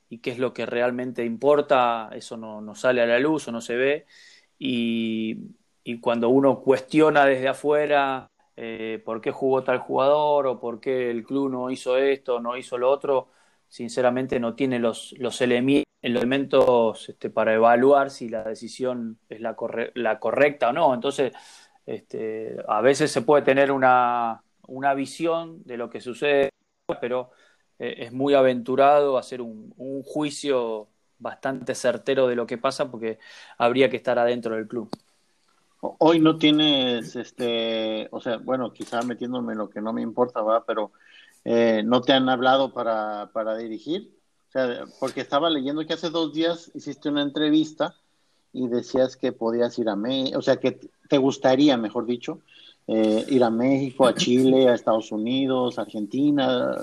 y 0.09 0.19
qué 0.19 0.31
es 0.31 0.39
lo 0.39 0.53
que 0.55 0.67
realmente 0.67 1.25
importa, 1.25 2.11
eso 2.15 2.37
no, 2.37 2.75
sale 2.77 3.03
a 3.03 3.07
la 3.07 3.19
luz 3.19 3.49
o 3.49 3.53
no 3.53 3.61
se 3.61 3.75
ve. 3.75 4.07
Y, 4.59 5.37
cuando 6.01 6.29
uno 6.29 6.61
cuestiona 6.61 7.27
desde 7.27 7.49
afuera 7.49 8.31
eh, 8.57 9.03
por 9.05 9.21
qué 9.21 9.31
jugó 9.33 9.65
tal 9.65 9.79
jugador 9.79 10.47
o 10.47 10.61
por 10.61 10.81
qué 10.81 11.11
el 11.11 11.25
club 11.25 11.51
no 11.51 11.71
hizo 11.71 11.97
esto, 11.97 12.41
no 12.41 12.57
hizo 12.57 12.79
lo 12.79 12.91
otro, 12.91 13.29
sinceramente 13.69 14.39
no 14.39 14.55
tiene 14.55 14.79
los, 14.79 15.15
los 15.19 15.41
elementos 15.41 17.09
este, 17.09 17.31
para 17.31 17.55
evaluar 17.55 18.11
si 18.11 18.29
la 18.29 18.45
decisión 18.45 19.19
es 19.29 19.41
la, 19.41 19.57
la 19.95 20.21
correcta 20.21 20.71
o 20.71 20.73
no. 20.73 20.95
Entonces, 20.95 21.33
este, 21.87 22.57
a 22.69 22.81
veces 22.81 23.11
se 23.13 23.23
puede 23.23 23.43
tener 23.43 23.73
una, 23.73 24.43
una 24.67 24.95
visión 24.95 25.63
de 25.65 25.77
lo 25.77 25.91
que 25.91 26.01
sucede, 26.01 26.51
pero 27.01 27.31
eh, 27.79 27.97
es 27.99 28.13
muy 28.13 28.35
aventurado 28.35 29.19
hacer 29.19 29.41
un, 29.41 29.73
un, 29.77 30.03
juicio 30.03 30.89
bastante 31.19 31.75
certero 31.75 32.27
de 32.29 32.37
lo 32.37 32.47
que 32.47 32.59
pasa 32.59 32.91
porque 32.91 33.19
habría 33.59 33.91
que 33.91 33.97
estar 33.97 34.19
adentro 34.19 34.57
del 34.57 34.69
club. 34.69 34.91
Hoy 35.99 36.21
no 36.21 36.39
tienes, 36.39 37.17
este, 37.17 38.09
o 38.11 38.21
sea, 38.21 38.39
bueno, 38.39 38.73
quizá 38.73 39.03
metiéndome 39.03 39.53
en 39.53 39.59
lo 39.59 39.71
que 39.71 39.81
no 39.81 39.93
me 39.93 40.03
importa, 40.03 40.41
¿va? 40.41 40.65
pero 40.65 40.93
eh, 41.45 41.83
no 41.85 42.01
te 42.01 42.13
han 42.13 42.29
hablado 42.29 42.73
para, 42.73 43.31
para 43.33 43.57
dirigir. 43.57 44.11
O 44.49 44.53
sea, 44.53 44.85
porque 45.01 45.21
estaba 45.21 45.51
leyendo 45.51 45.85
que 45.87 45.95
hace 45.95 46.11
dos 46.11 46.33
días 46.33 46.71
hiciste 46.75 47.09
una 47.09 47.23
entrevista 47.23 47.95
y 48.53 48.69
decías 48.69 49.17
que 49.17 49.33
podías 49.33 49.79
ir 49.79 49.89
a 49.89 49.97
México, 49.97 50.39
o 50.39 50.43
sea, 50.43 50.57
que 50.57 50.79
te 51.09 51.19
gustaría, 51.19 51.77
mejor 51.77 52.07
dicho, 52.07 52.41
eh, 52.87 53.25
ir 53.29 53.43
a 53.43 53.51
México, 53.51 54.07
a 54.07 54.15
Chile, 54.15 54.69
a 54.69 54.75
Estados 54.75 55.11
Unidos, 55.11 55.79
Argentina. 55.79 56.77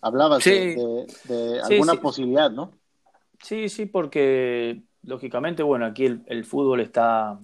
Hablabas 0.00 0.44
de, 0.44 1.06
alguna 1.62 1.94
posibilidad, 1.94 2.50
¿no? 2.50 2.72
Sí, 3.42 3.68
sí, 3.68 3.86
porque 3.86 4.82
lógicamente, 5.02 5.62
bueno, 5.62 5.86
aquí 5.86 6.04
el, 6.04 6.44
fútbol 6.44 6.80
está 6.80 7.38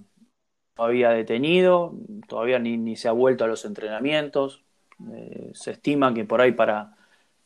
todavía 0.75 1.09
detenido, 1.11 1.93
todavía 2.27 2.59
ni, 2.59 2.77
ni, 2.77 2.95
se 2.95 3.07
ha 3.07 3.11
vuelto 3.11 3.43
a 3.43 3.47
los 3.47 3.65
entrenamientos. 3.65 4.63
Eh, 5.11 5.51
se 5.53 5.71
estima 5.71 6.13
que 6.13 6.25
por 6.25 6.41
ahí 6.41 6.51
para 6.51 6.95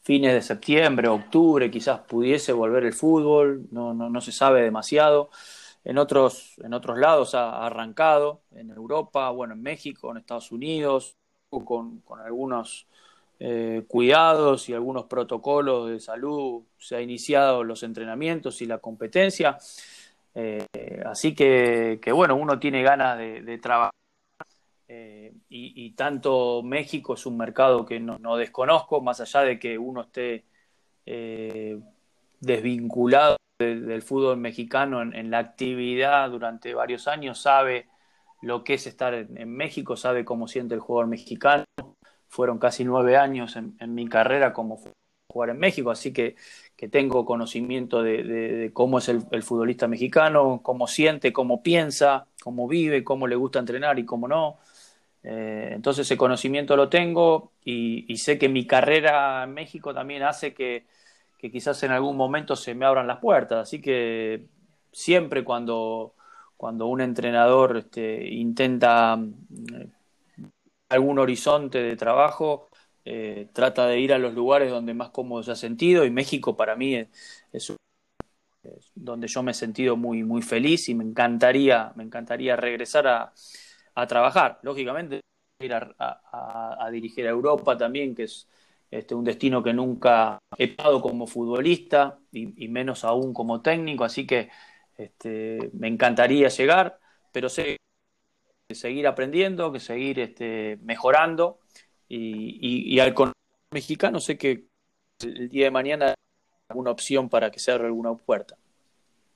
fines 0.01 0.33
de 0.33 0.41
septiembre, 0.41 1.07
octubre, 1.07 1.69
quizás 1.71 1.99
pudiese 2.01 2.53
volver 2.53 2.85
el 2.85 2.93
fútbol, 2.93 3.67
no, 3.71 3.93
no, 3.93 4.09
no 4.09 4.21
se 4.21 4.31
sabe 4.31 4.61
demasiado 4.61 5.29
en 5.87 5.97
otros, 5.97 6.55
en 6.57 6.73
otros 6.73 6.97
lados 6.97 7.33
ha 7.33 7.65
arrancado, 7.65 8.41
en 8.51 8.71
Europa, 8.71 9.29
bueno, 9.29 9.53
en 9.53 9.61
México, 9.61 10.11
en 10.11 10.17
Estados 10.17 10.51
Unidos, 10.51 11.15
con, 11.49 12.01
con 12.01 12.19
algunos 12.19 12.87
eh, 13.39 13.85
cuidados 13.87 14.67
y 14.67 14.73
algunos 14.73 15.05
protocolos 15.05 15.89
de 15.89 16.01
salud 16.01 16.63
se 16.77 16.97
ha 16.97 17.01
iniciado 17.01 17.63
los 17.63 17.83
entrenamientos 17.83 18.61
y 18.61 18.65
la 18.65 18.79
competencia. 18.79 19.57
Eh, 20.39 20.67
así 21.03 21.33
que, 21.33 21.99
bueno, 22.13 22.35
uno 22.35 22.59
tiene 22.59 22.83
ganas 22.83 23.17
de, 23.17 23.57
trabajar. 23.57 23.91
Eh, 24.87 25.33
y, 25.49 25.91
tanto 25.95 26.61
México 26.63 27.15
es 27.15 27.25
un 27.25 27.37
mercado 27.37 27.83
que 27.85 27.99
no, 27.99 28.19
no 28.19 28.37
desconozco, 28.37 29.01
más 29.01 29.19
allá 29.19 29.41
de 29.41 29.57
que 29.57 29.77
uno 29.79 30.01
esté 30.01 30.45
desvinculado 32.39 33.37
del 33.57 34.03
fútbol 34.03 34.37
mexicano 34.37 35.01
en, 35.01 35.31
la 35.31 35.39
actividad 35.39 36.29
durante 36.29 36.75
varios 36.75 37.07
años, 37.07 37.41
sabe 37.41 37.87
lo 38.41 38.63
que 38.63 38.75
es 38.75 38.85
estar 38.85 39.15
en, 39.15 39.49
México, 39.49 39.95
sabe 39.95 40.23
cómo 40.23 40.47
siente 40.47 40.75
el 40.75 40.81
jugador 40.81 41.07
mexicano. 41.07 41.63
Fueron 42.27 42.59
casi 42.59 42.83
nueve 42.83 43.17
años 43.17 43.55
en, 43.55 43.95
mi 43.95 44.07
carrera 44.07 44.53
como 44.53 44.79
jugar 45.27 45.49
en 45.49 45.57
México, 45.57 45.89
así 45.89 46.13
que, 46.13 46.35
que 46.77 46.87
tengo 46.87 47.25
conocimiento 47.25 48.03
de, 48.03 48.69
cómo 48.71 48.99
es 48.99 49.09
el, 49.09 49.43
futbolista 49.43 49.87
mexicano, 49.87 50.61
cómo 50.61 50.87
siente, 50.87 51.33
cómo 51.33 51.63
piensa, 51.63 52.27
cómo 52.43 52.67
vive, 52.67 53.03
cómo 53.03 53.25
le 53.27 53.35
gusta 53.35 53.57
entrenar 53.59 53.97
y 53.97 54.05
cómo 54.05 54.27
no. 54.27 54.59
Eh, 55.23 55.71
entonces 55.73 56.05
ese 56.05 56.17
conocimiento 56.17 56.75
lo 56.77 56.87
tengo 56.87 57.51
y 57.65 58.15
sé 58.17 58.37
que 58.37 58.47
mi 58.47 58.67
carrera 58.67 59.43
en 59.43 59.53
México 59.55 59.93
también 59.93 60.21
hace 60.23 60.53
que, 60.53 60.85
quizás 61.39 61.81
en 61.83 61.91
algún 61.91 62.15
momento 62.15 62.55
se 62.55 62.75
me 62.75 62.85
abran 62.85 63.07
las 63.07 63.17
puertas. 63.17 63.59
Así 63.63 63.81
que 63.81 64.45
siempre 64.91 65.43
cuando, 65.43 66.13
cuando 66.57 66.85
un 66.85 67.01
entrenador 67.01 67.77
este, 67.77 68.27
intenta 68.29 69.19
eh, 69.73 69.87
algún 70.89 71.17
horizonte 71.17 71.79
de 71.79 71.95
trabajo, 71.95 72.69
eh, 73.09 73.47
trata 73.53 73.87
de 73.87 73.99
ir 73.99 74.13
a 74.13 74.17
los 74.17 74.33
lugares 74.33 74.69
donde 74.69 74.93
más 74.93 75.11
cómodo 75.11 75.41
se 75.43 75.51
ha 75.51 75.55
sentido 75.55 76.05
y 76.05 76.11
México 76.11 76.57
para 76.57 76.75
mí 76.75 76.95
es, 77.53 77.73
donde 78.95 79.27
yo 79.27 79.43
me 79.43 79.51
he 79.51 79.53
sentido 79.53 79.95
muy, 79.95 80.23
muy 80.23 80.41
feliz 80.41 80.89
y 80.89 80.95
me 80.95 81.05
encantaría, 81.05 81.93
me 81.95 82.03
encantaría 82.03 82.55
regresar 82.57 83.07
a, 83.07 83.33
a 83.95 84.07
trabajar. 84.07 84.59
Lógicamente, 84.61 85.21
ir 85.59 85.73
a, 85.73 85.95
a 85.97 86.89
dirigir 86.91 87.27
a 87.27 87.29
Europa 87.29 87.77
también, 87.77 88.13
que 88.13 88.23
es 88.23 88.47
este, 88.91 89.15
un 89.15 89.23
destino 89.23 89.63
que 89.63 89.73
nunca 89.73 90.39
he 90.57 90.69
pasado 90.69 91.01
como 91.01 91.27
futbolista 91.27 92.19
y, 92.31 92.67
menos 92.69 93.03
aún 93.03 93.33
como 93.33 93.61
técnico, 93.61 94.03
así 94.03 94.25
que 94.25 94.49
este, 94.97 95.69
me 95.73 95.87
encantaría 95.87 96.47
llegar, 96.49 96.99
pero 97.31 97.49
sé 97.49 97.77
que 98.67 98.75
seguir 98.75 99.07
aprendiendo, 99.07 99.71
que 99.71 99.79
seguir 99.79 100.19
este, 100.19 100.77
mejorando 100.81 101.59
y, 102.09 102.95
y, 102.95 102.99
al 102.99 103.13
mexicano 103.71 104.19
sé 104.19 104.37
que 104.37 104.65
el 105.21 105.49
día 105.49 105.65
de 105.65 105.71
mañana 105.71 106.07
hay 106.07 106.15
alguna 106.69 106.91
opción 106.91 107.29
para 107.29 107.51
que 107.51 107.59
se 107.59 107.71
abra 107.71 107.87
alguna 107.87 108.13
puerta. 108.15 108.57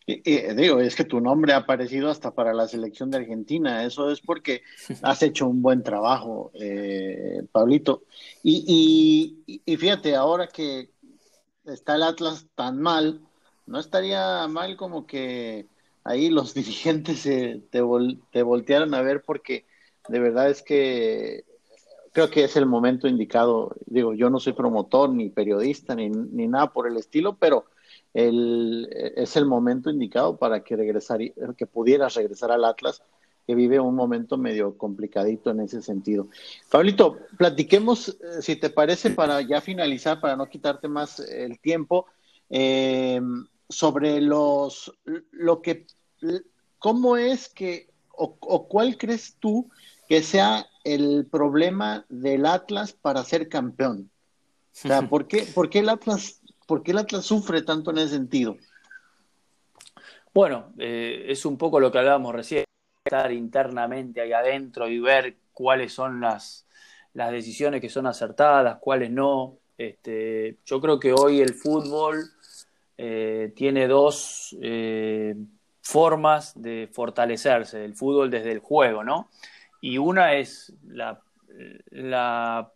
Y, 0.05 0.21
digo, 0.53 0.79
es 0.79 0.95
que 0.95 1.03
tu 1.03 1.21
nombre 1.21 1.53
ha 1.53 1.57
aparecido 1.57 2.09
hasta 2.09 2.31
para 2.31 2.53
la 2.53 2.67
selección 2.67 3.11
de 3.11 3.17
Argentina. 3.17 3.83
Eso 3.85 4.11
es 4.11 4.19
porque 4.21 4.63
has 5.03 5.21
hecho 5.21 5.47
un 5.47 5.61
buen 5.61 5.83
trabajo, 5.83 6.51
eh, 6.55 7.43
Pablito. 7.51 8.03
Y, 8.43 9.43
y, 9.65 9.77
fíjate, 9.77 10.15
ahora 10.15 10.47
que 10.47 10.89
está 11.65 11.95
el 11.95 12.03
Atlas 12.03 12.47
tan 12.55 12.81
mal, 12.81 13.21
no 13.67 13.79
estaría 13.79 14.47
mal 14.47 14.75
como 14.75 15.05
que 15.05 15.67
ahí 16.03 16.29
los 16.29 16.53
dirigentes 16.55 17.19
se, 17.19 17.61
te, 17.69 17.81
te 18.31 18.43
voltearan 18.43 18.93
a 18.93 19.01
ver 19.01 19.23
porque 19.23 19.65
de 20.09 20.19
verdad 20.19 20.49
es 20.49 20.63
que 20.63 21.45
creo 22.11 22.29
que 22.29 22.43
es 22.43 22.55
el 22.55 22.65
momento 22.65 23.07
indicado. 23.07 23.75
Digo, 23.85 24.13
yo 24.13 24.29
no 24.29 24.39
soy 24.39 24.53
promotor 24.53 25.09
ni 25.09 25.29
periodista 25.29 25.95
ni, 25.95 26.09
ni 26.09 26.47
nada 26.47 26.71
por 26.71 26.87
el 26.87 26.97
estilo, 26.97 27.37
pero 27.37 27.65
el, 28.13 28.89
es 29.15 29.35
el 29.35 29.45
momento 29.45 29.89
indicado 29.89 30.37
para 30.37 30.63
que, 30.63 30.75
regresar, 30.75 31.19
que 31.57 31.65
pudieras 31.65 32.15
regresar 32.15 32.51
al 32.51 32.65
Atlas, 32.65 33.01
que 33.47 33.55
vive 33.55 33.79
un 33.79 33.95
momento 33.95 34.37
medio 34.37 34.77
complicadito 34.77 35.49
en 35.49 35.61
ese 35.61 35.81
sentido. 35.81 36.27
Pablito, 36.69 37.17
platiquemos, 37.37 38.09
eh, 38.09 38.41
si 38.41 38.55
te 38.55 38.69
parece, 38.69 39.11
para 39.11 39.41
ya 39.41 39.61
finalizar, 39.61 40.19
para 40.19 40.35
no 40.35 40.47
quitarte 40.47 40.87
más 40.87 41.19
el 41.19 41.59
tiempo, 41.59 42.05
eh, 42.49 43.21
sobre 43.69 44.19
los, 44.19 44.93
lo 45.31 45.61
que, 45.61 45.87
cómo 46.77 47.15
es 47.15 47.47
que, 47.47 47.89
o, 48.11 48.37
o 48.41 48.67
cuál 48.67 48.97
crees 48.97 49.37
tú 49.39 49.69
que 50.11 50.23
sea 50.23 50.67
el 50.83 51.25
problema 51.31 52.05
del 52.09 52.45
Atlas 52.45 52.91
para 52.91 53.23
ser 53.23 53.47
campeón. 53.47 54.11
O 54.73 54.87
sea, 54.87 55.01
¿por 55.09 55.25
qué, 55.25 55.43
¿por 55.43 55.69
qué 55.69 55.79
el 55.79 55.87
Atlas 55.87 56.41
¿Por 56.67 56.83
qué 56.83 56.91
el 56.91 56.97
Atlas 56.97 57.23
sufre 57.23 57.61
tanto 57.61 57.91
en 57.91 57.99
ese 57.99 58.15
sentido? 58.15 58.57
Bueno, 60.33 60.73
eh, 60.77 61.27
es 61.29 61.45
un 61.45 61.57
poco 61.57 61.79
lo 61.79 61.93
que 61.93 61.99
hablábamos 61.99 62.35
recién, 62.35 62.65
estar 63.05 63.31
internamente 63.31 64.19
ahí 64.19 64.33
adentro 64.33 64.89
y 64.89 64.99
ver 64.99 65.37
cuáles 65.53 65.93
son 65.93 66.19
las, 66.19 66.67
las 67.13 67.31
decisiones 67.31 67.79
que 67.79 67.87
son 67.87 68.05
acertadas, 68.05 68.79
cuáles 68.81 69.11
no. 69.11 69.59
Este, 69.77 70.57
yo 70.65 70.81
creo 70.81 70.99
que 70.99 71.13
hoy 71.13 71.39
el 71.39 71.53
fútbol 71.53 72.21
eh, 72.97 73.53
tiene 73.55 73.87
dos 73.87 74.57
eh, 74.61 75.37
formas 75.81 76.51
de 76.61 76.89
fortalecerse, 76.91 77.85
el 77.85 77.95
fútbol 77.95 78.29
desde 78.29 78.51
el 78.51 78.59
juego, 78.59 79.05
¿no? 79.05 79.29
Y 79.81 79.97
una 79.97 80.35
es 80.35 80.73
la, 80.87 81.19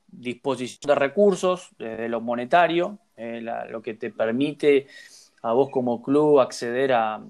disposición 0.08 0.88
de 0.88 0.96
recursos 0.96 1.70
desde 1.78 2.10
lo 2.10 2.20
monetario, 2.20 3.00
eh, 3.16 3.42
lo 3.70 3.82
que 3.82 3.94
te 3.94 4.12
permite 4.12 4.88
a 5.44 5.54
vos 5.54 5.70
como 5.70 6.02
club 6.02 6.40
acceder 6.40 6.94
a, 6.94 7.22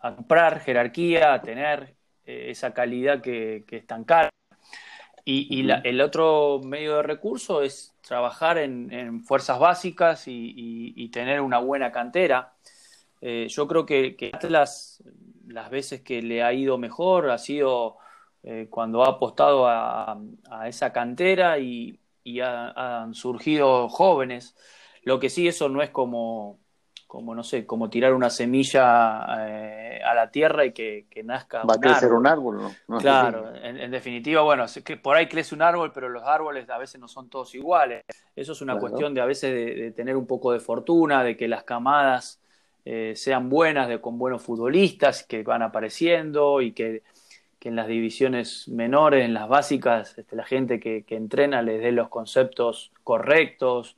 comprar 0.00 0.60
jerarquía, 0.60 1.34
a 1.34 1.42
tener 1.42 1.94
eh, 2.24 2.46
esa 2.48 2.72
calidad 2.72 3.20
que, 3.20 3.64
es 3.68 3.86
tan 3.86 4.04
cara. 4.04 4.30
Y, 5.26 5.68
el 5.70 6.00
otro 6.00 6.60
medio 6.64 6.96
de 6.96 7.02
recurso 7.02 7.62
es 7.62 7.94
trabajar 8.06 8.58
en, 8.58 9.22
fuerzas 9.24 9.58
básicas 9.58 10.24
y, 10.26 11.08
tener 11.12 11.40
una 11.40 11.58
buena 11.58 11.92
cantera. 11.92 12.54
Eh, 13.20 13.46
yo 13.48 13.66
creo 13.68 13.86
que, 13.86 14.16
que, 14.16 14.30
Atlas, 14.32 15.02
las 15.46 15.70
veces 15.70 16.00
que 16.00 16.22
le 16.22 16.42
ha 16.42 16.52
ido 16.52 16.78
mejor, 16.78 17.30
ha 17.30 17.38
sido 17.38 17.98
eh, 18.46 18.66
cuando 18.68 19.02
ha 19.02 19.08
apostado 19.08 19.66
a, 19.66 20.18
esa 20.66 20.92
cantera 20.92 21.58
y, 21.58 21.98
han 22.42 23.14
surgido 23.14 23.88
jóvenes. 23.88 24.54
Lo 25.02 25.18
que 25.18 25.28
sí, 25.28 25.48
eso 25.48 25.68
no 25.68 25.82
es 25.82 25.90
como, 25.90 26.58
como 27.06 27.34
no 27.34 27.42
sé, 27.42 27.66
como 27.66 27.88
tirar 27.88 28.12
una 28.12 28.28
semilla 28.28 29.26
eh, 29.40 30.00
a 30.04 30.14
la 30.14 30.30
tierra 30.30 30.64
y 30.64 30.72
que, 30.72 31.06
nazca 31.24 31.64
Va 31.64 31.74
a 31.74 31.78
crecer 31.78 32.12
un 32.12 32.26
árbol, 32.26 32.74
¿no? 32.88 32.98
claro, 32.98 33.54
en, 33.54 33.90
definitiva, 33.90 34.42
bueno, 34.42 34.64
que 34.84 34.96
por 34.96 35.16
ahí 35.16 35.26
crece 35.26 35.54
un 35.54 35.62
árbol, 35.62 35.90
pero 35.92 36.08
los 36.08 36.24
árboles 36.24 36.68
a 36.68 36.78
veces 36.78 37.00
no 37.00 37.08
son 37.08 37.28
todos 37.30 37.54
iguales. 37.54 38.04
Eso 38.36 38.52
es 38.52 38.60
una 38.60 38.78
cuestión 38.78 39.14
de 39.14 39.20
a 39.22 39.26
veces 39.26 39.54
de, 39.54 39.90
tener 39.92 40.16
un 40.16 40.26
poco 40.26 40.52
de 40.52 40.60
fortuna, 40.60 41.22
de 41.24 41.36
que 41.36 41.48
las 41.48 41.64
camadas 41.64 42.40
eh, 42.84 43.14
sean 43.16 43.48
buenas, 43.48 43.88
de 43.88 44.00
con 44.00 44.18
buenos 44.18 44.42
futbolistas 44.42 45.24
que 45.24 45.42
van 45.42 45.62
apareciendo 45.62 46.60
y 46.60 46.72
que 46.72 47.02
que 47.64 47.70
en 47.70 47.76
las 47.76 47.88
divisiones 47.88 48.68
menores, 48.68 49.24
en 49.24 49.32
las 49.32 49.48
básicas, 49.48 50.18
este, 50.18 50.36
la 50.36 50.44
gente 50.44 50.78
que, 50.78 51.02
entrena 51.08 51.62
les 51.62 51.80
dé 51.80 51.92
los 51.92 52.10
conceptos 52.10 52.92
correctos. 53.02 53.96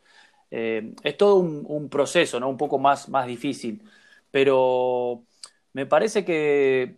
Eh, 0.53 0.95
es 1.03 1.17
todo 1.17 1.37
un, 1.41 1.89
proceso, 1.89 2.39
¿no? 2.39 2.49
Un 2.49 2.59
poco 2.59 2.79
más, 2.79 3.09
más 3.09 3.27
difícil. 3.27 3.83
Pero 4.31 5.25
me 5.73 5.85
parece 5.85 6.25
que, 6.25 6.97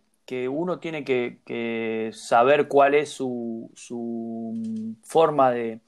uno 0.51 0.79
tiene 0.79 1.05
que, 1.05 2.11
saber 2.13 2.69
cuál 2.69 2.95
es 2.95 3.09
su, 3.13 3.71
forma 5.05 5.51
de, 5.51 5.81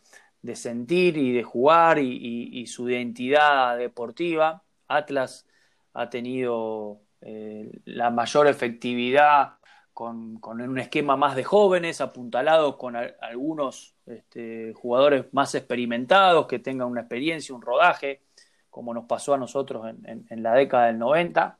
sentir 0.55 1.19
y 1.19 1.33
de 1.33 1.43
jugar 1.43 1.99
y, 1.99 2.67
su 2.67 2.89
identidad 2.89 3.77
deportiva. 3.77 4.63
Atlas 4.89 5.47
ha 5.93 6.09
tenido 6.09 7.03
eh, 7.21 7.71
la 7.85 8.09
mayor 8.09 8.47
efectividad 8.47 9.60
con, 10.01 10.63
un 10.63 10.79
esquema 10.79 11.15
más 11.15 11.37
de 11.37 11.45
jóvenes, 11.45 12.01
apuntalados 12.01 12.77
con 12.77 12.97
algunos 12.97 13.95
este, 14.07 14.73
jugadores 14.73 15.27
más 15.33 15.55
experimentados, 15.55 16.47
que 16.47 16.59
tengan 16.59 16.89
una 16.89 17.03
experiencia, 17.03 17.55
un 17.55 17.61
rodaje, 17.61 18.23
como 18.71 18.95
nos 18.95 19.05
pasó 19.05 19.35
a 19.35 19.37
nosotros 19.37 19.95
en, 20.05 20.43
la 20.43 20.55
década 20.55 20.87
del 20.87 20.99
90. 20.99 21.59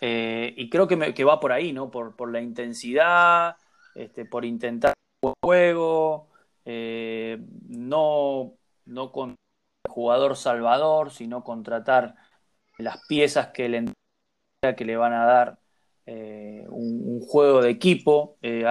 Eh, 0.00 0.54
y 0.56 0.70
creo 0.70 0.88
que, 0.88 1.24
va 1.24 1.38
por 1.38 1.52
ahí, 1.52 1.74
¿no? 1.74 1.90
Por, 1.90 2.32
la 2.32 2.40
intensidad, 2.40 3.56
este, 3.94 4.24
por 4.24 4.46
intentar 4.46 4.94
juego, 5.44 6.28
eh, 6.64 7.38
no, 7.68 8.54
no 8.86 9.12
con 9.12 9.36
el 9.84 9.90
jugador 9.90 10.36
salvador, 10.36 11.10
sino 11.10 11.44
contratar 11.44 12.14
las 12.78 13.06
piezas 13.06 13.48
que 13.48 13.68
le, 13.68 13.84
que 14.74 14.84
le 14.86 14.96
van 14.96 15.12
a 15.12 15.26
dar 15.26 15.65
eh, 16.06 16.64
un, 16.68 17.20
juego 17.20 17.60
de 17.60 17.70
equipo. 17.70 18.36
Eh, 18.40 18.64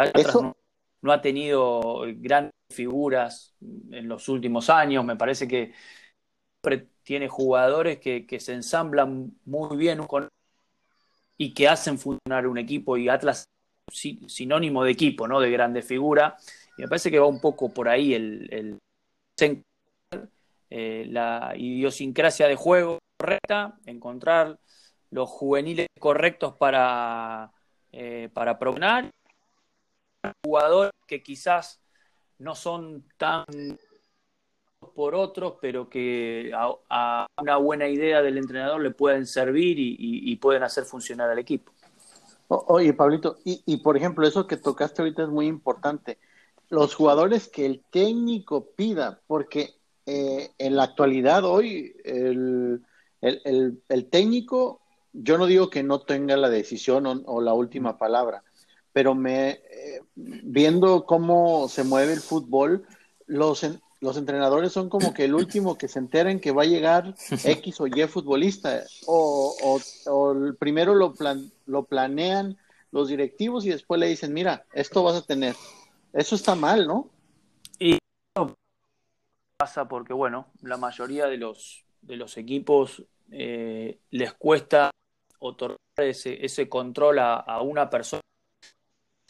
no, 1.01 1.11
ha 1.11 1.21
tenido 1.21 2.03
grandes 2.15 2.53
figuras 2.73 3.53
en 3.91 4.07
los 4.07 4.27
últimos 4.29 4.69
años. 4.69 5.05
Me 5.05 5.15
parece 5.15 5.47
que 5.47 5.73
tiene 7.03 7.27
jugadores 7.27 7.99
que, 7.99 8.39
se 8.39 8.53
ensamblan 8.53 9.31
muy 9.45 9.77
bien 9.77 9.99
con 10.07 10.27
y 11.37 11.53
que 11.53 11.67
hacen 11.67 11.99
funcionar 11.99 12.47
un 12.47 12.57
equipo 12.57 12.97
y 12.97 13.09
Atlas 13.09 13.45
sinónimo 13.91 14.83
de 14.83 14.91
equipo, 14.91 15.27
¿no? 15.27 15.39
De 15.39 15.51
grande 15.51 15.81
figura. 15.81 16.37
Y 16.77 16.81
me 16.81 16.87
parece 16.87 17.11
que 17.11 17.19
va 17.19 17.27
un 17.27 17.41
poco 17.41 17.73
por 17.73 17.87
ahí 17.89 18.13
el, 18.13 18.79
eh, 20.69 21.05
la 21.09 21.53
idiosincrasia 21.55 22.47
de 22.47 22.55
juego 22.55 22.99
correcta, 23.19 23.77
encontrar 23.85 24.57
los 25.15 25.29
juveniles 25.29 25.87
correctos 25.97 26.55
para, 26.55 27.49
eh, 27.93 28.29
para 28.33 28.59
jugadores 30.43 30.91
que 31.07 31.23
quizás 31.23 31.79
no 32.37 32.53
son 32.53 33.05
tan 33.15 33.45
por 34.93 35.15
otros, 35.15 35.53
pero 35.61 35.89
que 35.89 36.51
a, 36.53 37.25
una 37.41 37.55
buena 37.55 37.87
idea 37.87 38.21
del 38.21 38.37
entrenador 38.37 38.81
le 38.81 38.91
pueden 38.91 39.25
servir 39.25 39.77
y, 39.79 40.35
pueden 40.35 40.63
hacer 40.63 40.83
funcionar 40.83 41.29
al 41.29 41.39
equipo. 41.39 41.71
oye, 42.49 42.93
Pablito, 42.93 43.37
y, 43.45 43.63
y, 43.65 43.77
por 43.77 43.95
ejemplo, 43.95 44.27
eso 44.27 44.45
que 44.47 44.57
tocaste 44.57 45.01
ahorita 45.01 45.23
es 45.23 45.29
muy 45.29 45.47
importante. 45.47 46.17
Los 46.67 46.93
jugadores 46.93 47.47
que 47.47 47.65
el 47.65 47.85
técnico 47.89 48.65
pida, 48.75 49.21
porque 49.27 49.75
eh, 50.05 50.51
en 50.57 50.75
la 50.75 50.83
actualidad 50.83 51.45
hoy 51.45 51.95
el, 52.03 52.83
el, 53.21 53.81
el 53.87 54.09
técnico 54.09 54.81
yo 55.23 55.37
no 55.37 55.45
digo 55.45 55.69
que 55.69 55.83
no 55.83 56.01
tenga 56.01 56.35
la 56.35 56.49
decisión 56.49 57.23
o, 57.25 57.41
la 57.41 57.53
última 57.53 57.97
palabra, 57.97 58.43
pero 58.91 59.15
me 59.15 59.49
eh, 59.49 60.01
viendo 60.15 61.05
cómo 61.05 61.69
se 61.69 61.83
mueve 61.83 62.13
el 62.13 62.19
fútbol, 62.19 62.85
los, 63.25 63.65
los 64.01 64.17
entrenadores 64.17 64.73
son 64.73 64.89
como 64.89 65.13
que 65.13 65.25
el 65.25 65.33
último 65.33 65.77
que 65.77 65.87
se 65.87 65.99
enteren 65.99 66.39
que 66.39 66.51
va 66.51 66.63
a 66.63 66.67
llegar 66.67 67.15
X 67.43 67.81
o 67.81 67.87
Y 67.87 68.07
futbolista, 68.07 68.83
o, 69.05 69.81
o, 70.05 70.35
primero 70.59 70.93
lo, 70.95 71.13
plan, 71.13 71.51
lo 71.65 71.85
planean 71.85 72.57
los 72.91 73.07
directivos 73.07 73.65
y 73.65 73.69
después 73.69 73.99
le 73.99 74.07
dicen, 74.07 74.33
mira, 74.33 74.65
esto 74.73 75.03
vas 75.03 75.15
a 75.15 75.25
tener. 75.25 75.55
Eso 76.13 76.35
está 76.35 76.55
mal, 76.55 76.87
¿no? 76.87 77.09
Y 77.77 77.97
pasa 79.57 79.87
porque, 79.87 80.13
bueno, 80.13 80.47
la 80.61 80.77
mayoría 80.77 81.27
de 81.27 81.37
los, 81.37 81.83
de 82.01 82.15
los 82.15 82.37
equipos 82.37 83.03
eh, 83.31 83.99
les 84.11 84.33
cuesta 84.33 84.91
otorgar 85.47 85.77
ese, 85.97 86.43
ese 86.45 86.67
control 86.69 87.19
a, 87.19 87.61
una 87.61 87.89
persona. 87.89 88.21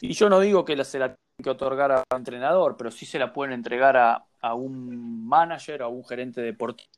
Y 0.00 0.12
yo 0.12 0.28
no 0.28 0.40
digo 0.40 0.64
que 0.64 0.76
la, 0.76 0.84
se 0.84 0.98
la 0.98 1.08
tiene 1.08 1.42
que 1.42 1.50
otorgar 1.50 1.92
a 1.92 2.04
un 2.10 2.18
entrenador, 2.18 2.76
pero 2.76 2.90
sí 2.90 3.06
se 3.06 3.18
la 3.18 3.32
pueden 3.32 3.52
entregar 3.52 3.96
a, 3.96 4.26
a 4.40 4.54
un 4.54 5.26
manager, 5.26 5.82
a 5.82 5.88
un 5.88 6.04
gerente 6.04 6.40
deportivo. 6.40 6.90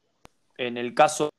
En 0.57 0.77
el 0.77 0.95
caso, 0.95 1.31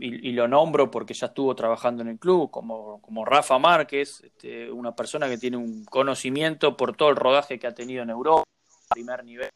y, 0.00 0.32
lo 0.32 0.46
nombro 0.46 0.90
porque 0.90 1.14
ya 1.14 1.26
estuvo 1.26 1.54
trabajando 1.54 2.02
en 2.02 2.08
el 2.08 2.18
club, 2.18 2.50
como, 2.50 3.00
como 3.02 3.24
Rafa 3.24 3.58
Márquez, 3.58 4.22
este, 4.24 4.70
una 4.70 4.94
persona 4.94 5.28
que 5.28 5.38
tiene 5.38 5.56
un 5.56 5.84
conocimiento 5.84 6.76
por 6.76 6.96
todo 6.96 7.10
el 7.10 7.16
rodaje 7.16 7.58
que 7.58 7.66
ha 7.66 7.74
tenido 7.74 8.02
en 8.02 8.10
Europa, 8.10 8.44
primer 8.90 9.24
nivel. 9.24 9.50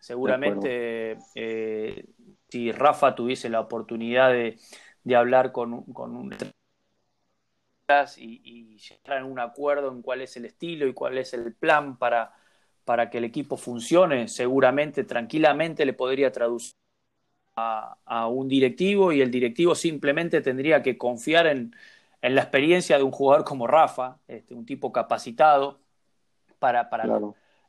Seguramente, 0.00 1.18
eh, 1.34 2.04
si 2.48 2.72
Rafa 2.72 3.14
tuviese 3.14 3.48
la 3.48 3.60
oportunidad 3.60 4.30
de, 4.30 4.58
de 5.04 5.16
hablar 5.16 5.52
con, 5.52 5.84
con 5.92 6.16
un 6.16 6.34
y, 8.18 8.40
y, 8.44 8.78
llegar 8.78 9.18
a 9.18 9.24
un 9.24 9.40
acuerdo 9.40 9.90
en 9.90 10.02
cuál 10.02 10.20
es 10.20 10.36
el 10.36 10.44
estilo 10.44 10.86
y 10.86 10.92
cuál 10.92 11.16
es 11.16 11.32
el 11.32 11.54
plan 11.54 11.96
para, 11.96 12.34
para 12.84 13.08
que 13.08 13.18
el 13.18 13.24
equipo 13.24 13.56
funcione, 13.56 14.28
seguramente, 14.28 15.04
tranquilamente 15.04 15.86
le 15.86 15.94
podría 15.94 16.30
traducir 16.30 16.74
a, 17.56 18.28
un 18.28 18.48
directivo 18.48 19.12
y 19.12 19.20
el 19.20 19.30
directivo 19.30 19.74
simplemente 19.74 20.40
tendría 20.40 20.82
que 20.82 20.96
confiar 20.96 21.46
en, 21.46 21.74
la 22.22 22.42
experiencia 22.42 22.96
de 22.96 23.02
un 23.02 23.10
jugador 23.10 23.44
como 23.44 23.66
Rafa, 23.66 24.18
este, 24.28 24.54
un 24.54 24.66
tipo 24.66 24.92
capacitado 24.92 25.80
para, 26.58 26.90
para 26.90 27.20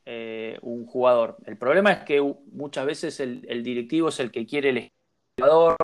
eh, 0.05 0.57
un 0.61 0.86
jugador. 0.86 1.38
El 1.45 1.57
problema 1.57 1.91
es 1.91 1.99
que 1.99 2.21
muchas 2.51 2.86
veces 2.86 3.19
el, 3.19 3.45
el 3.47 3.63
directivo 3.63 4.09
es 4.09 4.19
el 4.19 4.32
que 4.32 4.45
quiere 4.45 4.69
el 4.69 4.91
jugador 5.38 5.77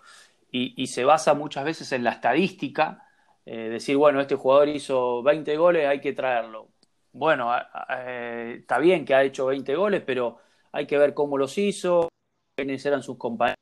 y, 0.57 0.87
se 0.87 1.03
basa 1.03 1.33
muchas 1.33 1.65
veces 1.65 1.91
en 1.91 2.03
la 2.03 2.11
estadística, 2.11 3.05
eh, 3.45 3.69
decir, 3.69 3.97
bueno, 3.97 4.21
este 4.21 4.35
jugador 4.35 4.69
hizo 4.69 5.21
20 5.23 5.57
goles, 5.57 5.87
hay 5.87 5.99
que 5.99 6.13
traerlo. 6.13 6.69
Bueno, 7.11 7.51
eh, 7.89 8.57
está 8.59 8.79
bien 8.79 9.05
que 9.05 9.15
ha 9.15 9.23
hecho 9.23 9.47
20 9.47 9.75
goles, 9.75 10.03
pero 10.05 10.39
hay 10.71 10.87
que 10.87 10.97
ver 10.97 11.13
cómo 11.13 11.37
los 11.37 11.57
hizo, 11.57 12.09
quiénes 12.55 12.85
eran 12.85 13.03
sus 13.03 13.17
compañeros, 13.17 13.57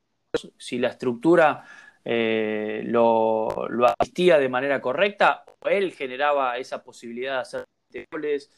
si 0.57 0.77
la 0.79 0.89
estructura 0.89 1.65
eh, 2.05 2.81
lo, 2.85 3.47
asistía 3.99 4.37
de 4.37 4.49
manera 4.49 4.81
correcta, 4.81 5.43
o 5.61 5.69
él 5.69 5.93
generaba 5.93 6.57
esa 6.57 6.83
posibilidad 6.83 7.35
de 7.35 7.41
hacer 7.41 7.65
goles. 8.11 8.51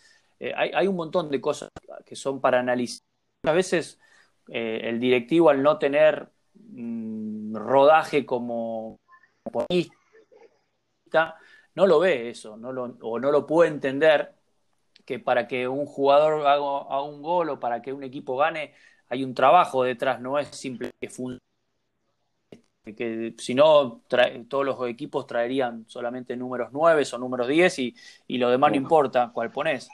Hay, 0.56 0.72
hay, 0.74 0.88
un 0.88 0.96
montón 0.98 1.30
de 1.32 1.42
cosas 1.42 1.70
que 2.06 2.16
son 2.16 2.42
para 2.42 2.60
analizar. 2.60 3.02
A 3.44 3.54
veces 3.54 4.00
el 4.48 5.00
directivo 5.00 5.50
al 5.50 5.64
no 5.64 5.80
tener 5.80 6.30
Mm, 6.56 7.25
rodaje 7.56 8.26
como 8.26 9.00
no 11.76 11.88
lo 11.88 12.00
ve 12.00 12.30
eso, 12.30 12.58
no 12.58 12.72
lo, 12.72 12.98
o 13.02 13.20
no 13.20 13.32
lo 13.32 13.46
puede 13.46 13.70
entender, 13.70 14.34
que 15.06 15.20
para 15.20 15.48
que 15.48 15.68
un 15.68 15.86
jugador 15.86 16.46
haga, 16.48 17.02
un 17.02 17.22
gol 17.22 17.50
o 17.50 17.60
para 17.60 17.82
que 17.82 17.94
un 17.94 18.04
equipo 18.04 18.38
gane, 18.38 18.74
hay 19.10 19.24
un 19.24 19.34
trabajo 19.34 19.84
detrás, 19.84 20.20
no 20.22 20.40
es 20.40 20.48
simple 20.50 20.92
que 21.00 21.10
funcione. 21.10 21.42
Que 22.96 23.34
si 23.40 23.56
no, 23.56 24.04
todos 24.48 24.64
los 24.66 24.88
equipos 24.88 25.26
traerían 25.26 25.86
solamente 25.88 26.38
números 26.38 26.70
9 26.72 27.04
o 27.14 27.18
números 27.18 27.48
10 27.48 27.80
y, 27.80 27.96
y 28.28 28.38
lo 28.38 28.52
demás 28.52 28.72
no 28.72 28.78
importa 28.78 29.32
cuál 29.34 29.52
pones. 29.52 29.90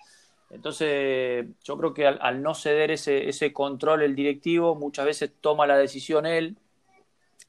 Entonces, 0.49 1.47
yo 1.63 1.77
creo 1.77 1.93
que 1.93 2.05
al, 2.05 2.41
no 2.41 2.53
ceder 2.53 2.91
ese, 2.91 3.29
ese, 3.29 3.53
control 3.53 4.01
el 4.03 4.13
directivo, 4.13 4.75
muchas 4.75 5.05
veces 5.05 5.31
toma 5.39 5.65
la 5.67 5.77
decisión 5.77 6.25
él 6.25 6.57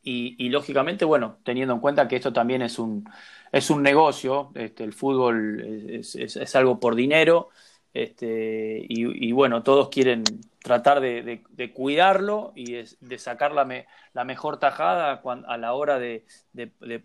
y, 0.03 0.49
lógicamente, 0.49 1.05
bueno, 1.05 1.39
teniendo 1.45 1.75
en 1.75 1.81
cuenta 1.81 2.09
que 2.09 2.17
esto 2.17 2.33
también 2.33 2.63
es 2.63 2.79
un, 2.79 3.09
es 3.53 3.71
un 3.71 3.83
negocio, 3.83 4.51
este, 4.55 4.85
el 4.85 4.93
fútbol 4.93 5.61
es, 5.91 6.17
es, 6.17 6.57
algo 6.57 6.81
por 6.81 6.95
dinero 6.97 7.51
este, 7.95 8.85
y, 8.89 9.33
bueno, 9.33 9.63
todos 9.63 9.91
quieren 9.91 10.25
tratar 10.63 11.01
de, 11.01 11.43
de, 11.51 11.73
cuidarlo 11.73 12.53
y 12.57 12.73
de, 12.73 13.19
sacar 13.19 13.53
la, 13.53 13.69
la, 14.13 14.25
mejor 14.25 14.59
tajada 14.59 15.23
a 15.47 15.57
la 15.59 15.75
hora 15.75 15.99
de, 15.99 16.25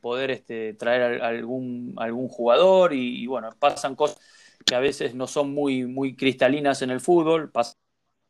poder 0.02 0.32
este, 0.32 0.74
traer 0.74 1.22
algún, 1.22 1.94
algún 1.98 2.28
jugador 2.30 2.94
y, 2.94 3.22
y 3.24 3.28
bueno, 3.28 3.50
pasan 3.60 3.96
cosas 3.96 4.20
que 4.66 4.76
a 4.76 4.80
veces 4.80 5.16
no 5.16 5.28
son 5.28 5.54
muy, 5.54 5.86
muy 5.86 6.16
cristalinas 6.16 6.82
en 6.82 6.92
el 6.92 7.00
fútbol, 7.02 7.52
pasan 7.52 7.76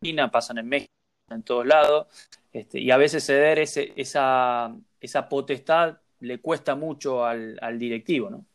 en 0.01 0.09
China, 0.09 0.31
pasan 0.31 0.57
en 0.59 0.69
México, 0.69 0.93
en 1.29 1.43
todos 1.43 1.65
lados, 1.65 2.07
este, 2.53 2.79
y 2.79 2.91
a 2.91 2.97
veces 2.97 3.25
ceder 3.25 3.59
ese, 3.59 3.93
esa, 3.95 4.75
esa 4.99 5.29
potestad 5.29 5.97
le 6.19 6.39
cuesta 6.39 6.75
mucho 6.75 7.25
al, 7.25 7.57
al 7.61 7.77
directivo, 7.77 8.29
¿no? 8.29 8.45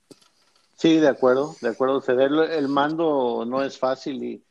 Sí, 0.77 0.99
de 0.99 1.09
acuerdo, 1.09 1.55
de 1.61 1.69
acuerdo. 1.69 2.01
Ceder 2.01 2.33
el 2.51 2.69
mando 2.69 3.45
no 3.47 3.63
es 3.63 3.79
fácil 3.79 4.23
y, 4.25 4.45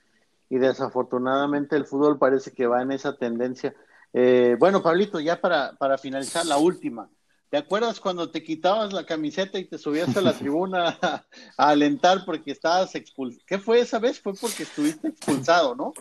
y 0.49 0.57
desafortunadamente 0.57 1.75
el 1.75 1.85
fútbol 1.85 2.17
parece 2.17 2.51
que 2.51 2.67
va 2.67 2.81
en 2.81 2.91
esa 2.91 3.17
tendencia. 3.17 3.73
Eh, 4.13 4.55
bueno, 4.59 4.83
Pablito, 4.83 5.19
ya 5.19 5.39
para, 5.39 5.73
para 5.73 5.97
finalizar, 5.97 6.45
la 6.45 6.57
última. 6.57 7.09
¿Te 7.49 7.57
acuerdas 7.57 7.99
cuando 7.99 8.31
te 8.31 8.43
quitabas 8.43 8.93
la 8.93 9.05
camiseta 9.05 9.59
y 9.59 9.65
te 9.65 9.77
subías 9.77 10.15
a 10.15 10.21
la 10.21 10.33
tribuna 10.37 10.97
a, 11.01 11.25
alentar 11.57 12.23
porque 12.25 12.51
estabas 12.51 12.95
expulsado? 12.95 13.43
¿Qué 13.45 13.59
fue 13.59 13.79
esa 13.79 13.99
vez? 13.99 14.19
Fue 14.19 14.33
porque 14.33 14.63
estuviste 14.63 15.09
expulsado, 15.09 15.75
¿no? 15.75 15.93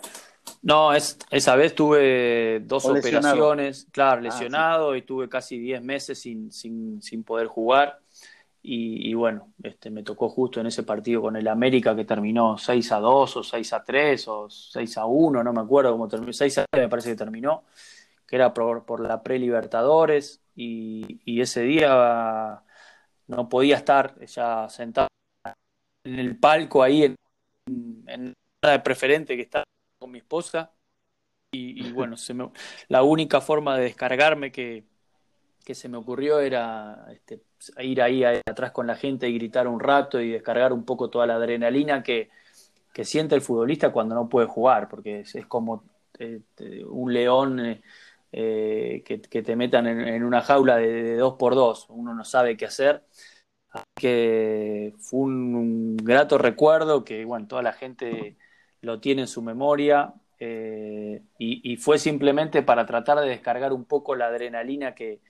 No, 0.63 0.93
es, 0.93 1.19
esa 1.31 1.57
vez 1.57 1.75
tuve 1.75 2.61
dos 2.61 2.85
operaciones, 2.85 3.87
claro, 3.91 4.19
ah, 4.19 4.23
lesionado 4.23 4.95
y 4.95 5.03
tuve 5.03 5.29
casi 5.29 5.59
10 5.59 5.83
meses 5.83 6.19
sin, 6.19 6.53
sin, 6.53 7.01
sin 7.01 7.25
poder 7.25 7.47
jugar. 7.47 8.01
Y, 8.63 9.15
bueno, 9.15 9.55
este, 9.63 9.89
me 9.89 10.03
tocó 10.03 10.29
justo 10.29 10.61
en 10.61 10.67
ese 10.67 10.83
partido 10.83 11.23
con 11.23 11.35
el 11.37 11.49
América 11.49 11.97
que 11.97 12.05
terminó 12.05 12.59
6 12.59 12.93
a 12.93 12.99
2 12.99 13.37
o 13.39 13.43
6 13.43 13.73
a 13.73 13.83
3 13.83 14.29
o 14.29 14.51
6 14.51 14.99
a 14.99 15.07
1, 15.07 15.43
no 15.43 15.53
me 15.55 15.63
acuerdo 15.63 15.93
cómo 15.93 16.09
terminó, 16.09 16.31
6 16.31 16.59
a 16.59 16.65
3 16.71 16.85
me 16.85 16.89
parece 16.91 17.11
que 17.11 17.17
terminó, 17.17 17.65
que 18.27 18.37
era 18.37 18.53
por, 18.53 18.85
por 18.85 19.01
la 19.01 19.23
pre-Libertadores. 19.23 20.43
Y, 20.55 21.41
ese 21.41 21.63
día 21.63 22.63
no 23.29 23.49
podía 23.49 23.77
estar 23.77 24.23
ya 24.27 24.69
sentado 24.69 25.09
en 26.05 26.19
el 26.19 26.39
palco 26.39 26.83
ahí 26.83 27.05
en, 27.05 27.17
en 28.07 28.35
de 28.63 28.79
preferente 28.81 29.37
que 29.37 29.43
estaba 29.43 29.65
con 30.01 30.11
mi 30.11 30.19
esposa 30.19 30.73
y, 31.53 31.93
bueno, 31.93 32.17
se 32.17 32.35
la 32.89 33.03
única 33.03 33.41
forma 33.41 33.77
de 33.77 33.85
descargarme 33.85 34.53
que, 34.53 34.85
que 35.65 35.75
se 35.75 35.89
me 35.89 35.97
ocurrió 35.99 36.41
era 36.41 37.07
este, 37.13 37.43
ir 37.81 38.01
ahí, 38.01 38.25
atrás 38.25 38.71
con 38.71 38.87
la 38.87 38.95
gente 38.95 39.29
y 39.29 39.35
gritar 39.35 39.67
un 39.67 39.81
rato 39.81 40.21
y 40.21 40.31
descargar 40.31 40.73
un 40.73 40.85
poco 40.85 41.11
toda 41.11 41.27
la 41.27 41.35
adrenalina 41.35 42.03
que, 42.05 42.31
que 42.95 43.05
siente 43.05 43.35
el 43.35 43.43
futbolista 43.43 43.91
cuando 43.91 44.15
no 44.15 44.29
puede 44.29 44.47
jugar, 44.47 44.89
porque 44.89 45.21
es, 45.21 45.47
como 45.47 45.85
eh, 46.19 46.41
un 46.87 47.13
león 47.13 47.61
eh, 47.61 47.83
eh, 48.33 49.03
que, 49.05 49.19
te 49.19 49.57
metan 49.57 49.87
en, 49.87 50.23
una 50.23 50.43
jaula 50.43 50.77
de, 50.77 51.17
dos 51.17 51.35
por 51.35 51.57
dos, 51.57 51.87
uno 51.91 52.15
no 52.15 52.25
sabe 52.25 52.57
qué 52.57 52.67
hacer. 52.67 53.05
Así 53.71 53.85
que 53.97 54.95
fue 54.99 55.21
un, 55.21 55.97
grato 55.97 56.39
recuerdo 56.39 57.05
que, 57.05 57.25
bueno, 57.25 57.49
toda 57.49 57.63
la 57.63 57.73
gente 57.73 58.37
lo 58.83 59.01
tiene 59.01 59.23
en 59.23 59.29
su 59.29 59.43
memoria 59.43 60.15
eh, 60.39 61.23
y, 61.39 61.77
fue 61.77 61.99
simplemente 61.99 62.63
para 62.63 62.87
tratar 62.87 63.21
de 63.21 63.29
descargar 63.29 63.73
un 63.73 63.85
poco 63.85 64.15
la 64.15 64.27
adrenalina 64.27 64.95
que, 64.95 65.21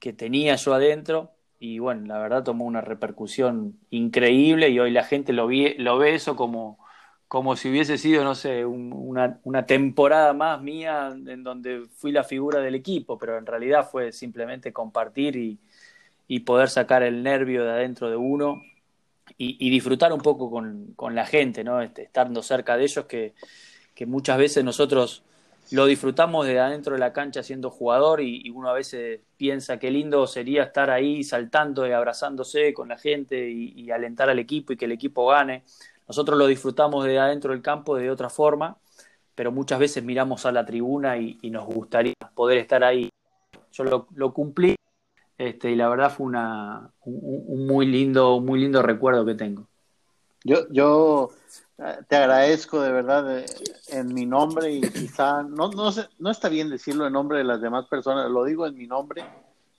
que 0.00 0.12
tenía 0.12 0.56
yo 0.56 0.74
adentro 0.74 1.30
y 1.60 1.78
bueno, 1.78 2.06
la 2.06 2.18
verdad 2.18 2.42
tomó 2.42 2.64
una 2.64 2.80
repercusión 2.80 3.78
increíble 3.90 4.68
y 4.70 4.80
hoy 4.80 4.90
la 4.90 5.04
gente 5.04 5.32
lo, 5.32 5.48
lo 5.48 5.98
ve 5.98 6.14
eso 6.14 6.34
como, 6.34 6.78
como 7.28 7.54
si 7.54 7.70
hubiese 7.70 7.98
sido, 7.98 8.24
no 8.24 8.34
sé, 8.34 8.64
una, 8.66 9.38
una, 9.44 9.64
temporada 9.64 10.32
más 10.32 10.60
mía 10.60 11.10
en 11.12 11.44
donde 11.44 11.86
fui 11.94 12.10
la 12.10 12.24
figura 12.24 12.60
del 12.60 12.74
equipo, 12.74 13.16
pero 13.16 13.38
en 13.38 13.46
realidad 13.46 13.88
fue 13.88 14.10
simplemente 14.10 14.72
compartir 14.72 15.36
y, 15.36 15.60
y 16.26 16.40
poder 16.40 16.68
sacar 16.68 17.04
el 17.04 17.22
nervio 17.22 17.64
de 17.64 17.70
adentro 17.70 18.10
de 18.10 18.16
uno 18.16 18.60
y, 19.38 19.70
disfrutar 19.70 20.12
un 20.12 20.20
poco 20.20 20.50
con, 20.50 20.92
con, 20.94 21.14
la 21.14 21.26
gente, 21.26 21.64
¿no? 21.64 21.80
Este, 21.80 22.02
estando 22.02 22.42
cerca 22.42 22.76
de 22.76 22.84
ellos, 22.84 23.06
que, 23.06 23.34
que, 23.94 24.06
muchas 24.06 24.38
veces 24.38 24.64
nosotros 24.64 25.22
lo 25.70 25.86
disfrutamos 25.86 26.46
de 26.46 26.58
adentro 26.60 26.94
de 26.94 27.00
la 27.00 27.12
cancha 27.12 27.42
siendo 27.42 27.70
jugador 27.70 28.20
y, 28.20 28.42
y, 28.44 28.50
uno 28.50 28.68
a 28.68 28.74
veces 28.74 29.20
piensa 29.36 29.78
qué 29.78 29.90
lindo 29.90 30.26
sería 30.26 30.64
estar 30.64 30.90
ahí 30.90 31.24
saltando 31.24 31.86
y 31.86 31.92
abrazándose 31.92 32.74
con 32.74 32.88
la 32.88 32.98
gente 32.98 33.50
y 33.50 33.90
alentar 33.90 34.28
al 34.28 34.38
equipo 34.38 34.72
y 34.72 34.76
que 34.76 34.84
el 34.84 34.92
equipo 34.92 35.26
gane 35.26 35.64
nosotros 36.12 36.38
lo 36.38 36.46
disfrutamos 36.46 37.04
de 37.04 37.18
adentro 37.18 37.52
del 37.52 37.62
campo 37.62 37.96
de 37.96 38.10
otra 38.10 38.28
forma, 38.28 38.76
pero 39.34 39.52
muchas 39.52 39.78
veces 39.78 40.04
miramos 40.04 40.44
a 40.46 40.52
la 40.52 40.64
tribuna 40.66 41.16
y, 41.16 41.38
nos 41.50 41.64
gustaría 41.64 42.14
poder 42.34 42.58
estar 42.58 42.84
ahí. 42.84 43.08
Yo 43.72 43.84
lo, 43.84 44.32
cumplí 44.34 44.76
este, 45.48 45.70
y 45.70 45.76
la 45.76 45.88
verdad 45.88 46.12
fue 46.14 46.26
una, 46.26 46.90
un, 47.04 47.66
muy, 47.66 47.86
lindo, 47.86 48.40
muy 48.40 48.60
lindo 48.60 48.82
recuerdo 48.82 49.24
que 49.24 49.34
tengo. 49.34 49.66
Yo, 50.44 50.68
yo 50.70 51.30
eh, 51.78 51.98
te 52.08 52.16
agradezco 52.16 52.80
de 52.80 52.92
verdad 52.92 53.38
eh, 53.38 53.46
en 53.88 54.14
mi 54.14 54.26
nombre 54.26 54.70
y 54.72 54.80
quizá 54.80 55.42
no, 55.42 55.70
no, 55.70 55.90
no 56.18 56.30
está 56.30 56.48
bien 56.48 56.70
decirlo 56.70 57.06
en 57.06 57.12
nombre 57.12 57.38
de 57.38 57.44
las 57.44 57.60
demás 57.60 57.86
personas, 57.86 58.30
lo 58.30 58.44
digo 58.44 58.66
en 58.66 58.76
mi 58.76 58.86
nombre, 58.86 59.24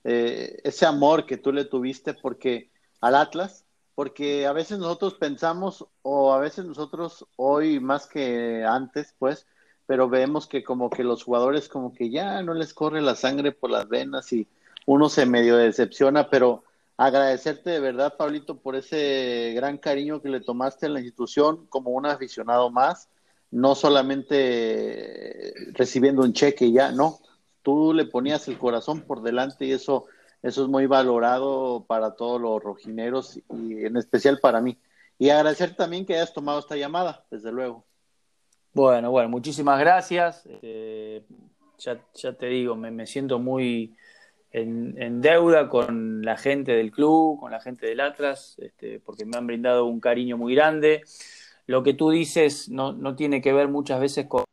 eh, 0.03 0.59
ese 0.63 0.85
amor 0.85 1.25
que 1.25 1.37
tú 1.37 1.53
le 1.53 1.65
tuviste 1.65 2.13
porque 2.13 2.69
al 2.99 3.15
Atlas 3.15 3.65
porque 3.95 4.47
a 4.47 4.53
veces 4.53 4.79
nosotros 4.79 5.13
pensamos, 5.15 5.85
o 6.01 6.33
a 6.33 6.39
veces 6.39 6.65
nosotros 6.65 7.27
hoy 7.35 7.79
más 7.79 8.07
que 8.07 8.65
antes, 8.65 9.13
pues, 9.19 9.45
pero 9.85 10.09
vemos 10.09 10.47
que 10.47 10.63
como 10.63 10.89
que 10.89 11.03
los 11.03 11.23
jugadores 11.23 11.69
como 11.69 11.93
que 11.93 12.09
ya 12.09 12.41
no 12.41 12.53
les 12.53 12.73
corre 12.73 13.01
la 13.01 13.15
sangre 13.15 13.51
por 13.51 13.69
las 13.69 13.87
venas 13.87 14.33
y 14.33 14.47
uno 14.85 15.09
se 15.09 15.25
medio 15.25 15.57
decepciona, 15.57 16.29
pero 16.29 16.63
agradecerte 16.97 17.71
de 17.71 17.79
verdad, 17.79 18.15
Pablito, 18.17 18.59
por 18.59 18.75
ese 18.75 19.53
gran 19.55 19.77
cariño 19.77 20.21
que 20.21 20.29
le 20.29 20.41
tomaste 20.41 20.85
a 20.85 20.89
la 20.89 20.99
institución 20.99 21.67
como 21.67 21.91
un 21.91 22.05
aficionado 22.05 22.69
más, 22.69 23.09
no 23.51 23.75
solamente 23.75 25.53
recibiendo 25.73 26.23
un 26.23 26.33
cheque 26.33 26.71
ya, 26.71 26.91
no, 26.91 27.19
tú 27.61 27.93
le 27.93 28.05
ponías 28.05 28.47
el 28.47 28.57
corazón 28.57 29.01
por 29.01 29.21
delante 29.21 29.65
y 29.65 29.71
eso 29.71 30.07
eso 30.43 30.63
es 30.63 30.69
muy 30.69 30.87
valorado 30.87 31.85
para 31.87 32.15
todos 32.15 32.39
los 32.39 32.61
rojineros 32.61 33.37
y 33.37 33.85
en 33.85 33.95
especial 33.95 34.39
para 34.39 34.59
mí. 34.59 34.77
Y 35.17 35.29
agradecer 35.29 35.73
también 35.73 36.05
que 36.05 36.15
hayas 36.15 36.33
tomado 36.33 36.59
esta 36.59 36.75
llamada, 36.75 37.25
desde 37.31 37.49
luego. 37.49 37.85
Bueno, 38.73 39.09
bueno, 39.09 39.29
muchísimas 39.29 39.79
gracias. 39.79 40.43
Eh, 40.61 41.23
ya, 41.79 42.33
te 42.33 42.45
digo, 42.47 42.75
me, 42.75 43.07
siento 43.07 43.39
muy 43.39 43.95
en, 44.53 45.21
deuda 45.21 45.67
con 45.67 46.21
la 46.23 46.37
gente 46.37 46.73
del 46.73 46.91
club, 46.91 47.39
con 47.39 47.51
la 47.51 47.59
gente 47.59 47.87
del 47.87 47.99
Atlas, 47.99 48.55
este, 48.59 48.99
porque 48.99 49.25
me 49.25 49.37
han 49.37 49.47
brindado 49.47 49.85
un 49.85 49.99
cariño 49.99 50.37
muy 50.37 50.55
grande. 50.55 51.03
Lo 51.65 51.83
que 51.83 51.93
tú 51.93 52.11
dices 52.11 52.69
no, 52.69 52.93
no 52.93 53.15
tiene 53.15 53.41
que 53.41 53.53
ver 53.53 53.67
muchas 53.67 53.99
veces 53.99 54.27
con 54.27 54.43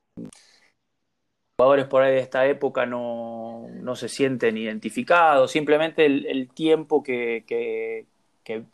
jugadores 1.59 1.87
por 1.87 2.03
ahí 2.03 2.15
de 2.15 2.21
esta 2.21 2.47
época 2.47 2.87
no, 2.87 3.67
no 3.83 3.95
se 3.95 4.09
sienten 4.09 4.57
identificados, 4.57 5.51
simplemente 5.51 6.07
el, 6.07 6.49
tiempo 6.55 7.03
que, 7.03 7.45
que, 7.47 8.07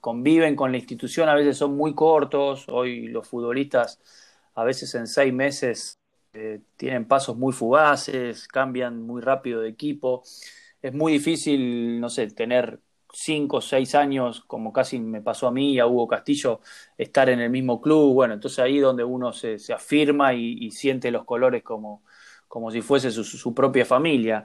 conviven 0.00 0.56
con 0.56 0.72
la 0.72 0.78
institución 0.78 1.28
a 1.28 1.34
veces 1.34 1.58
son 1.58 1.76
muy 1.76 1.94
cortos, 1.94 2.66
hoy 2.70 3.08
los 3.08 3.28
futbolistas 3.28 4.00
a 4.54 4.64
veces 4.64 4.94
en 4.94 5.06
seis 5.06 5.34
meses 5.34 5.98
eh, 6.32 6.60
tienen 6.76 7.06
pasos 7.06 7.36
muy 7.36 7.52
fugaces, 7.52 8.48
cambian 8.48 9.02
muy 9.02 9.20
rápido 9.20 9.60
de 9.60 9.68
equipo, 9.68 10.22
es 10.82 10.92
muy 10.94 11.12
difícil, 11.12 12.00
no 12.00 12.08
sé, 12.08 12.28
tener 12.28 12.80
cinco 13.12 13.58
o 13.58 13.60
seis 13.60 13.94
años, 13.94 14.42
como 14.46 14.72
casi 14.72 14.98
me 14.98 15.22
pasó 15.22 15.46
a 15.48 15.52
mí 15.52 15.74
y 15.74 15.78
a 15.78 15.86
Hugo 15.86 16.08
Castillo, 16.08 16.60
estar 16.98 17.30
en 17.30 17.40
el 17.40 17.50
mismo 17.50 17.80
club, 17.80 18.14
bueno, 18.14 18.34
entonces 18.34 18.58
ahí 18.58 18.78
donde 18.78 19.04
uno 19.04 19.32
se, 19.32 19.58
se 19.58 19.72
afirma 19.72 20.34
y 20.34 20.70
siente 20.70 21.10
los 21.10 21.24
colores 21.24 21.62
como 21.62 22.02
como 22.48 22.70
si 22.70 22.82
fuese 22.82 23.10
su, 23.10 23.54
propia 23.54 23.84
familia. 23.84 24.44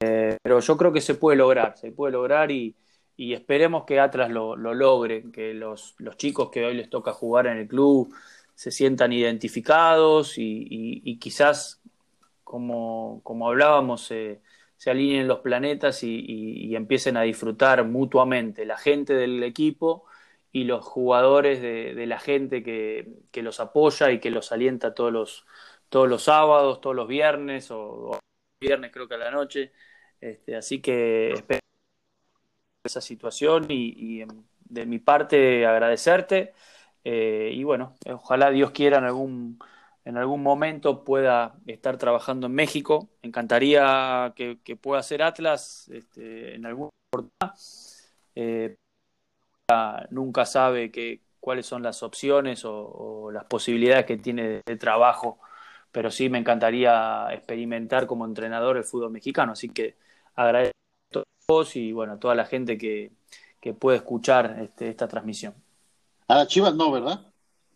Eh, 0.00 0.36
pero 0.42 0.60
yo 0.60 0.76
creo 0.76 0.92
que 0.92 1.00
se 1.00 1.14
puede 1.14 1.36
lograr, 1.36 1.76
se 1.76 1.92
puede 1.92 2.12
lograr 2.12 2.50
y, 2.50 2.76
esperemos 3.16 3.84
que 3.84 4.00
Atlas 4.00 4.30
lo, 4.30 4.56
logre, 4.56 5.30
que 5.30 5.52
los, 5.52 5.94
chicos 6.16 6.50
que 6.50 6.64
hoy 6.64 6.74
les 6.74 6.88
toca 6.88 7.12
jugar 7.12 7.48
en 7.48 7.58
el 7.58 7.68
club 7.68 8.14
se 8.54 8.70
sientan 8.70 9.12
identificados 9.12 10.34
y, 10.36 11.18
quizás, 11.20 11.82
como, 12.44 13.20
como 13.22 13.48
hablábamos, 13.48 14.10
se 14.80 14.90
alineen 14.90 15.28
los 15.28 15.40
planetas 15.40 16.02
y, 16.02 16.74
empiecen 16.74 17.18
a 17.18 17.22
disfrutar 17.22 17.84
mutuamente 17.84 18.64
la 18.64 18.78
gente 18.78 19.12
del 19.12 19.42
equipo 19.42 20.06
y 20.52 20.64
los 20.64 20.82
jugadores 20.86 21.60
de, 21.60 22.06
la 22.06 22.18
gente 22.18 22.62
que, 22.62 23.42
los 23.42 23.60
apoya 23.60 24.10
y 24.10 24.20
que 24.20 24.30
los 24.30 24.52
alienta 24.52 24.94
todos 24.94 25.12
los, 25.12 25.46
todos 25.90 26.08
los 26.08 26.22
sábados, 26.22 26.80
todos 26.80 26.96
los 26.96 27.06
viernes 27.06 27.70
o, 27.70 28.18
viernes 28.58 28.90
creo 28.90 29.06
que 29.06 29.16
a 29.16 29.18
la 29.18 29.30
noche. 29.30 29.72
Este, 30.18 30.56
así 30.56 30.80
que 30.80 31.32
espero 31.32 31.60
esa 32.82 33.02
situación 33.02 33.66
y, 33.68 34.24
de 34.60 34.86
mi 34.86 34.98
parte 34.98 35.66
agradecerte 35.66 36.54
eh, 37.04 37.50
y 37.52 37.64
bueno, 37.64 37.96
ojalá 38.06 38.50
Dios 38.50 38.70
quiera 38.70 38.96
en 38.96 39.04
algún, 39.04 39.58
en 40.04 40.16
algún 40.16 40.42
momento 40.42 41.04
pueda 41.04 41.54
estar 41.66 41.98
trabajando 41.98 42.46
en 42.46 42.54
México. 42.54 43.08
Encantaría 43.22 44.32
que, 44.34 44.56
pueda 44.80 45.02
ser 45.02 45.22
Atlas 45.22 45.88
este, 45.92 46.54
en 46.54 46.66
algún. 46.66 46.90
Eh, 48.34 48.76
nunca 50.10 50.46
sabe 50.46 50.90
que, 50.90 51.20
cuáles 51.40 51.66
son 51.66 51.82
las 51.82 52.02
opciones 52.02 52.64
o, 52.64 53.30
las 53.32 53.44
posibilidades 53.44 54.06
que 54.06 54.16
tiene 54.18 54.62
de, 54.64 54.76
trabajo, 54.76 55.38
pero 55.92 56.10
sí 56.10 56.28
me 56.28 56.38
encantaría 56.38 57.28
experimentar 57.32 58.06
como 58.06 58.24
entrenador 58.24 58.76
el 58.76 58.84
fútbol 58.84 59.10
mexicano. 59.10 59.52
Así 59.52 59.68
que 59.68 59.96
agradezco 60.34 60.74
a 61.14 61.22
todos 61.46 61.76
y 61.76 61.92
bueno, 61.92 62.14
a 62.14 62.20
toda 62.20 62.34
la 62.34 62.46
gente 62.46 62.78
que, 62.78 63.12
puede 63.78 63.98
escuchar 63.98 64.58
este, 64.62 64.88
esta 64.88 65.06
transmisión. 65.08 65.54
A 66.28 66.46
Chivas 66.46 66.74
no, 66.74 66.90
¿verdad? 66.90 67.29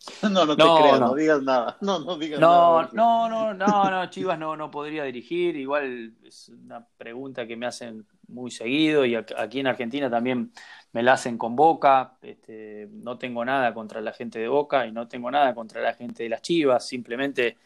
No, 0.23 0.45
no 0.47 0.57
te 0.57 0.63
creas, 0.63 1.01
no. 1.01 1.15
digas 1.15 1.43
nada. 1.43 1.77
No, 1.81 1.99
no 1.99 2.19
digas 2.19 2.41
nada. 2.41 2.91
No, 2.93 3.29
no, 3.29 3.55
no, 3.55 3.91
no, 3.91 4.11
Chivas 4.11 4.39
no, 4.39 4.57
no 4.57 4.71
podría 4.71 5.05
dirigir. 5.05 5.57
Igual 5.57 6.15
es 6.25 6.49
una 6.49 6.85
pregunta 6.97 7.47
que 7.47 7.57
me 7.57 7.67
hacen 7.67 8.07
muy 8.29 8.51
seguido 8.51 9.05
y 9.05 9.15
aquí 9.15 9.61
en 9.61 9.67
Argentina 9.67 10.11
también 10.11 10.53
me 10.93 11.03
la 11.03 11.15
hacen 11.15 11.39
con 11.39 11.57
Boca. 11.57 12.17
Este, 12.23 12.89
no 12.91 13.19
tengo 13.19 13.45
nada 13.45 13.73
contra 13.75 14.01
la 14.01 14.13
gente 14.13 14.39
de 14.39 14.49
Boca 14.49 14.87
y 14.87 14.93
no 14.93 15.09
tengo 15.09 15.31
nada 15.31 15.55
contra 15.55 15.81
la 15.81 15.95
gente 15.95 16.23
de 16.25 16.29
las 16.29 16.43
Chivas. 16.43 16.87
Simplemente 16.87 17.57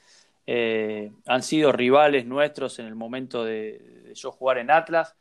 eh, 0.46 1.12
han 1.26 1.42
sido 1.42 1.72
rivales 1.72 2.26
nuestros 2.26 2.78
en 2.78 2.86
el 2.86 2.94
momento 2.94 3.44
de 3.44 4.12
yo 4.14 4.32
jugar 4.32 4.58
en 4.58 4.70
Atlas 4.70 5.14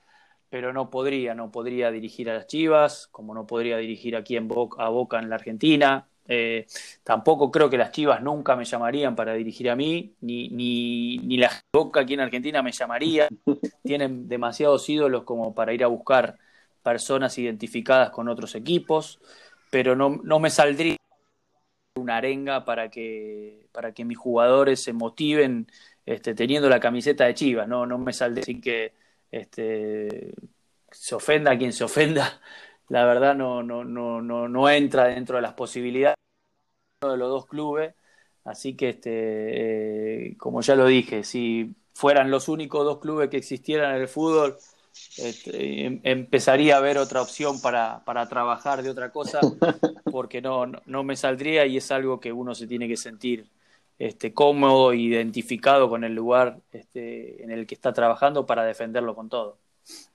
pero 0.49 0.73
no 0.73 0.89
podría, 0.89 1.35
no 1.35 1.51
podría 1.51 1.91
dirigir 1.91 2.29
a 2.29 2.35
las 2.35 2.47
Chivas, 2.47 3.07
como 3.11 3.33
no 3.33 3.45
podría 3.45 3.77
dirigir 3.77 4.15
aquí 4.15 4.37
en 4.37 4.47
Boca, 4.47 4.83
a 4.83 4.89
Boca 4.89 5.19
en 5.19 5.29
la 5.29 5.35
Argentina. 5.35 6.07
Eh, 6.27 6.65
tampoco 7.03 7.49
creo 7.51 7.69
que 7.69 7.77
las 7.77 7.91
Chivas 7.91 8.21
nunca 8.21 8.55
me 8.55 8.65
llamarían 8.65 9.15
para 9.15 9.33
dirigir 9.33 9.69
a 9.69 9.75
mí, 9.75 10.15
ni, 10.21 10.49
ni, 10.49 11.17
ni 11.19 11.37
la 11.37 11.51
Boca 11.73 12.01
aquí 12.01 12.15
en 12.15 12.21
Argentina 12.21 12.61
me 12.61 12.71
llamaría. 12.71 13.27
Tienen 13.83 14.27
demasiados 14.27 14.87
ídolos 14.89 15.23
como 15.23 15.55
para 15.55 15.73
ir 15.73 15.83
a 15.83 15.87
buscar 15.87 16.37
personas 16.83 17.37
identificadas 17.37 18.11
con 18.11 18.29
otros 18.29 18.55
equipos, 18.55 19.19
pero 19.69 19.95
no, 19.95 20.21
no 20.23 20.39
me 20.39 20.49
saldría 20.49 20.97
una 21.95 22.17
arenga 22.17 22.63
para 22.63 22.89
que, 22.89 23.67
para 23.71 23.91
que 23.91 24.05
mis 24.05 24.17
jugadores 24.17 24.81
se 24.83 24.93
motiven 24.93 25.67
este, 26.05 26.33
teniendo 26.33 26.69
la 26.69 26.79
camiseta 26.79 27.25
de 27.25 27.33
Chivas, 27.33 27.67
no, 27.67 27.85
no 27.85 27.97
me 27.97 28.13
saldría 28.13 28.43
así 28.43 28.61
que 28.61 28.93
este, 29.31 30.33
se 30.91 31.15
ofenda 31.15 31.57
quien 31.57 31.73
se 31.73 31.83
ofenda, 31.83 32.39
la 32.87 33.05
verdad 33.05 33.35
no, 33.35 33.63
no, 33.63 33.83
no, 33.83 34.21
no, 34.21 34.47
no 34.47 34.69
entra 34.69 35.05
dentro 35.05 35.35
de 35.35 35.41
las 35.41 35.53
posibilidades 35.53 36.16
de 37.01 37.17
los 37.17 37.29
dos 37.29 37.45
clubes. 37.45 37.93
Así 38.43 38.75
que, 38.75 38.89
este, 38.89 39.11
eh, 40.29 40.37
como 40.37 40.61
ya 40.61 40.75
lo 40.75 40.87
dije, 40.87 41.23
si 41.23 41.75
fueran 41.93 42.31
los 42.31 42.47
únicos 42.47 42.85
dos 42.85 42.99
clubes 42.99 43.29
que 43.29 43.37
existieran 43.37 43.95
en 43.95 44.01
el 44.01 44.07
fútbol, 44.07 44.57
este, 45.17 45.85
em, 45.85 45.99
empezaría 46.03 46.75
a 46.75 46.77
haber 46.79 46.97
otra 46.97 47.21
opción 47.21 47.61
para, 47.61 48.03
para 48.05 48.27
trabajar 48.27 48.81
de 48.81 48.89
otra 48.89 49.11
cosa, 49.11 49.39
porque 50.11 50.41
no, 50.41 50.65
no, 50.65 51.03
me 51.03 51.15
saldría 51.15 51.65
y 51.65 51.77
es 51.77 51.91
algo 51.91 52.19
que 52.19 52.31
uno 52.31 52.55
se 52.55 52.67
tiene 52.67 52.87
que 52.87 52.97
sentir 52.97 53.47
este, 53.99 54.33
cómodo, 54.33 54.93
identificado 54.93 55.89
con 55.89 56.03
el 56.03 56.15
lugar 56.15 56.59
este, 56.71 57.43
en 57.43 57.51
el 57.51 57.67
que 57.67 57.75
está 57.75 57.93
trabajando 57.93 58.45
para 58.45 58.63
defenderlo 58.63 59.13
con 59.13 59.29
todo. 59.29 59.57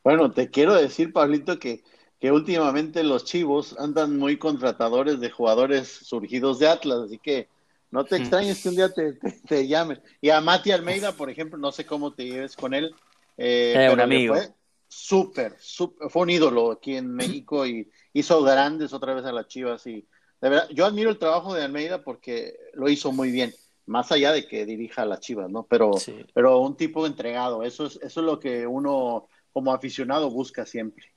Bueno, 0.03 0.31
te 0.31 0.51
quiero 0.51 0.75
decir, 0.75 1.13
Pablito, 1.13 1.59
que, 1.59 1.83
que 2.23 2.31
últimamente 2.31 3.03
los 3.03 3.25
chivos 3.25 3.75
andan 3.81 4.17
muy 4.17 4.39
contratadores 4.39 5.19
de 5.19 5.29
jugadores 5.29 5.89
surgidos 5.89 6.61
de 6.61 6.69
Atlas, 6.69 7.01
así 7.07 7.19
que 7.19 7.49
no 7.91 8.05
te 8.05 8.15
extrañes 8.15 8.63
que 8.63 8.69
un 8.69 8.77
día 8.77 8.91
te, 8.91 9.15
te, 9.49 9.67
llamen. 9.67 10.01
Y 10.21 10.31
a 10.31 10.41
Mati 10.41 10.71
Almeida, 10.71 11.11
por 11.17 11.31
ejemplo, 11.31 11.59
no 11.59 11.73
sé 11.73 11.85
cómo 11.85 12.15
te 12.15 12.25
lleves 12.27 12.55
con 12.55 12.75
él. 12.75 12.95
Eh, 13.37 13.91
un 13.93 13.99
amigo. 13.99 14.37
Fue 14.37 14.55
súper, 14.87 15.57
fue 15.59 16.23
un 16.23 16.31
ídolo 16.31 16.71
aquí 16.71 16.95
en 16.95 17.13
México 17.13 17.67
y 17.67 17.91
hizo 18.13 18.41
grandes 18.45 18.93
otra 18.93 19.15
vez 19.15 19.25
a 19.25 19.33
las 19.33 19.49
chivas. 19.49 19.85
Y 19.89 20.07
de 20.41 20.49
verdad, 20.49 20.69
yo 20.71 20.87
admiro 20.87 21.11
el 21.11 21.19
trabajo 21.19 21.53
de 21.55 21.65
Almeida 21.65 22.05
porque 22.05 22.57
lo 22.75 22.89
hizo 22.89 23.11
muy 23.11 23.33
bien 23.33 23.53
más 23.87 24.13
allá 24.13 24.31
de 24.31 24.47
que 24.47 24.65
dirija 24.65 25.03
a 25.03 25.07
las 25.07 25.19
Chivas, 25.19 25.51
¿no? 25.51 25.65
Pero, 25.65 25.91
pero 26.33 26.61
un 26.61 26.77
tipo 26.77 27.05
entregado, 27.05 27.65
eso 27.65 27.87
es, 27.87 27.97
eso 27.97 28.21
es 28.21 28.27
lo 28.27 28.39
que 28.39 28.65
uno 28.65 29.27
como 29.53 29.75
aficionado 29.75 30.31
busca 30.31 30.65
siempre. 30.65 31.13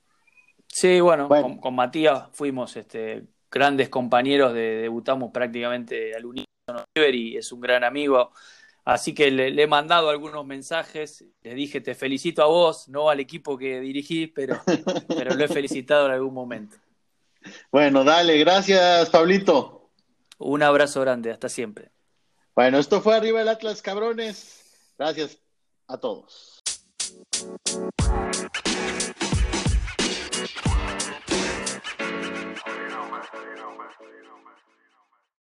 Sí, 0.76 1.00
bueno, 1.00 1.30
Con, 1.30 1.74
Matías 1.74 2.28
fuimos 2.34 2.76
este, 2.76 3.24
grandes 3.50 3.88
compañeros, 3.88 4.54
de, 4.54 4.76
debutamos 4.82 5.32
prácticamente 5.32 6.14
al 6.14 6.26
unísono 6.26 6.84
y 6.98 7.38
es 7.38 7.50
un 7.54 7.62
gran 7.62 7.86
amigo. 7.86 8.34
Así 8.84 9.14
que 9.14 9.32
le, 9.32 9.52
le, 9.52 9.64
he 9.64 9.68
mandado 9.68 10.10
algunos 10.10 10.46
mensajes, 10.46 11.24
le 11.44 11.56
dije 11.56 11.80
te 11.80 11.96
felicito 11.96 12.44
a 12.44 12.48
vos, 12.48 12.90
no 12.90 13.10
al 13.10 13.22
equipo 13.22 13.58
que 13.58 13.80
dirigí, 13.80 14.28
pero, 14.28 14.60
pero 15.08 15.34
lo 15.36 15.46
he 15.46 15.48
felicitado 15.48 16.08
en 16.08 16.12
algún 16.12 16.34
momento. 16.34 16.76
Bueno, 17.72 18.04
dale, 18.04 18.38
gracias 18.38 19.10
Pablito. 19.10 19.92
Un 20.40 20.62
abrazo 20.62 21.00
grande, 21.00 21.32
hasta 21.32 21.48
siempre. 21.48 21.90
Bueno, 22.54 22.80
esto 22.80 23.00
fue 23.00 23.16
Arriba 23.16 23.42
el 23.42 23.48
Atlas, 23.48 23.82
cabrones. 23.82 24.92
Gracias 24.98 25.38
a 25.88 25.98
todos. 25.98 26.62